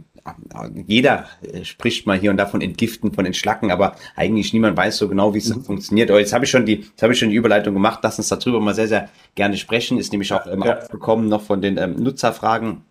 jeder 0.87 1.27
äh, 1.43 1.65
spricht 1.65 2.07
mal 2.07 2.19
hier 2.19 2.31
und 2.31 2.37
da 2.37 2.47
von 2.47 2.61
Entgiften, 2.61 3.13
von 3.13 3.27
Entschlacken, 3.27 3.71
aber 3.71 3.97
eigentlich 4.15 4.53
niemand 4.53 4.77
weiß 4.77 4.97
so 4.97 5.09
genau, 5.09 5.35
wie 5.35 5.39
es 5.39 5.55
mhm. 5.55 5.65
funktioniert. 5.65 6.11
Aber 6.11 6.21
jetzt 6.21 6.33
habe 6.33 6.45
ich 6.45 6.51
schon 6.51 6.67
die, 6.67 6.75
jetzt 6.75 7.03
habe 7.03 7.13
ich 7.13 7.19
schon 7.19 7.31
die 7.31 7.37
Überleitung 7.37 7.75
gemacht. 7.75 8.01
Lass 8.03 8.19
uns 8.19 8.29
darüber 8.29 8.61
mal 8.61 8.75
sehr, 8.75 8.89
sehr 8.89 9.09
gerne 9.35 9.57
sprechen. 9.57 9.99
Ist 9.99 10.13
nämlich 10.13 10.33
auch 10.33 10.47
ähm, 10.47 10.63
ja. 10.63 10.79
aufgekommen 10.79 11.29
noch 11.29 11.43
von 11.43 11.61
den 11.61 11.77
ähm, 11.79 12.03
Nutzerfragen 12.03 12.85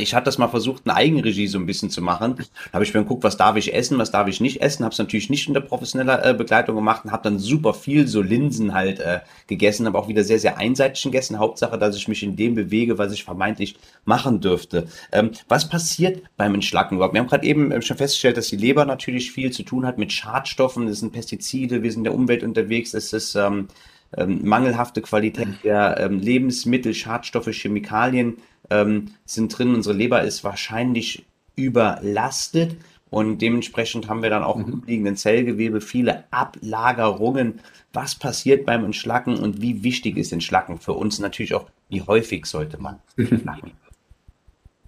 ich 0.00 0.14
hatte 0.14 0.24
das 0.26 0.38
mal 0.38 0.48
versucht, 0.48 0.82
eine 0.84 0.96
Eigenregie 0.96 1.46
so 1.46 1.58
ein 1.58 1.66
bisschen 1.66 1.90
zu 1.90 2.02
machen. 2.02 2.36
Da 2.36 2.74
habe 2.74 2.84
ich 2.84 2.94
mir 2.94 3.02
geguckt, 3.02 3.24
was 3.24 3.36
darf 3.36 3.56
ich 3.56 3.74
essen, 3.74 3.98
was 3.98 4.10
darf 4.10 4.28
ich 4.28 4.40
nicht 4.40 4.62
essen. 4.62 4.84
Habe 4.84 4.92
es 4.92 4.98
natürlich 4.98 5.30
nicht 5.30 5.48
unter 5.48 5.60
professioneller 5.60 6.24
äh, 6.24 6.34
Begleitung 6.34 6.76
gemacht 6.76 7.04
und 7.04 7.12
habe 7.12 7.22
dann 7.22 7.38
super 7.38 7.74
viel 7.74 8.08
so 8.08 8.22
Linsen 8.22 8.74
halt 8.74 9.00
äh, 9.00 9.20
gegessen, 9.46 9.86
aber 9.86 9.98
auch 9.98 10.08
wieder 10.08 10.24
sehr, 10.24 10.38
sehr 10.38 10.58
einseitig 10.58 11.02
gegessen. 11.02 11.38
Hauptsache, 11.38 11.78
dass 11.78 11.96
ich 11.96 12.08
mich 12.08 12.22
in 12.22 12.36
dem 12.36 12.54
bewege, 12.54 12.98
was 12.98 13.12
ich 13.12 13.24
vermeintlich 13.24 13.76
machen 14.04 14.40
dürfte. 14.40 14.86
Ähm, 15.12 15.30
was 15.48 15.68
passiert 15.68 16.22
beim 16.36 16.54
Entschlacken 16.54 16.96
überhaupt? 16.96 17.14
Wir 17.14 17.20
haben 17.20 17.28
gerade 17.28 17.46
eben 17.46 17.70
äh, 17.72 17.82
schon 17.82 17.96
festgestellt, 17.96 18.36
dass 18.36 18.48
die 18.48 18.56
Leber 18.56 18.84
natürlich 18.84 19.32
viel 19.32 19.50
zu 19.50 19.62
tun 19.62 19.86
hat 19.86 19.98
mit 19.98 20.12
Schadstoffen. 20.12 20.86
Das 20.86 21.00
sind 21.00 21.12
Pestizide, 21.12 21.82
wir 21.82 21.90
sind 21.90 22.00
in 22.00 22.04
der 22.04 22.14
Umwelt 22.14 22.42
unterwegs. 22.42 22.94
Es 22.94 23.12
ist 23.12 23.34
ähm, 23.34 23.68
ähm, 24.16 24.40
mangelhafte 24.42 25.02
Qualität 25.02 25.48
der 25.62 25.98
ähm, 26.00 26.18
Lebensmittel, 26.18 26.94
Schadstoffe, 26.94 27.50
Chemikalien 27.52 28.38
ähm, 28.70 29.12
sind 29.24 29.56
drin. 29.56 29.74
Unsere 29.74 29.94
Leber 29.94 30.22
ist 30.22 30.44
wahrscheinlich 30.44 31.24
überlastet 31.56 32.76
und 33.10 33.38
dementsprechend 33.38 34.08
haben 34.08 34.22
wir 34.22 34.30
dann 34.30 34.44
auch 34.44 34.56
im 34.56 34.66
mhm. 34.66 34.72
umliegenden 34.74 35.16
Zellgewebe 35.16 35.80
viele 35.80 36.24
Ablagerungen. 36.30 37.60
Was 37.92 38.14
passiert 38.14 38.64
beim 38.64 38.84
Entschlacken 38.84 39.36
und 39.36 39.60
wie 39.60 39.82
wichtig 39.82 40.16
ist 40.16 40.32
Entschlacken 40.32 40.78
für 40.78 40.92
uns 40.92 41.18
natürlich 41.18 41.54
auch, 41.54 41.66
wie 41.88 42.02
häufig 42.02 42.46
sollte 42.46 42.80
man 42.80 43.00
entschlacken? 43.16 43.72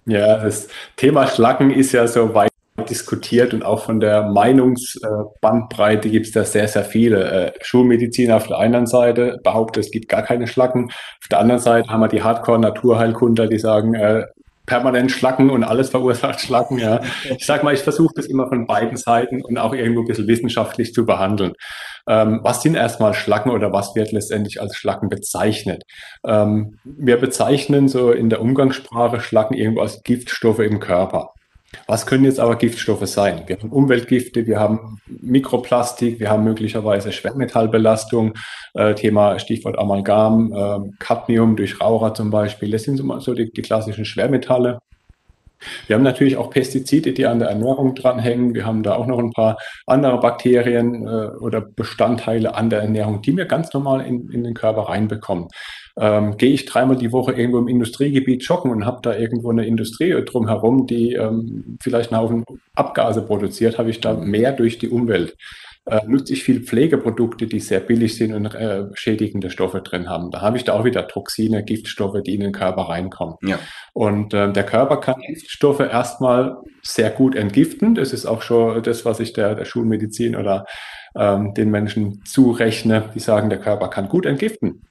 Ja, 0.05 0.37
das 0.37 0.67
Thema 0.95 1.27
Schlacken 1.27 1.71
ist 1.71 1.91
ja 1.91 2.07
so 2.07 2.33
weit 2.33 2.52
diskutiert 2.89 3.53
und 3.53 3.63
auch 3.63 3.83
von 3.83 3.99
der 3.99 4.23
Meinungsbandbreite 4.23 6.09
gibt 6.09 6.25
es 6.25 6.31
da 6.31 6.43
sehr, 6.43 6.67
sehr 6.67 6.83
viele. 6.83 7.31
Äh, 7.31 7.51
Schulmedizin 7.61 8.31
auf 8.31 8.47
der 8.47 8.57
einen 8.57 8.87
Seite 8.87 9.39
behauptet, 9.43 9.85
es 9.85 9.91
gibt 9.91 10.09
gar 10.09 10.23
keine 10.23 10.47
Schlacken. 10.47 10.85
Auf 10.85 11.27
der 11.29 11.39
anderen 11.39 11.61
Seite 11.61 11.89
haben 11.89 12.01
wir 12.01 12.07
die 12.07 12.23
Hardcore-Naturheilkunder, 12.23 13.47
die 13.47 13.59
sagen, 13.59 13.93
äh, 13.93 14.25
permanent 14.65 15.11
Schlacken 15.11 15.49
und 15.49 15.63
alles 15.63 15.89
verursacht 15.89 16.39
Schlacken. 16.39 16.79
Ja. 16.79 17.01
Ich 17.37 17.45
sage 17.45 17.65
mal, 17.65 17.73
ich 17.73 17.81
versuche 17.81 18.13
das 18.15 18.27
immer 18.27 18.47
von 18.47 18.65
beiden 18.65 18.97
Seiten 18.97 19.43
und 19.43 19.57
auch 19.57 19.73
irgendwo 19.73 20.01
ein 20.01 20.07
bisschen 20.07 20.27
wissenschaftlich 20.27 20.93
zu 20.93 21.05
behandeln. 21.05 21.53
Ähm, 22.07 22.39
was 22.43 22.61
sind 22.61 22.75
erstmal 22.75 23.13
Schlacken 23.13 23.51
oder 23.51 23.71
was 23.73 23.95
wird 23.95 24.11
letztendlich 24.11 24.61
als 24.61 24.75
Schlacken 24.77 25.09
bezeichnet? 25.09 25.83
Ähm, 26.25 26.77
wir 26.83 27.17
bezeichnen 27.17 27.87
so 27.87 28.11
in 28.11 28.29
der 28.29 28.41
Umgangssprache 28.41 29.19
Schlacken 29.19 29.55
irgendwo 29.55 29.81
als 29.81 30.01
Giftstoffe 30.03 30.59
im 30.59 30.79
Körper. 30.79 31.33
Was 31.87 32.05
können 32.05 32.25
jetzt 32.25 32.39
aber 32.39 32.55
Giftstoffe 32.55 33.07
sein? 33.07 33.43
Wir 33.47 33.57
haben 33.57 33.69
Umweltgifte, 33.69 34.45
wir 34.47 34.59
haben 34.59 34.99
Mikroplastik, 35.07 36.19
wir 36.19 36.29
haben 36.29 36.43
möglicherweise 36.43 37.11
Schwermetallbelastung, 37.11 38.33
äh, 38.73 38.93
Thema 38.95 39.39
Stichwort 39.39 39.77
Amalgam, 39.77 40.53
äh, 40.53 40.89
Cadmium 40.99 41.55
durch 41.55 41.81
Raucher 41.81 42.13
zum 42.13 42.29
Beispiel. 42.29 42.71
Das 42.71 42.83
sind 42.83 43.01
so, 43.19 43.33
die, 43.33 43.51
die 43.51 43.61
klassischen 43.61 44.05
Schwermetalle. 44.05 44.79
Wir 45.87 45.95
haben 45.95 46.03
natürlich 46.03 46.37
auch 46.37 46.49
Pestizide, 46.49 47.13
die 47.13 47.25
an 47.25 47.39
der 47.39 47.49
Ernährung 47.49 47.95
dranhängen. 47.95 48.53
Wir 48.53 48.65
haben 48.65 48.83
da 48.83 48.95
auch 48.95 49.07
noch 49.07 49.19
ein 49.19 49.31
paar 49.31 49.57
andere 49.85 50.19
Bakterien 50.19 51.07
äh, 51.07 51.37
oder 51.39 51.61
Bestandteile 51.61 52.55
an 52.55 52.69
der 52.69 52.81
Ernährung, 52.81 53.21
die 53.21 53.35
wir 53.35 53.45
ganz 53.45 53.73
normal 53.73 54.05
in, 54.05 54.29
in 54.29 54.43
den 54.43 54.53
Körper 54.53 54.83
reinbekommen. 54.83 55.47
Ähm, 55.95 56.37
gehe 56.37 56.53
ich 56.53 56.65
dreimal 56.65 56.95
die 56.95 57.11
Woche 57.11 57.33
irgendwo 57.33 57.59
im 57.59 57.67
Industriegebiet 57.67 58.43
joggen 58.43 58.71
und 58.71 58.85
habe 58.85 58.99
da 59.03 59.15
irgendwo 59.15 59.51
eine 59.51 59.65
Industrie 59.65 60.13
drumherum, 60.25 60.87
die 60.87 61.13
ähm, 61.13 61.77
vielleicht 61.81 62.11
einen 62.11 62.21
Haufen 62.21 62.45
Abgase 62.75 63.21
produziert, 63.21 63.77
habe 63.77 63.91
ich 63.91 64.01
da 64.01 64.13
mehr 64.13 64.53
durch 64.53 64.79
die 64.79 64.89
Umwelt 64.89 65.35
äh, 65.85 66.01
nutze 66.07 66.33
ich 66.33 66.43
viel 66.43 66.61
Pflegeprodukte, 66.61 67.47
die 67.47 67.59
sehr 67.59 67.81
billig 67.81 68.15
sind 68.15 68.33
und 68.33 68.45
äh, 68.55 68.85
schädigende 68.93 69.49
Stoffe 69.49 69.81
drin 69.81 70.09
haben. 70.09 70.31
Da 70.31 70.41
habe 70.41 70.57
ich 70.57 70.63
da 70.63 70.73
auch 70.73 70.85
wieder 70.85 71.07
Toxine, 71.07 71.63
Giftstoffe, 71.63 72.21
die 72.23 72.35
in 72.35 72.41
den 72.41 72.53
Körper 72.53 72.83
reinkommen. 72.83 73.35
Ja. 73.43 73.59
Und 73.91 74.33
äh, 74.33 74.51
der 74.51 74.65
Körper 74.65 74.97
kann 74.97 75.21
Giftstoffe 75.27 75.81
erstmal 75.81 76.57
sehr 76.81 77.09
gut 77.09 77.35
entgiften. 77.35 77.95
Das 77.95 78.13
ist 78.13 78.25
auch 78.25 78.41
schon 78.41 78.81
das, 78.83 79.03
was 79.03 79.19
ich 79.19 79.33
der, 79.33 79.55
der 79.55 79.65
Schulmedizin 79.65 80.35
oder 80.35 80.65
ähm, 81.15 81.53
den 81.53 81.69
Menschen 81.69 82.23
zurechne, 82.25 83.09
die 83.13 83.19
sagen, 83.19 83.49
der 83.49 83.59
Körper 83.59 83.89
kann 83.89 84.07
gut 84.07 84.25
entgiften. 84.25 84.83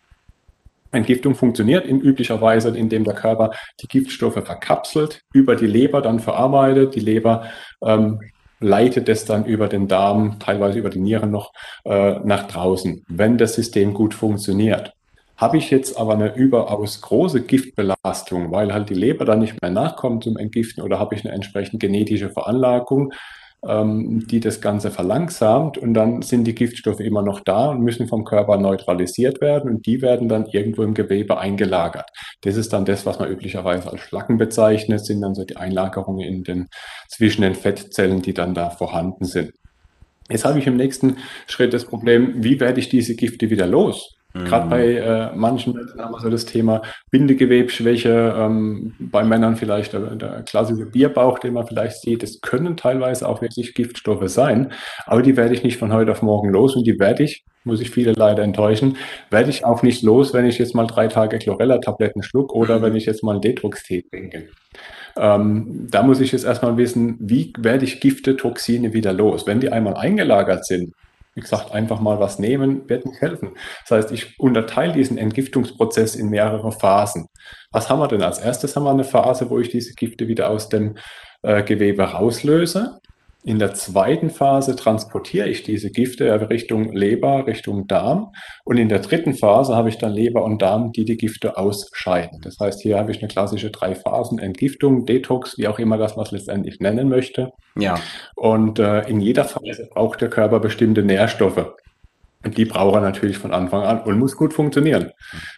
Entgiftung 0.92 1.34
funktioniert 1.34 1.86
in 1.86 2.00
üblicher 2.00 2.40
Weise, 2.40 2.76
indem 2.76 3.04
der 3.04 3.14
Körper 3.14 3.50
die 3.80 3.88
Giftstoffe 3.88 4.42
verkapselt, 4.44 5.22
über 5.32 5.56
die 5.56 5.66
Leber 5.66 6.02
dann 6.02 6.20
verarbeitet. 6.20 6.94
Die 6.94 7.00
Leber 7.00 7.46
ähm, 7.82 8.20
leitet 8.60 9.08
es 9.08 9.24
dann 9.24 9.44
über 9.44 9.68
den 9.68 9.88
Darm, 9.88 10.38
teilweise 10.38 10.78
über 10.78 10.90
die 10.90 11.00
Nieren 11.00 11.30
noch, 11.30 11.52
äh, 11.84 12.20
nach 12.24 12.46
draußen, 12.46 13.04
wenn 13.08 13.38
das 13.38 13.54
System 13.54 13.94
gut 13.94 14.14
funktioniert. 14.14 14.92
Habe 15.36 15.56
ich 15.56 15.70
jetzt 15.70 15.98
aber 15.98 16.12
eine 16.12 16.34
überaus 16.36 17.00
große 17.00 17.42
Giftbelastung, 17.42 18.52
weil 18.52 18.72
halt 18.72 18.90
die 18.90 18.94
Leber 18.94 19.24
dann 19.24 19.40
nicht 19.40 19.60
mehr 19.60 19.72
nachkommt 19.72 20.22
zum 20.22 20.36
Entgiften 20.36 20.84
oder 20.84 21.00
habe 21.00 21.16
ich 21.16 21.24
eine 21.24 21.34
entsprechend 21.34 21.80
genetische 21.80 22.30
Veranlagung, 22.30 23.12
ähm, 23.66 24.26
die 24.26 24.40
das 24.40 24.60
Ganze 24.60 24.90
verlangsamt 24.90 25.78
und 25.78 25.94
dann 25.94 26.22
sind 26.22 26.44
die 26.44 26.54
Giftstoffe 26.54 27.00
immer 27.00 27.22
noch 27.22 27.40
da 27.40 27.70
und 27.70 27.80
müssen 27.80 28.08
vom 28.08 28.24
Körper 28.24 28.58
neutralisiert 28.58 29.40
werden 29.40 29.70
und 29.70 29.86
die 29.86 30.02
werden 30.02 30.28
dann 30.28 30.46
irgendwo 30.46 30.82
im 30.82 30.94
Gewebe 30.94 31.38
eingelagert. 31.38 32.10
Das 32.42 32.56
ist 32.56 32.72
dann 32.72 32.84
das, 32.84 33.06
was 33.06 33.18
man 33.18 33.30
üblicherweise 33.30 33.90
als 33.90 34.00
Schlacken 34.00 34.38
bezeichnet, 34.38 35.04
sind 35.04 35.20
dann 35.20 35.34
so 35.34 35.44
die 35.44 35.56
Einlagerungen 35.56 36.26
in 36.26 36.42
den, 36.42 36.68
zwischen 37.08 37.42
den 37.42 37.54
Fettzellen, 37.54 38.22
die 38.22 38.34
dann 38.34 38.54
da 38.54 38.70
vorhanden 38.70 39.24
sind. 39.24 39.52
Jetzt 40.28 40.44
habe 40.44 40.58
ich 40.58 40.66
im 40.66 40.76
nächsten 40.76 41.18
Schritt 41.46 41.72
das 41.72 41.84
Problem, 41.84 42.42
wie 42.42 42.58
werde 42.58 42.80
ich 42.80 42.88
diese 42.88 43.14
Gifte 43.14 43.50
wieder 43.50 43.66
los? 43.66 44.16
Mhm. 44.34 44.44
Gerade 44.44 44.68
bei 44.68 44.94
äh, 44.94 45.30
manchen 45.34 45.74
Männern 45.74 45.98
haben 45.98 46.12
wir 46.12 46.20
so 46.20 46.30
das 46.30 46.46
Thema 46.46 46.82
Bindegewebsschwäche, 47.10 48.34
ähm, 48.36 48.94
bei 48.98 49.22
Männern 49.24 49.56
vielleicht 49.56 49.92
der, 49.92 50.16
der, 50.16 50.42
klassische 50.42 50.86
Bierbauch, 50.86 51.38
den 51.38 51.54
man 51.54 51.66
vielleicht 51.66 52.00
sieht. 52.00 52.22
Das 52.22 52.40
können 52.40 52.76
teilweise 52.76 53.28
auch 53.28 53.42
wirklich 53.42 53.74
Giftstoffe 53.74 54.28
sein, 54.28 54.72
aber 55.06 55.22
die 55.22 55.36
werde 55.36 55.54
ich 55.54 55.62
nicht 55.62 55.78
von 55.78 55.92
heute 55.92 56.12
auf 56.12 56.22
morgen 56.22 56.50
los 56.50 56.76
und 56.76 56.86
die 56.86 56.98
werde 56.98 57.24
ich, 57.24 57.44
muss 57.64 57.80
ich 57.80 57.90
viele 57.90 58.12
leider 58.12 58.42
enttäuschen, 58.42 58.96
werde 59.30 59.50
ich 59.50 59.64
auch 59.64 59.82
nicht 59.82 60.02
los, 60.02 60.32
wenn 60.32 60.46
ich 60.46 60.58
jetzt 60.58 60.74
mal 60.74 60.86
drei 60.86 61.08
Tage 61.08 61.38
Chlorella-Tabletten 61.38 62.22
schluck 62.22 62.54
oder 62.54 62.78
mhm. 62.78 62.82
wenn 62.82 62.96
ich 62.96 63.06
jetzt 63.06 63.22
mal 63.22 63.32
einen 63.32 63.42
Detox-Tee 63.42 64.04
trinke. 64.10 64.48
Ähm, 65.16 65.88
da 65.90 66.02
muss 66.02 66.20
ich 66.20 66.32
jetzt 66.32 66.44
erstmal 66.44 66.78
wissen, 66.78 67.16
wie 67.20 67.52
werde 67.58 67.84
ich 67.84 68.00
Gifte, 68.00 68.36
Toxine 68.36 68.94
wieder 68.94 69.12
los? 69.12 69.46
Wenn 69.46 69.60
die 69.60 69.70
einmal 69.70 69.94
eingelagert 69.94 70.64
sind, 70.64 70.94
wie 71.34 71.40
gesagt, 71.40 71.72
einfach 71.72 72.00
mal 72.00 72.20
was 72.20 72.38
nehmen, 72.38 72.88
wird 72.88 73.06
nicht 73.06 73.20
helfen. 73.20 73.52
Das 73.82 73.90
heißt, 73.90 74.12
ich 74.12 74.38
unterteile 74.38 74.92
diesen 74.92 75.18
Entgiftungsprozess 75.18 76.14
in 76.14 76.28
mehrere 76.28 76.72
Phasen. 76.72 77.26
Was 77.70 77.88
haben 77.88 78.00
wir 78.00 78.08
denn? 78.08 78.22
Als 78.22 78.38
erstes 78.38 78.76
haben 78.76 78.84
wir 78.84 78.90
eine 78.90 79.04
Phase, 79.04 79.48
wo 79.48 79.58
ich 79.58 79.70
diese 79.70 79.94
Gifte 79.94 80.28
wieder 80.28 80.50
aus 80.50 80.68
dem 80.68 80.96
äh, 81.42 81.62
Gewebe 81.62 82.02
rauslöse. 82.02 83.00
In 83.44 83.58
der 83.58 83.74
zweiten 83.74 84.30
Phase 84.30 84.76
transportiere 84.76 85.48
ich 85.48 85.64
diese 85.64 85.90
Gifte 85.90 86.48
Richtung 86.48 86.92
Leber, 86.92 87.46
Richtung 87.48 87.88
Darm. 87.88 88.32
Und 88.64 88.76
in 88.76 88.88
der 88.88 89.00
dritten 89.00 89.34
Phase 89.34 89.74
habe 89.74 89.88
ich 89.88 89.98
dann 89.98 90.12
Leber 90.12 90.44
und 90.44 90.62
Darm, 90.62 90.92
die 90.92 91.04
die 91.04 91.16
Gifte 91.16 91.56
ausscheiden. 91.56 92.40
Das 92.42 92.58
heißt, 92.60 92.80
hier 92.82 92.98
habe 92.98 93.10
ich 93.10 93.18
eine 93.18 93.26
klassische 93.26 93.70
drei 93.70 93.96
Phasen 93.96 94.38
Entgiftung, 94.38 95.06
Detox, 95.06 95.58
wie 95.58 95.66
auch 95.66 95.80
immer 95.80 95.98
das 95.98 96.14
man 96.14 96.24
es 96.24 96.30
letztendlich 96.30 96.78
nennen 96.78 97.08
möchte. 97.08 97.50
Ja. 97.76 97.98
Und 98.36 98.78
äh, 98.78 99.08
in 99.08 99.20
jeder 99.20 99.44
Phase 99.44 99.88
braucht 99.92 100.20
der 100.20 100.30
Körper 100.30 100.60
bestimmte 100.60 101.02
Nährstoffe. 101.02 101.74
Und 102.44 102.56
die 102.56 102.64
braucht 102.64 102.94
er 102.94 103.00
natürlich 103.00 103.38
von 103.38 103.52
Anfang 103.52 103.82
an 103.82 104.02
und 104.02 104.18
muss 104.18 104.36
gut 104.36 104.52
funktionieren. 104.52 105.10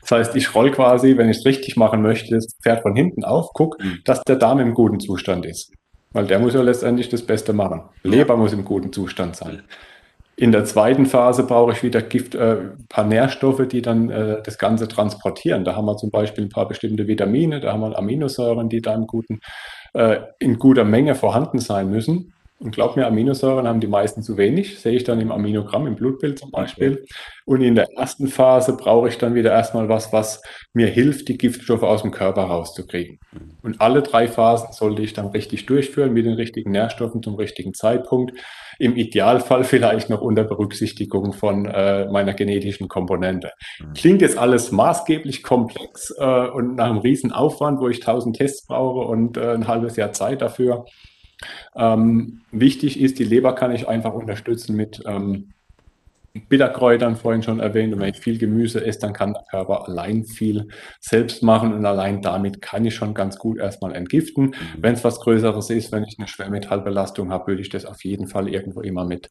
Das 0.02 0.10
heißt, 0.10 0.36
ich 0.36 0.54
roll 0.54 0.70
quasi, 0.70 1.16
wenn 1.18 1.28
ich 1.28 1.38
es 1.38 1.46
richtig 1.46 1.76
machen 1.76 2.00
möchte, 2.00 2.34
das 2.34 2.56
Pferd 2.62 2.82
von 2.82 2.94
hinten 2.96 3.24
auf, 3.24 3.50
guck, 3.52 3.78
mhm. 3.82 4.00
dass 4.04 4.22
der 4.22 4.36
Darm 4.36 4.60
im 4.60 4.72
guten 4.72 5.00
Zustand 5.00 5.44
ist. 5.44 5.72
Weil 6.14 6.26
der 6.26 6.38
muss 6.38 6.54
ja 6.54 6.62
letztendlich 6.62 7.10
das 7.10 7.22
Beste 7.22 7.52
machen. 7.52 7.82
Leber 8.02 8.36
muss 8.36 8.54
im 8.54 8.64
guten 8.64 8.92
Zustand 8.92 9.36
sein. 9.36 9.62
In 10.36 10.50
der 10.50 10.64
zweiten 10.64 11.06
Phase 11.06 11.44
brauche 11.44 11.72
ich 11.72 11.82
wieder 11.82 12.02
Gift, 12.02 12.34
äh, 12.34 12.56
ein 12.56 12.86
paar 12.88 13.04
Nährstoffe, 13.04 13.68
die 13.68 13.82
dann 13.82 14.10
äh, 14.10 14.42
das 14.42 14.58
Ganze 14.58 14.88
transportieren. 14.88 15.64
Da 15.64 15.76
haben 15.76 15.84
wir 15.84 15.96
zum 15.96 16.10
Beispiel 16.10 16.44
ein 16.44 16.50
paar 16.50 16.66
bestimmte 16.66 17.06
Vitamine, 17.06 17.60
da 17.60 17.72
haben 17.72 17.80
wir 17.80 17.96
Aminosäuren, 17.96 18.68
die 18.68 18.80
da 18.80 18.96
guten, 18.96 19.40
äh, 19.92 20.20
in 20.38 20.58
guter 20.58 20.84
Menge 20.84 21.14
vorhanden 21.14 21.58
sein 21.58 21.90
müssen. 21.90 22.32
Und 22.60 22.70
glaub 22.72 22.96
mir, 22.96 23.06
Aminosäuren 23.06 23.66
haben 23.66 23.80
die 23.80 23.88
meisten 23.88 24.22
zu 24.22 24.36
wenig, 24.36 24.78
sehe 24.78 24.94
ich 24.94 25.02
dann 25.02 25.20
im 25.20 25.32
Aminogramm, 25.32 25.88
im 25.88 25.96
Blutbild 25.96 26.38
zum 26.38 26.52
Beispiel. 26.52 27.04
Und 27.44 27.62
in 27.62 27.74
der 27.74 27.88
ersten 27.96 28.28
Phase 28.28 28.76
brauche 28.76 29.08
ich 29.08 29.18
dann 29.18 29.34
wieder 29.34 29.50
erstmal 29.50 29.88
was, 29.88 30.12
was 30.12 30.40
mir 30.72 30.86
hilft, 30.86 31.28
die 31.28 31.36
Giftstoffe 31.36 31.82
aus 31.82 32.02
dem 32.02 32.12
Körper 32.12 32.44
rauszukriegen. 32.44 33.18
Und 33.62 33.80
alle 33.80 34.02
drei 34.02 34.28
Phasen 34.28 34.72
sollte 34.72 35.02
ich 35.02 35.12
dann 35.12 35.26
richtig 35.26 35.66
durchführen 35.66 36.12
mit 36.12 36.26
den 36.26 36.34
richtigen 36.34 36.70
Nährstoffen 36.70 37.22
zum 37.22 37.34
richtigen 37.34 37.74
Zeitpunkt. 37.74 38.32
Im 38.78 38.96
Idealfall 38.96 39.64
vielleicht 39.64 40.08
noch 40.08 40.20
unter 40.20 40.44
Berücksichtigung 40.44 41.32
von 41.32 41.66
äh, 41.66 42.06
meiner 42.06 42.34
genetischen 42.34 42.88
Komponente. 42.88 43.50
Klingt 43.94 44.22
jetzt 44.22 44.38
alles 44.38 44.70
maßgeblich 44.70 45.42
komplex 45.42 46.14
äh, 46.18 46.48
und 46.48 46.76
nach 46.76 46.86
einem 46.86 46.98
riesen 46.98 47.32
Aufwand, 47.32 47.80
wo 47.80 47.88
ich 47.88 48.00
tausend 48.00 48.36
Tests 48.36 48.66
brauche 48.66 49.06
und 49.08 49.36
äh, 49.36 49.54
ein 49.54 49.66
halbes 49.66 49.96
Jahr 49.96 50.12
Zeit 50.12 50.40
dafür. 50.40 50.84
Ähm, 51.74 52.42
wichtig 52.52 53.00
ist, 53.00 53.18
die 53.18 53.24
Leber 53.24 53.54
kann 53.54 53.72
ich 53.72 53.88
einfach 53.88 54.14
unterstützen 54.14 54.76
mit 54.76 55.02
ähm, 55.06 55.54
Bitterkräutern 56.48 57.14
vorhin 57.14 57.44
schon 57.44 57.60
erwähnt. 57.60 57.94
Und 57.94 58.00
wenn 58.00 58.12
ich 58.12 58.18
viel 58.18 58.38
Gemüse 58.38 58.84
esse, 58.84 58.98
dann 58.98 59.12
kann 59.12 59.34
der 59.34 59.44
Körper 59.48 59.86
allein 59.86 60.24
viel 60.24 60.66
selbst 60.98 61.44
machen 61.44 61.72
und 61.72 61.86
allein 61.86 62.22
damit 62.22 62.60
kann 62.60 62.84
ich 62.84 62.96
schon 62.96 63.14
ganz 63.14 63.38
gut 63.38 63.58
erstmal 63.58 63.94
entgiften. 63.94 64.46
Mhm. 64.46 64.54
Wenn 64.78 64.94
es 64.94 65.04
was 65.04 65.20
Größeres 65.20 65.70
ist, 65.70 65.92
wenn 65.92 66.02
ich 66.02 66.18
eine 66.18 66.26
Schwermetallbelastung 66.26 67.30
habe, 67.30 67.46
würde 67.46 67.62
ich 67.62 67.68
das 67.68 67.84
auf 67.84 68.04
jeden 68.04 68.26
Fall 68.26 68.48
irgendwo 68.48 68.80
immer 68.80 69.04
mit 69.04 69.30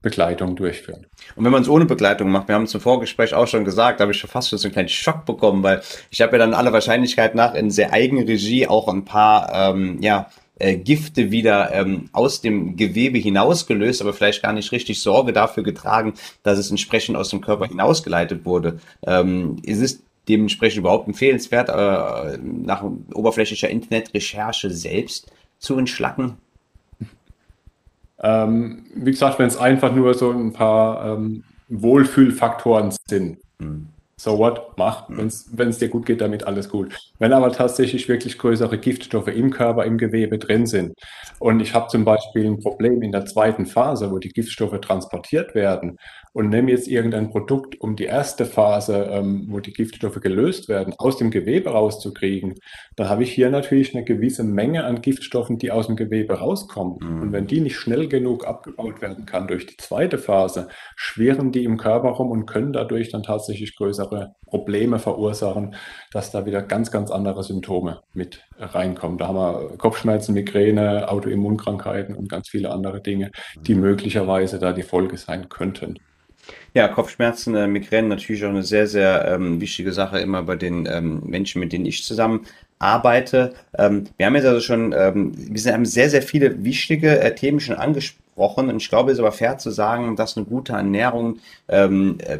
Begleitung 0.00 0.54
durchführen. 0.54 1.06
Und 1.34 1.44
wenn 1.44 1.52
man 1.52 1.62
es 1.62 1.68
ohne 1.68 1.86
Begleitung 1.86 2.30
macht, 2.30 2.46
wir 2.46 2.54
haben 2.54 2.64
es 2.64 2.74
im 2.74 2.80
Vorgespräch 2.80 3.34
auch 3.34 3.48
schon 3.48 3.64
gesagt, 3.64 3.98
da 3.98 4.02
habe 4.02 4.12
ich 4.12 4.18
schon 4.18 4.30
fast 4.30 4.50
schon 4.50 4.58
so 4.58 4.68
einen 4.68 4.74
kleinen 4.74 4.88
Schock 4.88 5.26
bekommen, 5.26 5.64
weil 5.64 5.82
ich 6.10 6.22
habe 6.22 6.32
ja 6.32 6.38
dann 6.38 6.54
alle 6.54 6.72
Wahrscheinlichkeit 6.72 7.34
nach 7.34 7.54
in 7.54 7.70
sehr 7.70 7.92
Eigenregie 7.92 8.68
auch 8.68 8.86
ein 8.86 9.04
paar, 9.04 9.50
ähm, 9.52 9.98
ja, 10.00 10.28
äh, 10.58 10.76
Gifte 10.76 11.30
wieder 11.30 11.72
ähm, 11.72 12.08
aus 12.12 12.40
dem 12.40 12.76
Gewebe 12.76 13.18
hinausgelöst, 13.18 14.00
aber 14.00 14.12
vielleicht 14.12 14.42
gar 14.42 14.52
nicht 14.52 14.70
richtig 14.72 15.02
Sorge 15.02 15.32
dafür 15.32 15.62
getragen, 15.62 16.14
dass 16.42 16.58
es 16.58 16.70
entsprechend 16.70 17.16
aus 17.16 17.30
dem 17.30 17.40
Körper 17.40 17.66
hinausgeleitet 17.66 18.44
wurde. 18.44 18.78
Ähm, 19.06 19.56
ist 19.64 19.80
es 19.80 20.02
dementsprechend 20.28 20.78
überhaupt 20.78 21.08
empfehlenswert, 21.08 21.68
äh, 21.68 22.38
nach 22.38 22.84
oberflächlicher 23.12 23.68
Internetrecherche 23.68 24.70
selbst 24.70 25.30
zu 25.58 25.76
entschlacken? 25.76 26.36
Ähm, 28.22 28.86
wie 28.94 29.10
gesagt, 29.10 29.38
wenn 29.38 29.48
es 29.48 29.56
einfach 29.56 29.92
nur 29.94 30.14
so 30.14 30.30
ein 30.30 30.52
paar 30.52 31.16
ähm, 31.16 31.44
Wohlfühlfaktoren 31.68 32.94
sind. 33.08 33.38
Mhm 33.58 33.88
so 34.24 34.38
what, 34.38 34.76
mach, 34.78 35.04
wenn 35.08 35.68
es 35.68 35.78
dir 35.78 35.88
gut 35.88 36.06
geht, 36.06 36.22
damit 36.22 36.46
alles 36.46 36.70
gut. 36.70 36.96
Wenn 37.18 37.34
aber 37.34 37.52
tatsächlich 37.52 38.08
wirklich 38.08 38.38
größere 38.38 38.78
Giftstoffe 38.78 39.28
im 39.28 39.50
Körper, 39.50 39.84
im 39.84 39.98
Gewebe 39.98 40.38
drin 40.38 40.66
sind 40.66 40.94
und 41.38 41.60
ich 41.60 41.74
habe 41.74 41.88
zum 41.88 42.06
Beispiel 42.06 42.46
ein 42.46 42.58
Problem 42.58 43.02
in 43.02 43.12
der 43.12 43.26
zweiten 43.26 43.66
Phase, 43.66 44.10
wo 44.10 44.18
die 44.18 44.30
Giftstoffe 44.30 44.80
transportiert 44.80 45.54
werden 45.54 45.98
und 46.34 46.48
nehme 46.48 46.72
jetzt 46.72 46.88
irgendein 46.88 47.30
Produkt, 47.30 47.80
um 47.80 47.94
die 47.94 48.04
erste 48.04 48.44
Phase, 48.44 49.08
ähm, 49.10 49.46
wo 49.48 49.60
die 49.60 49.72
Giftstoffe 49.72 50.20
gelöst 50.20 50.68
werden, 50.68 50.92
aus 50.98 51.16
dem 51.16 51.30
Gewebe 51.30 51.70
rauszukriegen, 51.70 52.56
dann 52.96 53.08
habe 53.08 53.22
ich 53.22 53.32
hier 53.32 53.50
natürlich 53.50 53.94
eine 53.94 54.04
gewisse 54.04 54.42
Menge 54.42 54.82
an 54.82 55.00
Giftstoffen, 55.00 55.58
die 55.58 55.70
aus 55.70 55.86
dem 55.86 55.94
Gewebe 55.94 56.34
rauskommen. 56.34 56.98
Mhm. 57.00 57.22
Und 57.22 57.32
wenn 57.32 57.46
die 57.46 57.60
nicht 57.60 57.76
schnell 57.76 58.08
genug 58.08 58.48
abgebaut 58.48 59.00
werden 59.00 59.26
kann 59.26 59.46
durch 59.46 59.66
die 59.66 59.76
zweite 59.76 60.18
Phase, 60.18 60.66
schwirren 60.96 61.52
die 61.52 61.62
im 61.62 61.76
Körper 61.76 62.08
rum 62.08 62.32
und 62.32 62.46
können 62.46 62.72
dadurch 62.72 63.10
dann 63.10 63.22
tatsächlich 63.22 63.76
größere 63.76 64.34
Probleme 64.44 64.98
verursachen, 64.98 65.76
dass 66.10 66.32
da 66.32 66.46
wieder 66.46 66.62
ganz, 66.62 66.90
ganz 66.90 67.12
andere 67.12 67.44
Symptome 67.44 68.00
mit 68.12 68.44
reinkommen. 68.58 69.18
Da 69.18 69.28
haben 69.28 69.36
wir 69.36 69.78
Kopfschmerzen, 69.78 70.34
Migräne, 70.34 71.08
Autoimmunkrankheiten 71.08 72.16
und 72.16 72.28
ganz 72.28 72.48
viele 72.48 72.72
andere 72.72 73.00
Dinge, 73.00 73.30
die 73.68 73.76
mhm. 73.76 73.82
möglicherweise 73.82 74.58
da 74.58 74.72
die 74.72 74.82
Folge 74.82 75.16
sein 75.16 75.48
könnten. 75.48 76.00
Ja, 76.76 76.88
Kopfschmerzen, 76.88 77.54
äh, 77.54 77.68
Migräne 77.68 78.08
natürlich 78.08 78.44
auch 78.44 78.48
eine 78.48 78.64
sehr, 78.64 78.88
sehr 78.88 79.28
ähm, 79.28 79.60
wichtige 79.60 79.92
Sache 79.92 80.18
immer 80.18 80.42
bei 80.42 80.56
den 80.56 80.86
ähm, 80.90 81.22
Menschen, 81.24 81.60
mit 81.60 81.72
denen 81.72 81.86
ich 81.86 82.02
zusammen 82.02 82.46
arbeite. 82.80 83.54
Ähm, 83.78 84.08
wir 84.16 84.26
haben 84.26 84.34
jetzt 84.34 84.46
also 84.46 84.60
schon, 84.60 84.92
ähm, 84.92 85.32
wir 85.36 85.72
haben 85.72 85.86
sehr, 85.86 86.10
sehr 86.10 86.22
viele 86.22 86.64
wichtige 86.64 87.20
äh, 87.20 87.32
Themen 87.32 87.60
schon 87.60 87.76
angesprochen 87.76 88.70
und 88.70 88.78
ich 88.78 88.88
glaube, 88.88 89.12
es 89.12 89.18
ist 89.18 89.20
aber 89.20 89.30
fair 89.30 89.56
zu 89.58 89.70
sagen, 89.70 90.16
dass 90.16 90.36
eine 90.36 90.46
gute 90.46 90.72
Ernährung 90.72 91.38
ähm, 91.68 92.18
äh, 92.26 92.38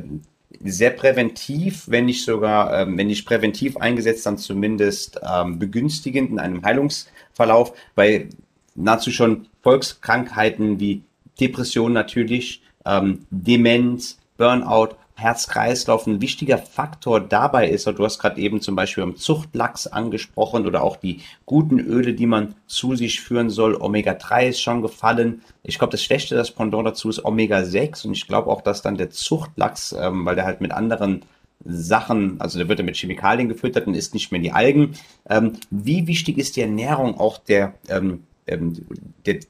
sehr 0.64 0.90
präventiv, 0.90 1.84
wenn 1.86 2.06
nicht 2.06 2.24
sogar, 2.24 2.76
ähm, 2.80 2.98
wenn 2.98 3.06
nicht 3.06 3.26
präventiv 3.26 3.76
eingesetzt, 3.76 4.26
dann 4.26 4.38
zumindest 4.38 5.20
begünstigend 5.46 6.30
in 6.30 6.38
einem 6.38 6.64
Heilungsverlauf, 6.64 7.72
weil 7.94 8.30
nahezu 8.74 9.10
schon 9.10 9.46
Volkskrankheiten 9.62 10.80
wie 10.80 11.02
Depression 11.40 11.92
natürlich, 11.92 12.62
ähm, 12.86 13.26
Demenz, 13.30 14.18
Burnout, 14.36 14.96
Herz-Kreislauf 15.16 16.06
ein 16.06 16.20
wichtiger 16.20 16.58
Faktor 16.58 17.20
dabei 17.20 17.68
ist, 17.68 17.86
du 17.86 18.04
hast 18.04 18.18
gerade 18.18 18.40
eben 18.40 18.60
zum 18.60 18.74
Beispiel 18.74 19.04
am 19.04 19.16
Zuchtlachs 19.16 19.86
angesprochen 19.86 20.66
oder 20.66 20.82
auch 20.82 20.96
die 20.96 21.20
guten 21.46 21.78
Öle, 21.78 22.14
die 22.14 22.26
man 22.26 22.56
zu 22.66 22.96
sich 22.96 23.20
führen 23.20 23.48
soll. 23.48 23.76
Omega-3 23.76 24.48
ist 24.48 24.60
schon 24.60 24.82
gefallen. 24.82 25.42
Ich 25.62 25.78
glaube, 25.78 25.92
das 25.92 26.02
Schlechte, 26.02 26.34
das 26.34 26.50
Pendant 26.50 26.86
dazu 26.86 27.08
ist 27.08 27.24
Omega-6 27.24 28.06
und 28.06 28.14
ich 28.14 28.26
glaube 28.26 28.50
auch, 28.50 28.60
dass 28.60 28.82
dann 28.82 28.96
der 28.96 29.10
Zuchtlachs, 29.10 29.94
ähm, 29.98 30.26
weil 30.26 30.34
der 30.34 30.46
halt 30.46 30.60
mit 30.60 30.72
anderen 30.72 31.22
Sachen, 31.64 32.40
also 32.40 32.58
der 32.58 32.68
wird 32.68 32.80
ja 32.80 32.84
mit 32.84 32.96
Chemikalien 32.96 33.48
gefüttert 33.48 33.86
und 33.86 33.94
isst 33.94 34.14
nicht 34.14 34.32
mehr 34.32 34.40
die 34.40 34.52
Algen. 34.52 34.96
Ähm, 35.30 35.52
wie 35.70 36.08
wichtig 36.08 36.38
ist 36.38 36.56
die 36.56 36.62
Ernährung 36.62 37.18
auch 37.18 37.38
der 37.38 37.74
ähm, 37.88 38.24
ähm, 38.46 38.86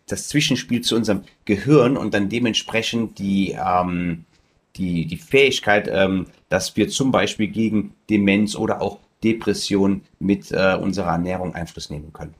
das 0.07 0.29
Zwischenspiel 0.29 0.83
zu 0.83 0.95
unserem 0.95 1.23
Gehirn 1.47 1.97
und 1.97 2.15
dann 2.15 2.29
dementsprechend 2.29 3.19
die, 3.19 3.53
ähm, 3.53 4.25
die, 4.77 5.07
die 5.07 5.17
Fähigkeit, 5.17 5.89
ähm, 5.91 6.27
dass 6.49 6.77
wir 6.77 6.89
zum 6.89 7.13
Beispiel 7.13 7.49
gegen 7.49 7.95
Demenz 8.11 8.57
oder 8.57 8.81
auch 8.83 8.99
Depression 9.23 10.03
mit 10.19 10.53
äh, 10.53 10.77
unserer 10.81 11.13
Ernährung 11.13 11.55
Einfluss 11.55 11.91
nehmen 11.91 12.13
können. 12.13 12.35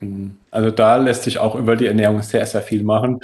Mhm. 0.00 0.36
Also 0.50 0.70
da 0.70 0.96
lässt 0.96 1.24
sich 1.24 1.38
auch 1.38 1.54
über 1.54 1.76
die 1.76 1.86
Ernährung 1.86 2.22
sehr, 2.22 2.44
sehr 2.46 2.62
viel 2.62 2.82
machen. 2.82 3.20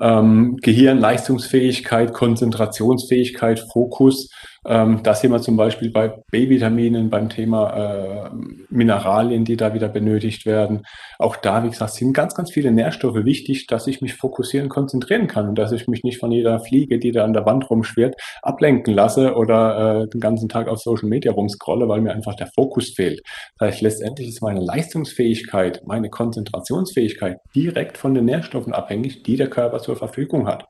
Ähm, 0.00 0.56
Gehirn, 0.58 0.98
Leistungsfähigkeit, 0.98 2.12
Konzentrationsfähigkeit, 2.12 3.60
Fokus 3.72 4.30
Ähm, 4.66 5.00
da 5.02 5.14
sind 5.14 5.30
wir 5.30 5.40
zum 5.40 5.56
Beispiel 5.56 5.90
bei 5.90 6.08
B-Vitaminen, 6.30 7.10
beim 7.10 7.28
Thema 7.28 8.26
äh, 8.26 8.30
Mineralien, 8.70 9.44
die 9.44 9.56
da 9.56 9.74
wieder 9.74 9.88
benötigt 9.88 10.46
werden. 10.46 10.82
Auch 11.18 11.36
da, 11.36 11.64
wie 11.64 11.70
gesagt, 11.70 11.92
sind 11.92 12.12
ganz, 12.12 12.34
ganz 12.34 12.50
viele 12.50 12.72
Nährstoffe 12.72 13.24
wichtig, 13.24 13.66
dass 13.66 13.86
ich 13.86 14.00
mich 14.00 14.14
fokussieren, 14.14 14.68
konzentrieren 14.68 15.26
kann 15.26 15.48
und 15.48 15.58
dass 15.58 15.72
ich 15.72 15.86
mich 15.86 16.02
nicht 16.02 16.18
von 16.18 16.32
jeder 16.32 16.60
Fliege, 16.60 16.98
die 16.98 17.12
da 17.12 17.24
an 17.24 17.32
der 17.32 17.44
Wand 17.46 17.68
rumschwirrt, 17.68 18.14
ablenken 18.42 18.94
lasse 18.94 19.34
oder 19.34 20.02
äh, 20.02 20.08
den 20.08 20.20
ganzen 20.20 20.48
Tag 20.48 20.68
auf 20.68 20.78
Social 20.78 21.08
Media 21.08 21.32
rumscrolle, 21.32 21.88
weil 21.88 22.00
mir 22.00 22.12
einfach 22.12 22.34
der 22.34 22.48
Fokus 22.54 22.90
fehlt. 22.90 23.22
Das 23.58 23.68
heißt, 23.68 23.82
letztendlich 23.82 24.28
ist 24.28 24.42
meine 24.42 24.60
Leistungsfähigkeit, 24.60 25.82
meine 25.84 26.08
Konzentrationsfähigkeit 26.08 27.38
direkt 27.54 27.98
von 27.98 28.14
den 28.14 28.24
Nährstoffen 28.24 28.72
abhängig, 28.72 29.22
die 29.22 29.36
der 29.36 29.50
Körper 29.50 29.80
zur 29.80 29.96
Verfügung 29.96 30.46
hat. 30.46 30.66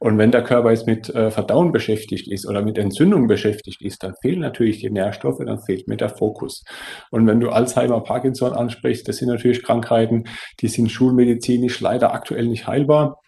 Und 0.00 0.16
wenn 0.16 0.30
der 0.30 0.42
Körper 0.42 0.70
jetzt 0.70 0.86
mit 0.86 1.14
äh, 1.14 1.30
Verdauen 1.30 1.72
beschäftigt 1.72 2.26
ist 2.26 2.48
oder 2.48 2.62
mit 2.62 2.78
Entzündung 2.78 3.26
beschäftigt 3.26 3.82
ist, 3.82 4.02
dann 4.02 4.14
fehlen 4.22 4.40
natürlich 4.40 4.78
die 4.78 4.90
Nährstoffe, 4.90 5.40
dann 5.44 5.60
fehlt 5.60 5.88
mir 5.88 5.98
der 5.98 6.08
Fokus. 6.08 6.64
Und 7.10 7.26
wenn 7.26 7.38
du 7.38 7.50
Alzheimer, 7.50 8.00
Parkinson 8.00 8.54
ansprichst, 8.54 9.06
das 9.06 9.18
sind 9.18 9.28
natürlich 9.28 9.62
Krankheiten, 9.62 10.24
die 10.60 10.68
sind 10.68 10.90
schulmedizinisch 10.90 11.80
leider 11.80 12.14
aktuell 12.14 12.46
nicht 12.46 12.66
heilbar. 12.66 13.19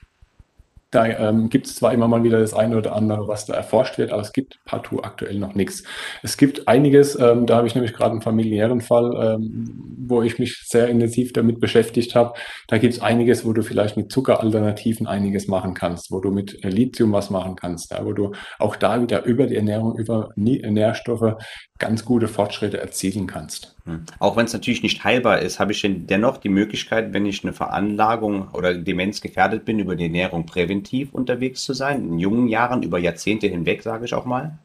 Da 0.93 1.07
ähm, 1.07 1.49
gibt 1.49 1.67
es 1.67 1.77
zwar 1.77 1.95
immer 1.95 2.07
mal 2.07 2.23
wieder 2.23 2.39
das 2.39 2.53
eine 2.53 2.77
oder 2.77 2.95
andere, 2.95 3.27
was 3.27 3.47
da 3.47 3.55
erforscht 3.55 3.97
wird, 3.97 4.13
aber 4.13 4.21
es 4.21 4.33
gibt 4.33 4.61
partout 4.67 5.01
aktuell 5.03 5.39
noch 5.39 5.55
nichts. 5.55 5.85
Es 6.23 6.37
gibt 6.37 6.69
einiges, 6.69 7.19
ähm, 7.19 7.47
da 7.47 7.57
habe 7.57 7.67
ich 7.67 7.75
nämlich 7.75 7.95
gerade 7.95 8.13
einen 8.13 8.21
familiären 8.21 8.83
Fall, 8.83 9.39
ähm, 9.41 9.97
wo 10.07 10.23
ich 10.23 10.39
mich 10.39 10.63
sehr 10.67 10.89
intensiv 10.89 11.33
damit 11.33 11.61
beschäftigt 11.61 12.15
habe. 12.15 12.35
Da 12.69 12.77
gibt 12.77 12.93
es 12.93 13.01
einiges, 13.01 13.47
wo 13.47 13.55
du 13.55 13.63
vielleicht 13.63 13.97
mit 13.97 14.13
Zuckeralternativen 14.13 15.07
einiges 15.07 15.49
machen 15.49 15.73
kannst, 15.73 16.13
wo 16.13 16.21
du 16.21 16.31
mit 16.31 16.63
Lithium 16.63 17.11
was 17.13 17.31
machen 17.31 17.57
kannst, 17.57 17.91
ja, 17.91 18.05
wo 18.05 18.13
du 18.13 18.33
auch 18.59 18.77
da 18.77 19.01
wieder 19.01 19.25
über 19.25 19.47
die 19.47 19.57
Ernährung, 19.57 19.97
über 19.97 20.29
Nährstoffe 20.37 21.37
ganz 21.79 22.05
gute 22.05 22.29
Fortschritte 22.29 22.79
erzielen 22.79 23.27
kannst. 23.27 23.77
Hm. 23.85 24.05
Auch 24.19 24.37
wenn 24.37 24.45
es 24.45 24.53
natürlich 24.53 24.83
nicht 24.83 25.03
heilbar 25.03 25.41
ist, 25.41 25.59
habe 25.59 25.73
ich 25.73 25.83
denn 25.83 26.07
dennoch 26.07 26.37
die 26.37 26.49
Möglichkeit, 26.49 27.13
wenn 27.13 27.27
ich 27.27 27.43
eine 27.43 27.53
Veranlagung 27.53 28.49
oder 28.53 28.75
Demenz 28.75 29.21
gefährdet 29.21 29.65
bin, 29.65 29.79
über 29.79 29.97
die 29.97 30.05
Ernährung 30.05 30.47
präventiv 30.47 31.13
unterwegs 31.13 31.65
zu 31.65 31.75
sein, 31.75 32.05
in 32.05 32.19
jungen 32.19 32.49
Jahren, 32.49 32.83
über 32.83 32.99
Jahrzehnte 32.99 33.49
hinweg, 33.49 33.83
sage 33.83 34.05
ich 34.05 34.15
auch 34.15 34.25
mal? 34.25 34.59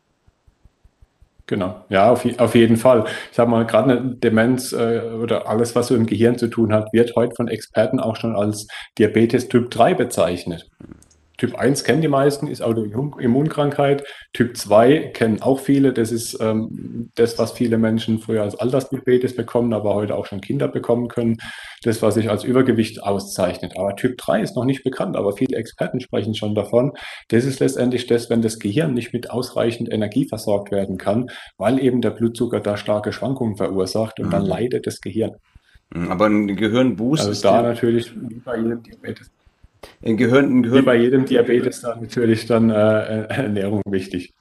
Genau, 1.48 1.82
ja, 1.88 2.12
auf, 2.12 2.26
auf 2.40 2.56
jeden 2.56 2.76
Fall. 2.76 3.06
Ich 3.32 3.38
sage 3.38 3.50
mal, 3.50 3.66
gerade 3.66 4.00
eine 4.00 4.16
Demenz 4.16 4.74
äh, 4.74 5.00
oder 5.00 5.48
alles, 5.48 5.76
was 5.76 5.88
so 5.88 5.96
im 5.96 6.06
Gehirn 6.06 6.38
zu 6.38 6.50
tun 6.50 6.74
hat, 6.74 6.92
wird 6.92 7.16
heute 7.16 7.36
von 7.36 7.48
Experten 7.48 8.02
auch 8.02 8.18
schon 8.18 8.36
als 8.36 8.68
Diabetes 8.98 9.48
Typ 9.48 9.72
3 9.72 9.94
bezeichnet. 9.94 10.70
Typ 11.38 11.56
1 11.56 11.84
kennen 11.84 12.02
die 12.02 12.08
meisten, 12.08 12.48
ist 12.48 12.62
Autoimmunkrankheit. 12.62 14.04
Typ 14.34 14.58
2 14.58 15.12
kennen 15.14 15.42
auch 15.42 15.60
viele. 15.60 15.94
Das 15.94 16.12
ist 16.12 16.40
ähm, 16.42 17.12
das, 17.14 17.38
was 17.38 17.52
viele 17.52 17.78
Menschen 17.78 18.20
früher 18.20 18.42
als 18.42 18.56
Altersdiabetes 18.56 19.36
bekommen, 19.36 19.74
aber 19.74 19.94
heute 19.94 20.16
auch 20.16 20.26
schon 20.26 20.42
Kinder 20.42 20.68
bekommen 20.68 21.10
können. 21.10 21.38
Das, 21.84 22.02
was 22.02 22.16
sich 22.16 22.32
als 22.32 22.44
Übergewicht 22.44 23.04
auszeichnet. 23.04 23.74
Aber 23.78 23.96
Typ 23.96 24.18
3 24.18 24.42
ist 24.42 24.56
noch 24.56 24.66
nicht 24.66 24.84
bekannt, 24.84 25.16
aber 25.16 25.34
viele 25.34 25.58
Experten 25.58 26.00
sprechen 26.00 26.34
schon 26.34 26.56
davon. 26.56 26.94
Das 27.28 27.46
ist 27.46 27.60
letztendlich 27.60 28.08
das, 28.08 28.32
wenn 28.32 28.42
das 28.42 28.58
Gehirn 28.58 28.96
nicht 28.96 29.14
mit 29.14 29.30
ausreichend 29.30 29.92
Energie 29.92 30.28
versorgt 30.28 30.72
werden 30.72 30.98
kann, 30.98 31.30
weil 31.58 31.80
eben 31.80 32.02
der 32.02 32.12
Blutzucker 32.12 32.62
da 32.62 32.78
starke 32.78 33.12
Schwankungen 33.12 33.58
verursacht 33.58 34.20
und 34.20 34.28
mhm. 34.28 34.32
dann 34.32 34.46
leidet 34.46 34.88
das 34.88 35.02
Gehirn. 35.02 35.36
Aber 35.94 36.26
ein 36.26 36.48
Gehirnboost. 36.56 37.28
Also 37.28 37.42
da 37.48 37.62
natürlich 37.62 38.12
wie 38.14 38.40
bei 38.40 38.58
jedem 38.58 38.84
Diabetes. 38.84 39.32
Ein 40.04 40.18
Gehirn, 40.18 40.60
ein 40.60 40.64
Gehirn. 40.64 40.82
Wie 40.82 40.86
bei 40.86 40.96
jedem 40.96 41.26
Diabetes 41.26 41.82
dann 41.82 42.02
natürlich 42.02 42.46
dann 42.46 42.70
äh, 42.70 42.74
Ernährung 43.28 43.82
wichtig. 43.90 44.34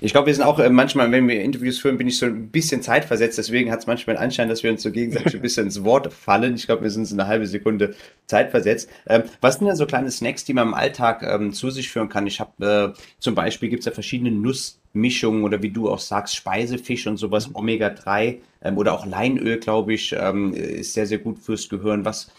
Ich 0.00 0.12
glaube, 0.12 0.26
wir 0.26 0.34
sind 0.34 0.44
auch 0.44 0.58
äh, 0.58 0.70
manchmal, 0.70 1.10
wenn 1.12 1.28
wir 1.28 1.40
Interviews 1.42 1.78
führen, 1.78 1.98
bin 1.98 2.08
ich 2.08 2.18
so 2.18 2.26
ein 2.26 2.48
bisschen 2.48 2.82
zeitversetzt. 2.82 3.38
Deswegen 3.38 3.70
hat 3.70 3.80
es 3.80 3.86
manchmal 3.86 4.16
den 4.16 4.22
Anschein, 4.22 4.48
dass 4.48 4.62
wir 4.62 4.70
uns 4.70 4.82
so 4.82 4.90
gegenseitig 4.90 5.34
ein 5.34 5.42
bisschen 5.42 5.66
ins 5.66 5.84
Wort 5.84 6.12
fallen. 6.12 6.54
Ich 6.54 6.66
glaube, 6.66 6.82
wir 6.82 6.90
sind 6.90 7.06
so 7.06 7.14
eine 7.14 7.26
halbe 7.26 7.46
Sekunde 7.46 7.94
zeitversetzt. 8.26 8.88
Ähm, 9.06 9.22
was 9.40 9.56
sind 9.56 9.66
denn 9.66 9.76
so 9.76 9.86
kleine 9.86 10.10
Snacks, 10.10 10.44
die 10.44 10.54
man 10.54 10.68
im 10.68 10.74
Alltag 10.74 11.22
ähm, 11.22 11.52
zu 11.52 11.70
sich 11.70 11.88
führen 11.88 12.08
kann? 12.08 12.26
Ich 12.26 12.40
habe 12.40 12.94
äh, 12.94 12.98
zum 13.18 13.34
Beispiel 13.34 13.68
gibt 13.68 13.80
es 13.80 13.86
ja 13.86 13.92
verschiedene 13.92 14.30
Nussmischungen 14.30 15.44
oder 15.44 15.62
wie 15.62 15.70
du 15.70 15.90
auch 15.90 16.00
sagst, 16.00 16.34
Speisefisch 16.34 17.06
und 17.06 17.16
sowas, 17.16 17.54
Omega-3 17.54 18.38
ähm, 18.62 18.78
oder 18.78 18.94
auch 18.94 19.06
Leinöl, 19.06 19.58
glaube 19.58 19.94
ich, 19.94 20.14
ähm, 20.18 20.54
ist 20.54 20.94
sehr, 20.94 21.06
sehr 21.06 21.18
gut 21.18 21.38
fürs 21.38 21.68
Gehirn. 21.68 22.04
Was 22.04 22.30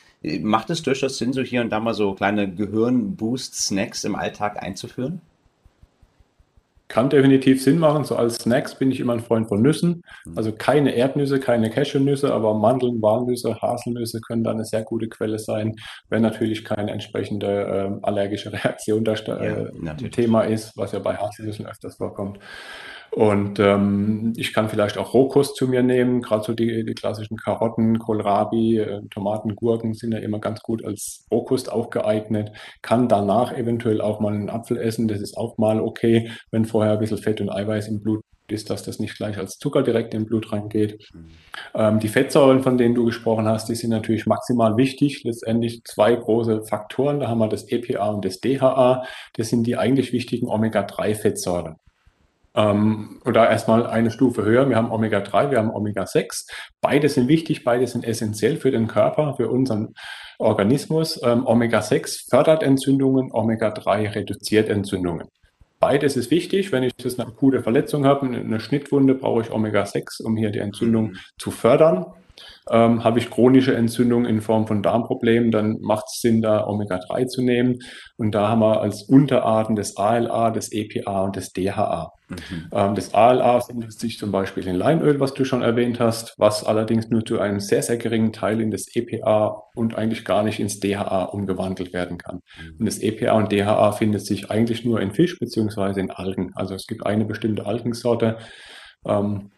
Macht 0.42 0.70
es 0.70 0.82
durchaus 0.82 1.18
Sinn, 1.18 1.34
so 1.34 1.42
hier 1.42 1.62
und 1.62 1.70
da 1.70 1.80
mal 1.80 1.94
so 1.94 2.14
kleine 2.14 2.50
Gehirn-Boost-Snacks 2.50 4.06
im 4.06 4.16
Alltag 4.16 4.62
einzuführen? 4.64 5.22
Kann 6.88 7.10
definitiv 7.10 7.64
Sinn 7.64 7.80
machen. 7.80 8.04
So 8.04 8.16
als 8.16 8.36
Snacks 8.36 8.76
bin 8.76 8.92
ich 8.92 9.00
immer 9.00 9.14
ein 9.14 9.20
Freund 9.22 9.48
von 9.48 9.62
Nüssen. 9.62 10.04
Mhm. 10.26 10.38
Also 10.38 10.52
keine 10.52 10.94
Erdnüsse, 10.94 11.40
keine 11.40 11.70
Cashewnüsse, 11.70 12.32
aber 12.32 12.54
Mandeln, 12.54 13.02
Walnüsse, 13.02 13.60
Haselnüsse 13.62 14.22
können 14.22 14.44
da 14.44 14.52
eine 14.52 14.64
sehr 14.64 14.84
gute 14.84 15.10
Quelle 15.10 15.40
sein, 15.40 15.76
wenn 16.10 16.22
natürlich 16.22 16.64
keine 16.64 16.92
entsprechende 16.92 17.48
äh, 17.48 18.06
allergische 18.06 18.54
Reaktion 18.54 19.04
da 19.04 19.14
äh, 19.14 19.72
ja, 19.84 19.94
Thema 19.96 20.44
ist, 20.44 20.78
was 20.78 20.92
ja 20.92 21.00
bei 21.00 21.18
Haselnüssen 21.18 21.66
öfters 21.66 21.96
vorkommt. 21.96 22.38
Und 23.16 23.60
ähm, 23.60 24.34
ich 24.38 24.54
kann 24.54 24.70
vielleicht 24.70 24.98
auch 24.98 25.14
Rohkost 25.14 25.56
zu 25.56 25.68
mir 25.68 25.84
nehmen, 25.84 26.22
gerade 26.22 26.44
so 26.44 26.54
die, 26.54 26.84
die 26.84 26.96
klassischen 26.96 27.38
Karotten, 27.38 28.00
Kohlrabi, 28.00 28.80
äh, 28.80 29.02
Tomaten, 29.12 29.56
Gurken 29.56 29.94
sind 29.94 30.14
ja 30.14 30.18
immer 30.18 30.40
ganz 30.40 30.62
gut 30.62 30.84
als 30.84 31.28
Rohkost 31.32 31.72
auch 31.72 31.92
geeignet. 31.92 32.52
Kann 32.82 33.08
danach 33.08 33.56
eventuell 33.56 34.02
auch 34.02 34.20
mal 34.20 34.34
einen 34.34 34.50
Apfel 34.50 34.78
essen, 34.78 35.08
das 35.08 35.22
ist 35.22 35.38
auch 35.38 35.60
mal 35.60 35.80
okay, 35.80 36.32
wenn 36.50 36.66
vorher 36.66 36.94
ein 36.94 37.00
bisschen 37.00 37.20
Fett 37.20 37.40
und 37.40 37.52
Eiweiß 37.52 37.88
im 37.88 38.02
Blut 38.02 38.24
ist, 38.48 38.72
dass 38.72 38.84
das 38.84 39.00
nicht 39.00 39.16
gleich 39.16 39.38
als 39.38 39.58
Zucker 39.60 39.84
direkt 39.84 40.16
im 40.16 40.26
Blut 40.26 40.52
reingeht. 40.52 41.00
Mhm. 41.14 41.26
Ähm, 41.76 42.00
die 42.00 42.08
Fettsäuren, 42.08 42.64
von 42.64 42.80
denen 42.80 42.96
du 42.96 43.06
gesprochen 43.06 43.48
hast, 43.48 43.70
die 43.70 43.76
sind 43.76 43.92
natürlich 43.92 44.26
maximal 44.26 44.76
wichtig. 44.76 45.24
Letztendlich 45.24 45.84
zwei 45.84 46.16
große 46.16 46.64
Faktoren. 46.64 47.20
Da 47.20 47.28
haben 47.28 47.40
wir 47.40 47.48
das 47.48 47.70
EPA 47.70 48.10
und 48.10 48.26
das 48.26 48.40
DHA. 48.40 49.04
Das 49.36 49.50
sind 49.50 49.68
die 49.68 49.78
eigentlich 49.78 50.14
wichtigen 50.14 50.48
Omega-3-Fettsäuren. 50.48 51.76
Ähm, 52.56 53.20
oder 53.26 53.50
erstmal 53.50 53.88
eine 53.88 54.12
Stufe 54.12 54.44
höher. 54.44 54.70
Wir 54.70 54.76
haben 54.76 54.92
Omega-3, 54.92 55.52
wir 55.52 55.58
haben 55.58 55.72
Omega-6. 55.72 56.48
Beide 56.82 57.10
sind 57.10 57.28
wichtig, 57.28 57.64
beide 57.64 57.88
sind 57.88 58.06
essentiell 58.06 58.58
für 58.58 58.72
den 58.72 58.88
Körper, 58.88 59.36
für 59.36 59.50
unseren 59.50 59.94
Organismus. 60.38 61.20
Ähm, 61.24 61.48
Omega-6 61.48 62.30
fördert 62.30 62.64
Entzündungen, 62.64 63.32
Omega-3 63.32 64.16
reduziert 64.16 64.70
Entzündungen. 64.70 65.28
Beides 65.80 66.16
ist 66.16 66.32
wichtig. 66.32 66.72
Wenn 66.72 66.84
ich 66.84 66.96
das 66.96 67.20
eine 67.20 67.28
akute 67.28 67.62
Verletzung 67.62 68.06
habe, 68.06 68.26
eine 68.26 68.60
Schnittwunde, 68.60 69.16
brauche 69.16 69.42
ich 69.42 69.52
Omega-6, 69.52 70.24
um 70.24 70.38
hier 70.38 70.52
die 70.52 70.60
Entzündung 70.60 71.08
mhm. 71.08 71.18
zu 71.38 71.52
fördern. 71.52 72.06
Ähm, 72.70 73.04
habe 73.04 73.20
ich 73.20 73.30
chronische 73.30 73.76
Entzündung 73.76 74.26
in 74.26 74.42
Form 74.42 74.68
von 74.68 74.82
Darmproblemen, 74.82 75.52
dann 75.52 75.80
macht 75.82 76.06
es 76.08 76.22
Sinn, 76.22 76.42
da 76.42 76.66
Omega-3 76.66 77.28
zu 77.28 77.42
nehmen. 77.42 77.80
Und 78.18 78.34
da 78.34 78.48
haben 78.48 78.62
wir 78.62 78.82
als 78.82 79.04
Unterarten 79.04 79.76
das 79.76 79.98
ALA, 79.98 80.52
das 80.52 80.72
EPA 80.72 81.24
und 81.24 81.36
das 81.36 81.52
DHA. 81.52 82.12
Mhm. 82.30 82.68
Ähm, 82.72 82.96
das 82.96 83.14
ALA 83.14 83.62
findet 83.62 83.94
sich 83.94 84.18
zum 84.18 84.32
Beispiel 84.32 84.68
in 84.68 84.76
Leinöl, 84.76 85.20
was 85.20 85.34
du 85.34 85.46
schon 85.46 85.62
erwähnt 85.62 86.00
hast, 86.00 86.36
was 86.38 86.64
allerdings 86.64 87.10
nur 87.10 87.26
zu 87.26 87.40
einem 87.40 87.60
sehr, 87.60 87.84
sehr 87.84 87.98
geringen 87.98 88.32
Teil 88.32 88.62
in 88.62 88.72
das 88.72 88.86
EPA 88.96 89.64
und 89.76 89.96
eigentlich 89.96 90.24
gar 90.24 90.44
nicht 90.44 90.60
ins 90.60 90.80
DHA 90.80 91.24
umgewandelt 91.26 91.94
werden 91.94 92.18
kann. 92.18 92.40
Mhm. 92.60 92.76
Und 92.80 92.86
das 92.86 93.00
EPA 93.00 93.34
und 93.34 93.52
DHA 93.52 93.92
findet 93.94 94.26
sich 94.26 94.52
eigentlich 94.52 94.86
nur 94.86 95.02
in 95.02 95.12
Fisch 95.12 95.38
beziehungsweise 95.38 96.00
in 96.00 96.12
Algen. 96.12 96.52
Also 96.56 96.76
es 96.76 96.88
gibt 96.88 97.06
eine 97.06 97.26
bestimmte 97.26 97.66
Algensorte, 97.66 98.38
ähm, 99.06 99.52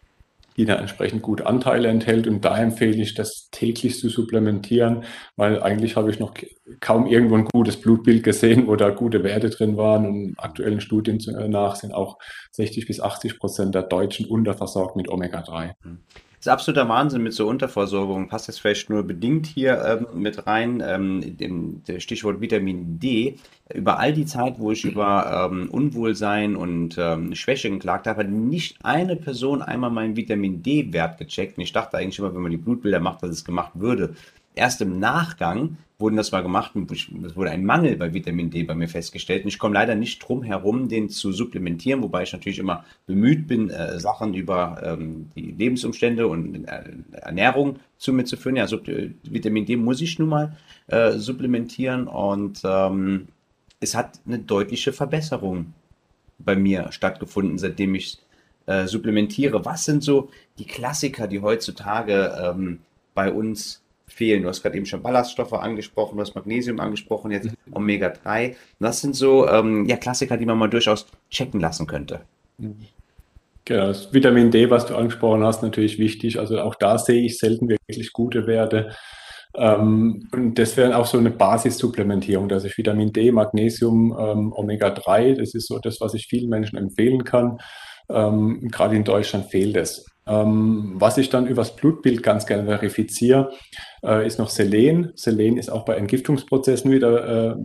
die 0.56 0.64
da 0.64 0.76
entsprechend 0.76 1.22
gut 1.22 1.42
Anteile 1.42 1.88
enthält. 1.88 2.26
Und 2.26 2.44
da 2.44 2.56
empfehle 2.58 3.02
ich, 3.02 3.14
das 3.14 3.48
täglich 3.50 3.98
zu 3.98 4.08
supplementieren, 4.08 5.04
weil 5.36 5.62
eigentlich 5.62 5.96
habe 5.96 6.10
ich 6.10 6.18
noch 6.18 6.34
kaum 6.80 7.06
irgendwo 7.06 7.36
ein 7.36 7.44
gutes 7.44 7.80
Blutbild 7.80 8.22
gesehen, 8.22 8.66
wo 8.66 8.76
da 8.76 8.90
gute 8.90 9.22
Werte 9.22 9.50
drin 9.50 9.76
waren. 9.76 10.06
Und 10.06 10.34
aktuellen 10.38 10.80
Studien 10.80 11.18
nach 11.48 11.76
sind 11.76 11.92
auch 11.92 12.18
60 12.52 12.86
bis 12.86 13.00
80 13.00 13.38
Prozent 13.38 13.74
der 13.74 13.82
Deutschen 13.82 14.26
unterversorgt 14.26 14.96
mit 14.96 15.08
Omega-3. 15.08 15.74
Ist 16.38 16.48
absoluter 16.48 16.88
Wahnsinn 16.88 17.22
mit 17.22 17.32
so 17.32 17.48
Unterversorgung. 17.48 18.28
Passt 18.28 18.48
jetzt 18.48 18.60
vielleicht 18.60 18.90
nur 18.90 19.02
bedingt 19.02 19.46
hier 19.46 19.82
ähm, 19.84 20.20
mit 20.20 20.46
rein, 20.46 20.82
ähm, 20.86 21.36
dem, 21.36 21.82
der 21.84 22.00
Stichwort 22.00 22.40
Vitamin 22.40 22.98
D. 22.98 23.36
Über 23.74 23.98
all 23.98 24.12
die 24.12 24.26
Zeit, 24.26 24.58
wo 24.58 24.70
ich 24.70 24.84
über 24.84 25.50
ähm, 25.50 25.68
Unwohlsein 25.70 26.54
und 26.54 26.96
ähm, 26.98 27.34
Schwäche 27.34 27.70
geklagt 27.70 28.06
habe, 28.06 28.20
hat 28.20 28.30
nicht 28.30 28.84
eine 28.84 29.16
Person 29.16 29.62
einmal 29.62 29.90
meinen 29.90 30.16
Vitamin 30.16 30.62
D-Wert 30.62 31.18
gecheckt. 31.18 31.58
Und 31.58 31.64
ich 31.64 31.72
dachte 31.72 31.96
eigentlich 31.96 32.18
immer, 32.18 32.34
wenn 32.34 32.42
man 32.42 32.52
die 32.52 32.58
Blutbilder 32.58 33.00
macht, 33.00 33.22
dass 33.22 33.30
es 33.30 33.44
gemacht 33.44 33.72
würde. 33.74 34.14
Erst 34.56 34.80
im 34.80 34.98
Nachgang 34.98 35.76
wurden 35.98 36.16
das 36.16 36.32
mal 36.32 36.42
gemacht 36.42 36.72
und 36.74 36.90
es 36.90 37.36
wurde 37.36 37.50
ein 37.50 37.64
Mangel 37.64 37.96
bei 37.96 38.12
Vitamin 38.12 38.50
D 38.50 38.62
bei 38.64 38.74
mir 38.74 38.88
festgestellt. 38.88 39.44
Und 39.44 39.48
ich 39.48 39.58
komme 39.58 39.74
leider 39.74 39.94
nicht 39.94 40.18
drum 40.18 40.42
herum, 40.42 40.88
den 40.88 41.10
zu 41.10 41.30
supplementieren, 41.30 42.02
wobei 42.02 42.22
ich 42.22 42.32
natürlich 42.32 42.58
immer 42.58 42.84
bemüht 43.06 43.46
bin, 43.46 43.68
äh, 43.68 44.00
Sachen 44.00 44.32
über 44.32 44.80
ähm, 44.82 45.30
die 45.36 45.52
Lebensumstände 45.52 46.26
und 46.26 46.64
äh, 46.64 46.84
Ernährung 47.12 47.78
zu 47.98 48.14
mir 48.14 48.24
zu 48.24 48.38
führen. 48.38 48.56
Ja, 48.56 48.66
Sub 48.66 48.86
Vitamin 48.86 49.66
D 49.66 49.76
muss 49.76 50.00
ich 50.00 50.18
nun 50.18 50.30
mal 50.30 50.56
äh, 50.86 51.12
supplementieren 51.12 52.08
und 52.08 52.62
ähm, 52.64 53.28
es 53.80 53.94
hat 53.94 54.20
eine 54.26 54.38
deutliche 54.38 54.92
Verbesserung 54.94 55.74
bei 56.38 56.56
mir 56.56 56.92
stattgefunden, 56.92 57.58
seitdem 57.58 57.94
ich 57.94 58.18
äh, 58.64 58.86
supplementiere, 58.86 59.66
was 59.66 59.84
sind 59.84 60.02
so 60.02 60.30
die 60.58 60.66
Klassiker, 60.66 61.26
die 61.26 61.40
heutzutage 61.40 62.34
ähm, 62.42 62.80
bei 63.14 63.30
uns 63.30 63.82
fehlen? 64.16 64.42
Du 64.42 64.48
hast 64.48 64.62
gerade 64.62 64.76
eben 64.76 64.86
schon 64.86 65.02
Ballaststoffe 65.02 65.52
angesprochen, 65.52 66.16
du 66.16 66.22
hast 66.22 66.34
Magnesium 66.34 66.80
angesprochen, 66.80 67.30
jetzt 67.30 67.46
mhm. 67.46 67.74
Omega-3. 67.74 68.54
Was 68.78 69.00
sind 69.00 69.14
so 69.14 69.48
ähm, 69.48 69.84
ja, 69.86 69.96
Klassiker, 69.96 70.36
die 70.36 70.46
man 70.46 70.58
mal 70.58 70.68
durchaus 70.68 71.06
checken 71.30 71.60
lassen 71.60 71.86
könnte? 71.86 72.20
Genau, 73.64 73.88
das 73.88 74.12
Vitamin 74.12 74.50
D, 74.50 74.70
was 74.70 74.86
du 74.86 74.94
angesprochen 74.94 75.44
hast, 75.44 75.62
natürlich 75.62 75.98
wichtig. 75.98 76.38
Also 76.38 76.60
auch 76.60 76.74
da 76.76 76.98
sehe 76.98 77.24
ich 77.24 77.38
selten 77.38 77.68
wirklich 77.68 78.12
gute 78.12 78.46
Werte. 78.46 78.92
Ähm, 79.56 80.28
und 80.32 80.58
das 80.58 80.76
wäre 80.76 80.96
auch 80.96 81.06
so 81.06 81.18
eine 81.18 81.30
Basissupplementierung, 81.30 82.48
dass 82.48 82.64
ich 82.64 82.76
Vitamin 82.76 83.12
D, 83.12 83.32
Magnesium, 83.32 84.16
ähm, 84.18 84.52
Omega-3, 84.52 85.36
das 85.38 85.54
ist 85.54 85.66
so 85.66 85.78
das, 85.78 86.00
was 86.00 86.14
ich 86.14 86.26
vielen 86.26 86.48
Menschen 86.48 86.78
empfehlen 86.78 87.24
kann. 87.24 87.58
Ähm, 88.08 88.68
gerade 88.70 88.96
in 88.96 89.04
Deutschland 89.04 89.46
fehlt 89.46 89.76
es. 89.76 90.04
Ähm, 90.28 90.94
was 90.96 91.18
ich 91.18 91.28
dann 91.30 91.46
übers 91.46 91.76
Blutbild 91.76 92.22
ganz 92.22 92.46
gerne 92.46 92.64
verifiziere, 92.64 93.52
äh, 94.02 94.26
ist 94.26 94.38
noch 94.38 94.48
Selen. 94.48 95.12
Selen 95.14 95.56
ist 95.56 95.70
auch 95.70 95.84
bei 95.84 95.94
Entgiftungsprozessen 95.94 96.90
wieder 96.90 97.52
äh, 97.52 97.56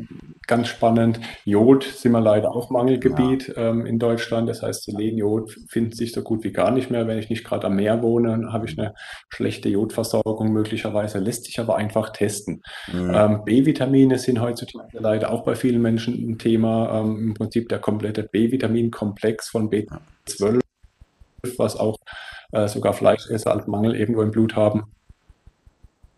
ganz 0.45 0.67
spannend. 0.67 1.19
Jod 1.43 1.83
sind 1.83 2.11
wir 2.11 2.21
leider 2.21 2.51
auch 2.51 2.69
Mangelgebiet 2.69 3.47
ja. 3.47 3.69
ähm, 3.69 3.87
in 3.87 3.97
Deutschland. 3.97 4.47
Das 4.47 4.61
heißt, 4.61 4.83
Selen, 4.83 5.17
Jod 5.17 5.55
findet 5.69 5.95
sich 5.97 6.11
so 6.11 6.21
gut 6.21 6.43
wie 6.43 6.51
gar 6.51 6.69
nicht 6.69 6.91
mehr. 6.91 7.07
Wenn 7.07 7.17
ich 7.17 7.31
nicht 7.31 7.43
gerade 7.43 7.65
am 7.65 7.77
Meer 7.77 8.03
wohne, 8.03 8.51
habe 8.51 8.67
ich 8.67 8.77
eine 8.77 8.93
schlechte 9.29 9.69
Jodversorgung 9.69 10.51
möglicherweise. 10.51 11.17
Lässt 11.17 11.45
sich 11.45 11.59
aber 11.59 11.77
einfach 11.77 12.11
testen. 12.11 12.61
Mhm. 12.93 13.11
Ähm, 13.13 13.41
B-Vitamine 13.43 14.19
sind 14.19 14.39
heutzutage 14.39 14.99
leider 14.99 15.31
auch 15.31 15.43
bei 15.43 15.55
vielen 15.55 15.81
Menschen 15.81 16.13
ein 16.29 16.37
Thema. 16.37 17.01
Im 17.01 17.33
Prinzip 17.33 17.69
der 17.69 17.79
komplette 17.79 18.23
B-Vitaminkomplex 18.23 19.49
von 19.49 19.71
B12, 19.71 20.59
was 21.57 21.75
auch 21.75 21.97
äh, 22.51 22.67
sogar 22.67 22.93
Fleischesser 22.93 23.51
als 23.51 23.67
Mangel 23.67 23.95
irgendwo 23.95 24.21
im 24.21 24.31
Blut 24.31 24.55
haben. 24.55 24.83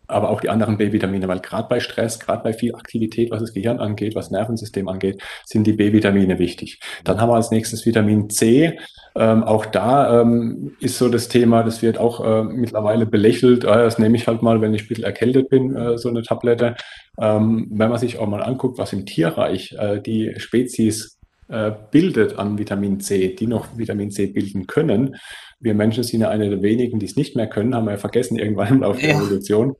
Aber 0.06 0.28
auch 0.28 0.40
die 0.42 0.50
anderen 0.50 0.76
B-Vitamine, 0.76 1.28
weil 1.28 1.40
gerade 1.40 1.66
bei 1.66 1.80
Stress, 1.80 2.20
gerade 2.20 2.42
bei 2.42 2.52
viel 2.52 2.74
Aktivität, 2.74 3.30
was 3.30 3.40
das 3.40 3.54
Gehirn 3.54 3.80
angeht, 3.80 4.14
was 4.14 4.30
Nervensystem 4.30 4.86
angeht, 4.86 5.22
sind 5.46 5.66
die 5.66 5.72
B-Vitamine 5.72 6.38
wichtig. 6.38 6.78
Dann 7.04 7.20
haben 7.20 7.30
wir 7.30 7.36
als 7.36 7.50
nächstes 7.50 7.86
Vitamin 7.86 8.28
C. 8.28 8.78
Ähm, 9.16 9.44
auch 9.44 9.64
da 9.64 10.20
ähm, 10.20 10.72
ist 10.80 10.98
so 10.98 11.08
das 11.08 11.28
Thema, 11.28 11.62
das 11.62 11.80
wird 11.80 11.96
auch 11.96 12.22
äh, 12.22 12.42
mittlerweile 12.42 13.06
belächelt. 13.06 13.64
Äh, 13.64 13.68
das 13.68 13.98
nehme 13.98 14.16
ich 14.16 14.26
halt 14.26 14.42
mal, 14.42 14.60
wenn 14.60 14.74
ich 14.74 14.82
ein 14.82 14.88
bisschen 14.88 15.04
erkältet 15.04 15.48
bin, 15.48 15.74
äh, 15.74 15.96
so 15.96 16.10
eine 16.10 16.22
Tablette. 16.22 16.74
Ähm, 17.18 17.68
wenn 17.70 17.88
man 17.88 17.98
sich 17.98 18.18
auch 18.18 18.26
mal 18.26 18.42
anguckt, 18.42 18.76
was 18.76 18.92
im 18.92 19.06
Tierreich 19.06 19.72
äh, 19.78 20.00
die 20.00 20.34
Spezies 20.36 21.18
äh, 21.48 21.72
bildet 21.90 22.38
an 22.38 22.58
Vitamin 22.58 23.00
C, 23.00 23.34
die 23.34 23.46
noch 23.46 23.78
Vitamin 23.78 24.10
C 24.10 24.26
bilden 24.26 24.66
können. 24.66 25.16
Wir 25.64 25.74
Menschen 25.74 26.04
sind 26.04 26.20
ja 26.20 26.28
eine 26.28 26.50
der 26.50 26.62
wenigen, 26.62 26.98
die 26.98 27.06
es 27.06 27.16
nicht 27.16 27.34
mehr 27.34 27.48
können, 27.48 27.74
haben 27.74 27.86
wir 27.86 27.92
ja 27.92 27.98
vergessen 27.98 28.38
irgendwann 28.38 28.68
im 28.68 28.80
Laufe 28.82 29.00
ja. 29.00 29.08
der 29.08 29.16
Evolution. 29.16 29.76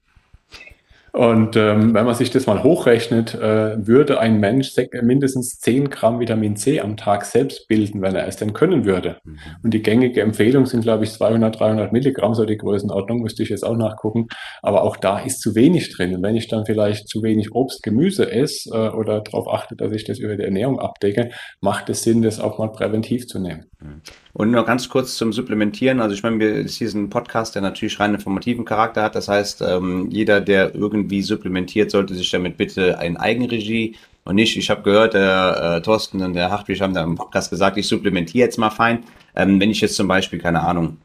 Und 1.15 1.55
ähm, 1.55 1.95
wenn 1.95 2.07
man 2.07 2.17
sich 2.17 2.33
das 2.33 2.49
mal 2.49 2.65
hochrechnet, 2.65 3.35
äh, 3.37 3.87
würde 3.87 4.19
ein 4.19 4.41
Mensch 4.41 4.73
mindestens 5.01 5.61
10 5.61 5.89
Gramm 5.89 6.19
Vitamin 6.19 6.57
C 6.57 6.81
am 6.81 6.97
Tag 6.97 7.25
selbst 7.25 7.69
bilden, 7.69 8.03
wenn 8.03 8.17
er 8.17 8.27
es 8.27 8.35
denn 8.35 8.53
können 8.53 8.85
würde. 8.85 9.19
Mhm. 9.23 9.39
Und 9.63 9.75
die 9.75 9.83
gängige 9.83 10.23
Empfehlung 10.23 10.67
sind, 10.67 10.81
glaube 10.81 11.05
ich, 11.05 11.13
200, 11.13 11.61
300 11.61 11.93
Milligramm, 11.93 12.35
so 12.35 12.45
die 12.45 12.57
Größenordnung, 12.57 13.21
müsste 13.23 13.45
ich 13.45 13.51
jetzt 13.51 13.65
auch 13.65 13.77
nachgucken. 13.77 14.27
Aber 14.61 14.83
auch 14.83 14.97
da 14.97 15.21
ist 15.21 15.41
zu 15.41 15.55
wenig 15.55 15.95
drin. 15.95 16.17
Und 16.17 16.25
wenn 16.25 16.35
ich 16.35 16.49
dann 16.49 16.67
vielleicht 16.67 17.09
zu 17.09 17.23
wenig 17.23 17.55
Obst, 17.55 17.85
Gemüse 17.85 18.33
esse 18.33 18.71
äh, 18.71 18.89
oder 18.89 19.21
darauf 19.21 19.47
achte, 19.47 19.77
dass 19.77 19.93
ich 19.93 20.03
das 20.03 20.19
über 20.19 20.37
die 20.37 20.43
Ernährung 20.43 20.81
abdecke, 20.81 21.31
macht 21.61 21.89
es 21.91 22.03
Sinn, 22.03 22.23
das 22.23 22.41
auch 22.41 22.59
mal 22.59 22.73
präventiv 22.73 23.29
zu 23.29 23.39
nehmen. 23.39 23.67
Mhm. 23.81 24.03
Und 24.35 24.51
noch 24.51 24.67
ganz 24.67 24.89
kurz 24.89 25.17
zum 25.17 25.33
Supplementieren. 25.33 26.01
Also 26.01 26.15
ich 26.15 26.25
meine, 26.25 26.41
wir 26.41 26.57
ist 26.57 26.77
hier 26.77 26.89
ein 26.93 27.09
Podcast, 27.09 27.55
der 27.55 27.63
natürlich 27.63 28.01
rein 28.01 28.15
informativen 28.15 28.65
Charakter 28.65 29.05
hat. 29.05 29.15
Das 29.15 29.29
heißt, 29.29 29.63
ähm, 29.63 30.11
jeder, 30.11 30.41
der 30.41 30.75
irgendwie 30.75 31.23
supplementiert, 31.23 31.93
sollte 31.93 32.15
sich 32.15 32.31
damit 32.31 32.57
bitte 32.57 32.99
in 33.01 33.17
Eigenregie 33.17 33.95
und 34.25 34.35
nicht, 34.37 34.57
ich 34.57 34.71
habe 34.71 34.83
gehört, 34.83 35.15
der 35.15 35.77
äh, 35.77 35.83
Thorsten 35.83 36.23
und 36.23 36.33
der 36.33 36.51
Hartwig 36.51 36.81
haben 36.81 36.95
da 36.95 37.05
im 37.05 37.15
Podcast 37.15 37.51
gesagt, 37.51 37.77
ich 37.77 37.87
supplementiere 37.87 38.47
jetzt 38.47 38.59
mal 38.59 38.71
fein. 38.71 39.05
Ähm, 39.37 39.61
wenn 39.61 39.71
ich 39.71 39.81
jetzt 39.81 39.97
zum 39.97 40.09
Beispiel, 40.09 40.41
keine 40.41 40.63
Ahnung, 40.63 40.97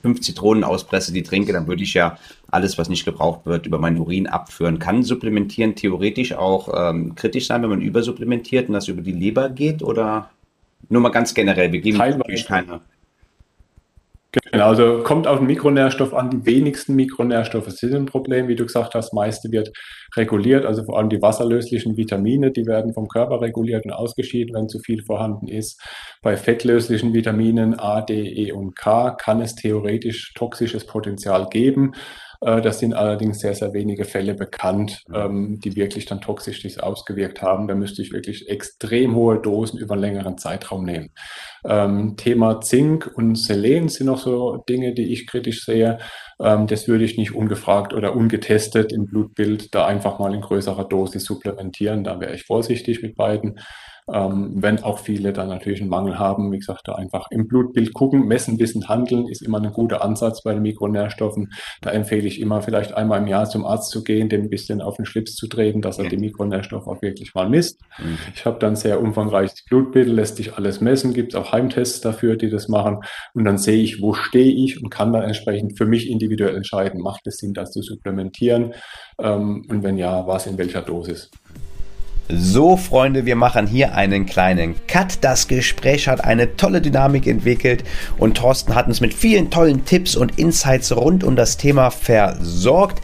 fünf 0.00 0.20
Zitronen 0.20 0.64
auspresse, 0.64 1.12
die 1.12 1.22
trinke, 1.22 1.52
dann 1.52 1.68
würde 1.68 1.82
ich 1.82 1.94
ja 1.94 2.18
alles, 2.50 2.78
was 2.78 2.88
nicht 2.88 3.04
gebraucht 3.04 3.44
wird, 3.44 3.66
über 3.66 3.78
meinen 3.78 3.98
Urin 3.98 4.26
abführen. 4.26 4.78
Kann 4.78 5.02
Supplementieren 5.02 5.76
theoretisch 5.76 6.32
auch 6.32 6.68
ähm, 6.74 7.14
kritisch 7.14 7.46
sein, 7.46 7.62
wenn 7.62 7.70
man 7.70 7.82
übersupplementiert 7.82 8.68
und 8.68 8.74
das 8.74 8.88
über 8.88 9.02
die 9.02 9.12
Leber 9.12 9.50
geht 9.50 9.82
oder? 9.82 10.30
Nur 10.88 11.00
mal 11.00 11.10
ganz 11.10 11.34
generell, 11.34 11.72
wir 11.72 11.80
geben 11.80 11.98
natürlich 11.98 12.46
keine. 12.46 12.80
Genau, 14.50 14.68
also 14.68 15.02
kommt 15.02 15.26
auf 15.26 15.38
den 15.38 15.46
Mikronährstoff 15.46 16.14
an. 16.14 16.30
Die 16.30 16.46
wenigsten 16.46 16.94
Mikronährstoffe 16.94 17.68
sind 17.68 17.94
ein 17.94 18.06
Problem. 18.06 18.48
Wie 18.48 18.54
du 18.54 18.64
gesagt 18.64 18.94
hast, 18.94 19.12
meiste 19.12 19.52
wird 19.52 19.70
reguliert. 20.16 20.64
Also 20.64 20.84
vor 20.84 20.98
allem 20.98 21.10
die 21.10 21.20
wasserlöslichen 21.20 21.98
Vitamine, 21.98 22.50
die 22.50 22.64
werden 22.64 22.94
vom 22.94 23.08
Körper 23.08 23.42
reguliert 23.42 23.84
und 23.84 23.92
ausgeschieden, 23.92 24.54
wenn 24.54 24.70
zu 24.70 24.78
viel 24.78 25.02
vorhanden 25.04 25.48
ist. 25.48 25.78
Bei 26.22 26.38
fettlöslichen 26.38 27.12
Vitaminen 27.12 27.78
A, 27.78 28.00
D, 28.00 28.22
E 28.22 28.52
und 28.52 28.74
K 28.74 29.10
kann 29.10 29.42
es 29.42 29.54
theoretisch 29.54 30.32
toxisches 30.34 30.86
Potenzial 30.86 31.48
geben. 31.50 31.92
Äh, 32.42 32.60
das 32.60 32.80
sind 32.80 32.94
allerdings 32.94 33.40
sehr, 33.40 33.54
sehr 33.54 33.72
wenige 33.72 34.04
Fälle 34.04 34.34
bekannt, 34.34 35.02
ähm, 35.14 35.60
die 35.60 35.76
wirklich 35.76 36.06
dann 36.06 36.20
toxisch 36.20 36.62
sich 36.62 36.82
ausgewirkt 36.82 37.40
haben. 37.40 37.68
Da 37.68 37.74
müsste 37.74 38.02
ich 38.02 38.12
wirklich 38.12 38.48
extrem 38.48 39.14
hohe 39.14 39.40
Dosen 39.40 39.78
über 39.78 39.94
einen 39.94 40.02
längeren 40.02 40.38
Zeitraum 40.38 40.84
nehmen. 40.84 41.10
Ähm, 41.64 42.16
Thema 42.16 42.60
Zink 42.60 43.10
und 43.14 43.36
Selen 43.36 43.88
sind 43.88 44.06
noch 44.06 44.18
so 44.18 44.62
Dinge, 44.68 44.94
die 44.94 45.12
ich 45.12 45.26
kritisch 45.26 45.64
sehe. 45.64 45.98
Ähm, 46.40 46.66
das 46.66 46.88
würde 46.88 47.04
ich 47.04 47.16
nicht 47.16 47.34
ungefragt 47.34 47.94
oder 47.94 48.16
ungetestet 48.16 48.92
im 48.92 49.06
Blutbild 49.06 49.74
da 49.74 49.86
einfach 49.86 50.18
mal 50.18 50.34
in 50.34 50.40
größerer 50.40 50.84
Dosis 50.84 51.24
supplementieren. 51.24 52.04
Da 52.04 52.20
wäre 52.20 52.34
ich 52.34 52.44
vorsichtig 52.44 53.02
mit 53.02 53.14
beiden. 53.16 53.60
Ähm, 54.12 54.54
wenn 54.56 54.82
auch 54.82 54.98
viele 54.98 55.32
dann 55.32 55.48
natürlich 55.48 55.80
einen 55.80 55.90
Mangel 55.90 56.18
haben, 56.18 56.50
wie 56.50 56.58
gesagt, 56.58 56.88
da 56.88 56.94
einfach 56.94 57.26
im 57.30 57.46
Blutbild 57.46 57.92
gucken, 57.92 58.26
messen, 58.26 58.58
wissen, 58.58 58.88
handeln 58.88 59.28
ist 59.28 59.42
immer 59.42 59.60
ein 59.60 59.72
guter 59.72 60.02
Ansatz 60.02 60.42
bei 60.42 60.52
den 60.52 60.62
Mikronährstoffen. 60.62 61.52
Da 61.80 61.90
empfehle 61.90 62.26
ich 62.26 62.40
immer 62.40 62.62
vielleicht 62.62 62.94
einmal 62.94 63.20
im 63.20 63.28
Jahr 63.28 63.48
zum 63.48 63.64
Arzt 63.64 63.90
zu 63.90 64.02
gehen, 64.02 64.28
dem 64.28 64.42
ein 64.42 64.50
bisschen 64.50 64.80
auf 64.80 64.96
den 64.96 65.06
Schlips 65.06 65.34
zu 65.36 65.46
treten, 65.46 65.82
dass 65.82 65.98
er 65.98 66.08
die 66.08 66.16
Mikronährstoffe 66.16 66.86
auch 66.86 67.00
wirklich 67.00 67.34
mal 67.34 67.48
misst. 67.48 67.80
Mhm. 67.98 68.18
Ich 68.34 68.44
habe 68.44 68.58
dann 68.58 68.74
sehr 68.74 69.00
umfangreiches 69.00 69.64
Blutbild, 69.68 70.08
lässt 70.08 70.36
sich 70.36 70.54
alles 70.54 70.80
messen, 70.80 71.14
gibt 71.14 71.34
es 71.34 71.40
auch 71.40 71.52
Heimtests 71.52 72.00
dafür, 72.00 72.36
die 72.36 72.50
das 72.50 72.68
machen. 72.68 72.98
Und 73.34 73.44
dann 73.44 73.58
sehe 73.58 73.82
ich, 73.82 74.02
wo 74.02 74.14
stehe 74.14 74.52
ich 74.52 74.82
und 74.82 74.90
kann 74.90 75.12
dann 75.12 75.22
entsprechend 75.22 75.78
für 75.78 75.86
mich 75.86 76.10
individuell 76.10 76.56
entscheiden, 76.56 77.00
macht 77.00 77.26
es 77.26 77.38
Sinn, 77.38 77.54
das 77.54 77.70
zu 77.70 77.82
supplementieren? 77.82 78.74
Ähm, 79.18 79.64
und 79.68 79.82
wenn 79.82 79.96
ja, 79.96 80.26
was 80.26 80.46
in 80.46 80.58
welcher 80.58 80.82
Dosis? 80.82 81.30
So, 82.34 82.78
Freunde, 82.78 83.26
wir 83.26 83.36
machen 83.36 83.66
hier 83.66 83.94
einen 83.94 84.24
kleinen 84.24 84.74
Cut. 84.86 85.18
Das 85.20 85.48
Gespräch 85.48 86.08
hat 86.08 86.24
eine 86.24 86.56
tolle 86.56 86.80
Dynamik 86.80 87.26
entwickelt 87.26 87.84
und 88.16 88.38
Thorsten 88.38 88.74
hat 88.74 88.86
uns 88.86 89.02
mit 89.02 89.12
vielen 89.12 89.50
tollen 89.50 89.84
Tipps 89.84 90.16
und 90.16 90.38
Insights 90.38 90.96
rund 90.96 91.24
um 91.24 91.36
das 91.36 91.58
Thema 91.58 91.90
versorgt. 91.90 93.02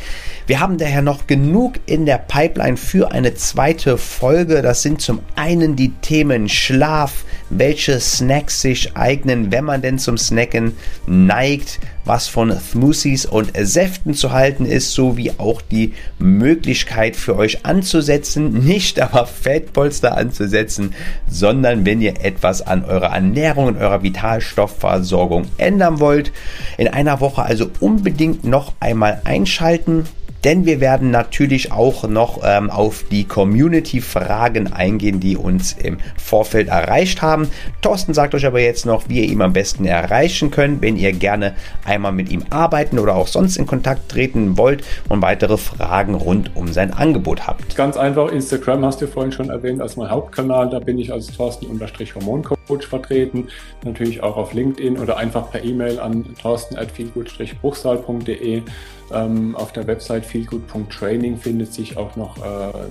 Wir 0.49 0.61
haben 0.61 0.79
daher 0.79 1.03
noch 1.03 1.27
genug 1.27 1.75
in 1.85 2.07
der 2.07 2.17
Pipeline 2.17 2.79
für 2.79 3.13
eine 3.13 3.35
zweite 3.35 3.99
Folge. 3.99 4.63
Das 4.63 4.81
sind 4.81 5.03
zum 5.03 5.21
einen 5.37 5.77
die 5.77 5.91
Themen 6.01 6.49
Schlaf, 6.49 7.27
welche 7.51 8.01
Snacks 8.01 8.63
sich 8.63 8.97
eignen, 8.97 9.53
wenn 9.53 9.67
man 9.67 9.83
denn 9.83 9.99
zum 9.99 10.17
Snacken 10.17 10.73
neigt, 11.07 11.81
was 12.07 12.29
von 12.29 12.51
Smoothies 12.51 13.27
und 13.27 13.53
Säften 13.61 14.15
zu 14.15 14.33
halten 14.33 14.65
ist, 14.65 14.93
sowie 14.93 15.33
auch 15.37 15.61
die 15.61 15.93
Möglichkeit 16.19 17.15
für 17.15 17.37
euch 17.37 17.67
anzusetzen, 17.67 18.65
nicht 18.65 19.01
aber 19.01 19.27
Fettpolster 19.27 20.17
anzusetzen, 20.17 20.95
sondern 21.29 21.85
wenn 21.85 22.01
ihr 22.01 22.25
etwas 22.25 22.63
an 22.63 22.87
eurer 22.87 23.13
Ernährung 23.13 23.67
und 23.67 23.77
eurer 23.77 24.03
Vitalstoffversorgung 24.03 25.45
ändern 25.59 26.01
wollt. 26.01 26.33
In 26.79 26.89
einer 26.89 27.21
Woche 27.21 27.43
also 27.43 27.71
unbedingt 27.81 28.45
noch 28.45 28.73
einmal 28.81 29.21
einschalten 29.25 30.07
denn 30.45 30.67
wir 30.67 30.81
werden 30.81 31.11
natürlich 31.11 31.73
auch 31.73 32.09
noch 32.09 32.41
ähm, 32.45 32.71
auf 32.71 33.05
die 33.11 33.25
Community-Fragen 33.25 34.73
eingehen, 34.73 35.21
die 35.21 35.37
uns 35.37 35.73
im 35.73 35.99
Vorfeld 36.17 36.69
erreicht 36.69 37.23
haben. 37.23 37.51
Thorsten 37.83 38.15
sagt 38.15 38.35
euch 38.35 38.47
aber 38.47 38.61
jetzt 38.61 38.87
noch, 38.87 39.09
wie 39.09 39.21
ihr 39.21 39.29
ihn 39.29 39.43
am 39.43 39.53
besten 39.53 39.85
erreichen 39.85 40.51
könnt, 40.51 40.83
wenn 40.83 40.97
ihr 40.97 41.13
gerne 41.13 41.55
einmal 41.85 42.13
mit 42.13 42.31
ihm 42.31 42.45
arbeiten 42.51 42.99
oder 42.99 43.17
auch 43.17 43.27
sonst 43.27 43.57
in 43.57 43.67
Kontakt 43.67 44.09
treten 44.09 44.57
wollt 44.57 44.85
und 45.09 45.23
weitere 45.23 45.57
Fragen 45.57 46.15
rund 46.15 46.53
um 46.55 46.73
sein 46.73 46.93
Angebot 46.93 47.47
habt. 47.47 47.77
Ganz 47.77 47.97
einfach, 47.97 48.31
Instagram 48.31 48.85
hast 48.85 49.01
du 49.01 49.07
vorhin 49.07 49.33
schon 49.33 49.51
erwähnt 49.51 49.81
als 49.81 49.97
mein 49.97 50.11
Hauptkanal, 50.11 50.71
da 50.71 50.79
bin 50.79 50.99
ich 50.99 51.13
als 51.13 51.29
Thorsten-Hormoncoach 51.29 52.87
vertreten, 52.89 53.49
natürlich 53.85 54.23
auch 54.23 54.37
auf 54.37 54.53
LinkedIn 54.53 54.99
oder 54.99 55.17
einfach 55.17 55.51
per 55.51 55.65
E-Mail 55.65 55.99
an 55.99 56.25
thorsten.feelgood-bruchsal.de 56.41 58.63
auf 59.11 59.73
der 59.73 59.87
Website 59.87 60.27
feelgood.training 60.27 61.39
findet 61.39 61.73
sich 61.73 61.97
auch 61.97 62.17
noch 62.17 62.37
äh, 62.39 62.89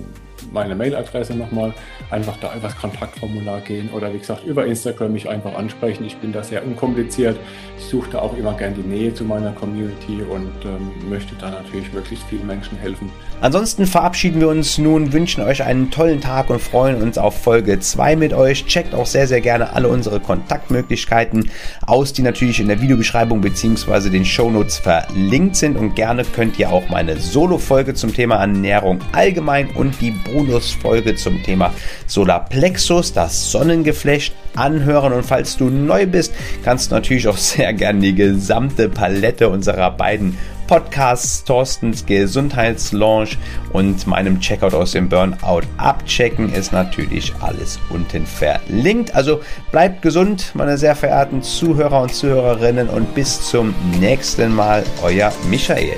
meine 0.52 0.74
Mailadresse 0.74 1.34
nochmal, 1.34 1.72
einfach 2.10 2.36
da 2.38 2.52
über 2.54 2.68
das 2.68 2.76
Kontaktformular 2.76 3.60
gehen 3.60 3.90
oder 3.90 4.12
wie 4.12 4.18
gesagt 4.18 4.44
über 4.44 4.66
Instagram 4.66 5.12
mich 5.12 5.28
einfach 5.28 5.54
ansprechen. 5.54 6.04
Ich 6.04 6.16
bin 6.16 6.32
da 6.32 6.42
sehr 6.42 6.64
unkompliziert. 6.64 7.36
Ich 7.78 7.84
suche 7.84 8.10
da 8.12 8.18
auch 8.20 8.36
immer 8.36 8.54
gern 8.54 8.74
die 8.74 8.82
Nähe 8.82 9.14
zu 9.14 9.24
meiner 9.24 9.52
Community 9.52 10.22
und 10.22 10.52
ähm, 10.64 11.08
möchte 11.08 11.34
da 11.36 11.50
natürlich 11.50 11.92
möglichst 11.92 12.24
vielen 12.26 12.46
Menschen 12.46 12.78
helfen. 12.78 13.10
Ansonsten 13.40 13.86
verabschieden 13.86 14.40
wir 14.40 14.48
uns 14.48 14.78
nun, 14.78 15.12
wünschen 15.12 15.44
euch 15.44 15.62
einen 15.62 15.90
tollen 15.90 16.20
Tag 16.20 16.50
und 16.50 16.60
freuen 16.60 17.00
uns 17.00 17.18
auf 17.18 17.40
Folge 17.40 17.78
2 17.78 18.16
mit 18.16 18.32
euch. 18.32 18.66
Checkt 18.66 18.94
auch 18.94 19.06
sehr, 19.06 19.28
sehr 19.28 19.40
gerne 19.40 19.72
alle 19.72 19.88
unsere 19.88 20.18
Kontaktmöglichkeiten 20.18 21.50
aus, 21.86 22.12
die 22.12 22.22
natürlich 22.22 22.58
in 22.58 22.68
der 22.68 22.80
Videobeschreibung 22.80 23.40
bzw. 23.40 24.10
den 24.10 24.24
Shownotes 24.24 24.78
verlinkt 24.78 25.56
sind 25.56 25.76
und 25.76 25.94
gerne 25.94 26.24
könnt 26.24 26.58
ihr 26.58 26.70
auch 26.70 26.88
meine 26.88 27.16
Solo-Folge 27.16 27.94
zum 27.94 28.12
Thema 28.12 28.36
Ernährung 28.36 29.00
allgemein 29.12 29.68
und 29.70 30.00
die 30.00 30.10
Bonus-Folge 30.32 31.16
zum 31.16 31.42
Thema 31.42 31.72
Solarplexus, 32.06 33.12
das 33.12 33.50
Sonnengeflecht, 33.50 34.34
anhören. 34.54 35.12
Und 35.12 35.24
falls 35.24 35.56
du 35.56 35.70
neu 35.70 36.06
bist, 36.06 36.32
kannst 36.64 36.90
du 36.90 36.94
natürlich 36.94 37.28
auch 37.28 37.36
sehr 37.36 37.72
gerne 37.72 38.00
die 38.00 38.14
gesamte 38.14 38.88
Palette 38.88 39.48
unserer 39.48 39.90
beiden 39.90 40.36
Podcasts, 40.68 41.44
Thorstens 41.44 42.04
Gesundheitslaunch 42.04 43.38
und 43.72 44.06
meinem 44.06 44.38
Checkout 44.38 44.74
aus 44.74 44.92
dem 44.92 45.08
Burnout 45.08 45.62
abchecken, 45.78 46.52
ist 46.52 46.72
natürlich 46.72 47.32
alles 47.40 47.80
unten 47.88 48.26
verlinkt. 48.26 49.14
Also 49.14 49.40
bleibt 49.72 50.02
gesund, 50.02 50.52
meine 50.54 50.76
sehr 50.76 50.94
verehrten 50.94 51.42
Zuhörer 51.42 52.02
und 52.02 52.14
Zuhörerinnen 52.14 52.90
und 52.90 53.14
bis 53.14 53.48
zum 53.48 53.74
nächsten 53.98 54.54
Mal, 54.54 54.84
euer 55.02 55.32
Michael. 55.48 55.96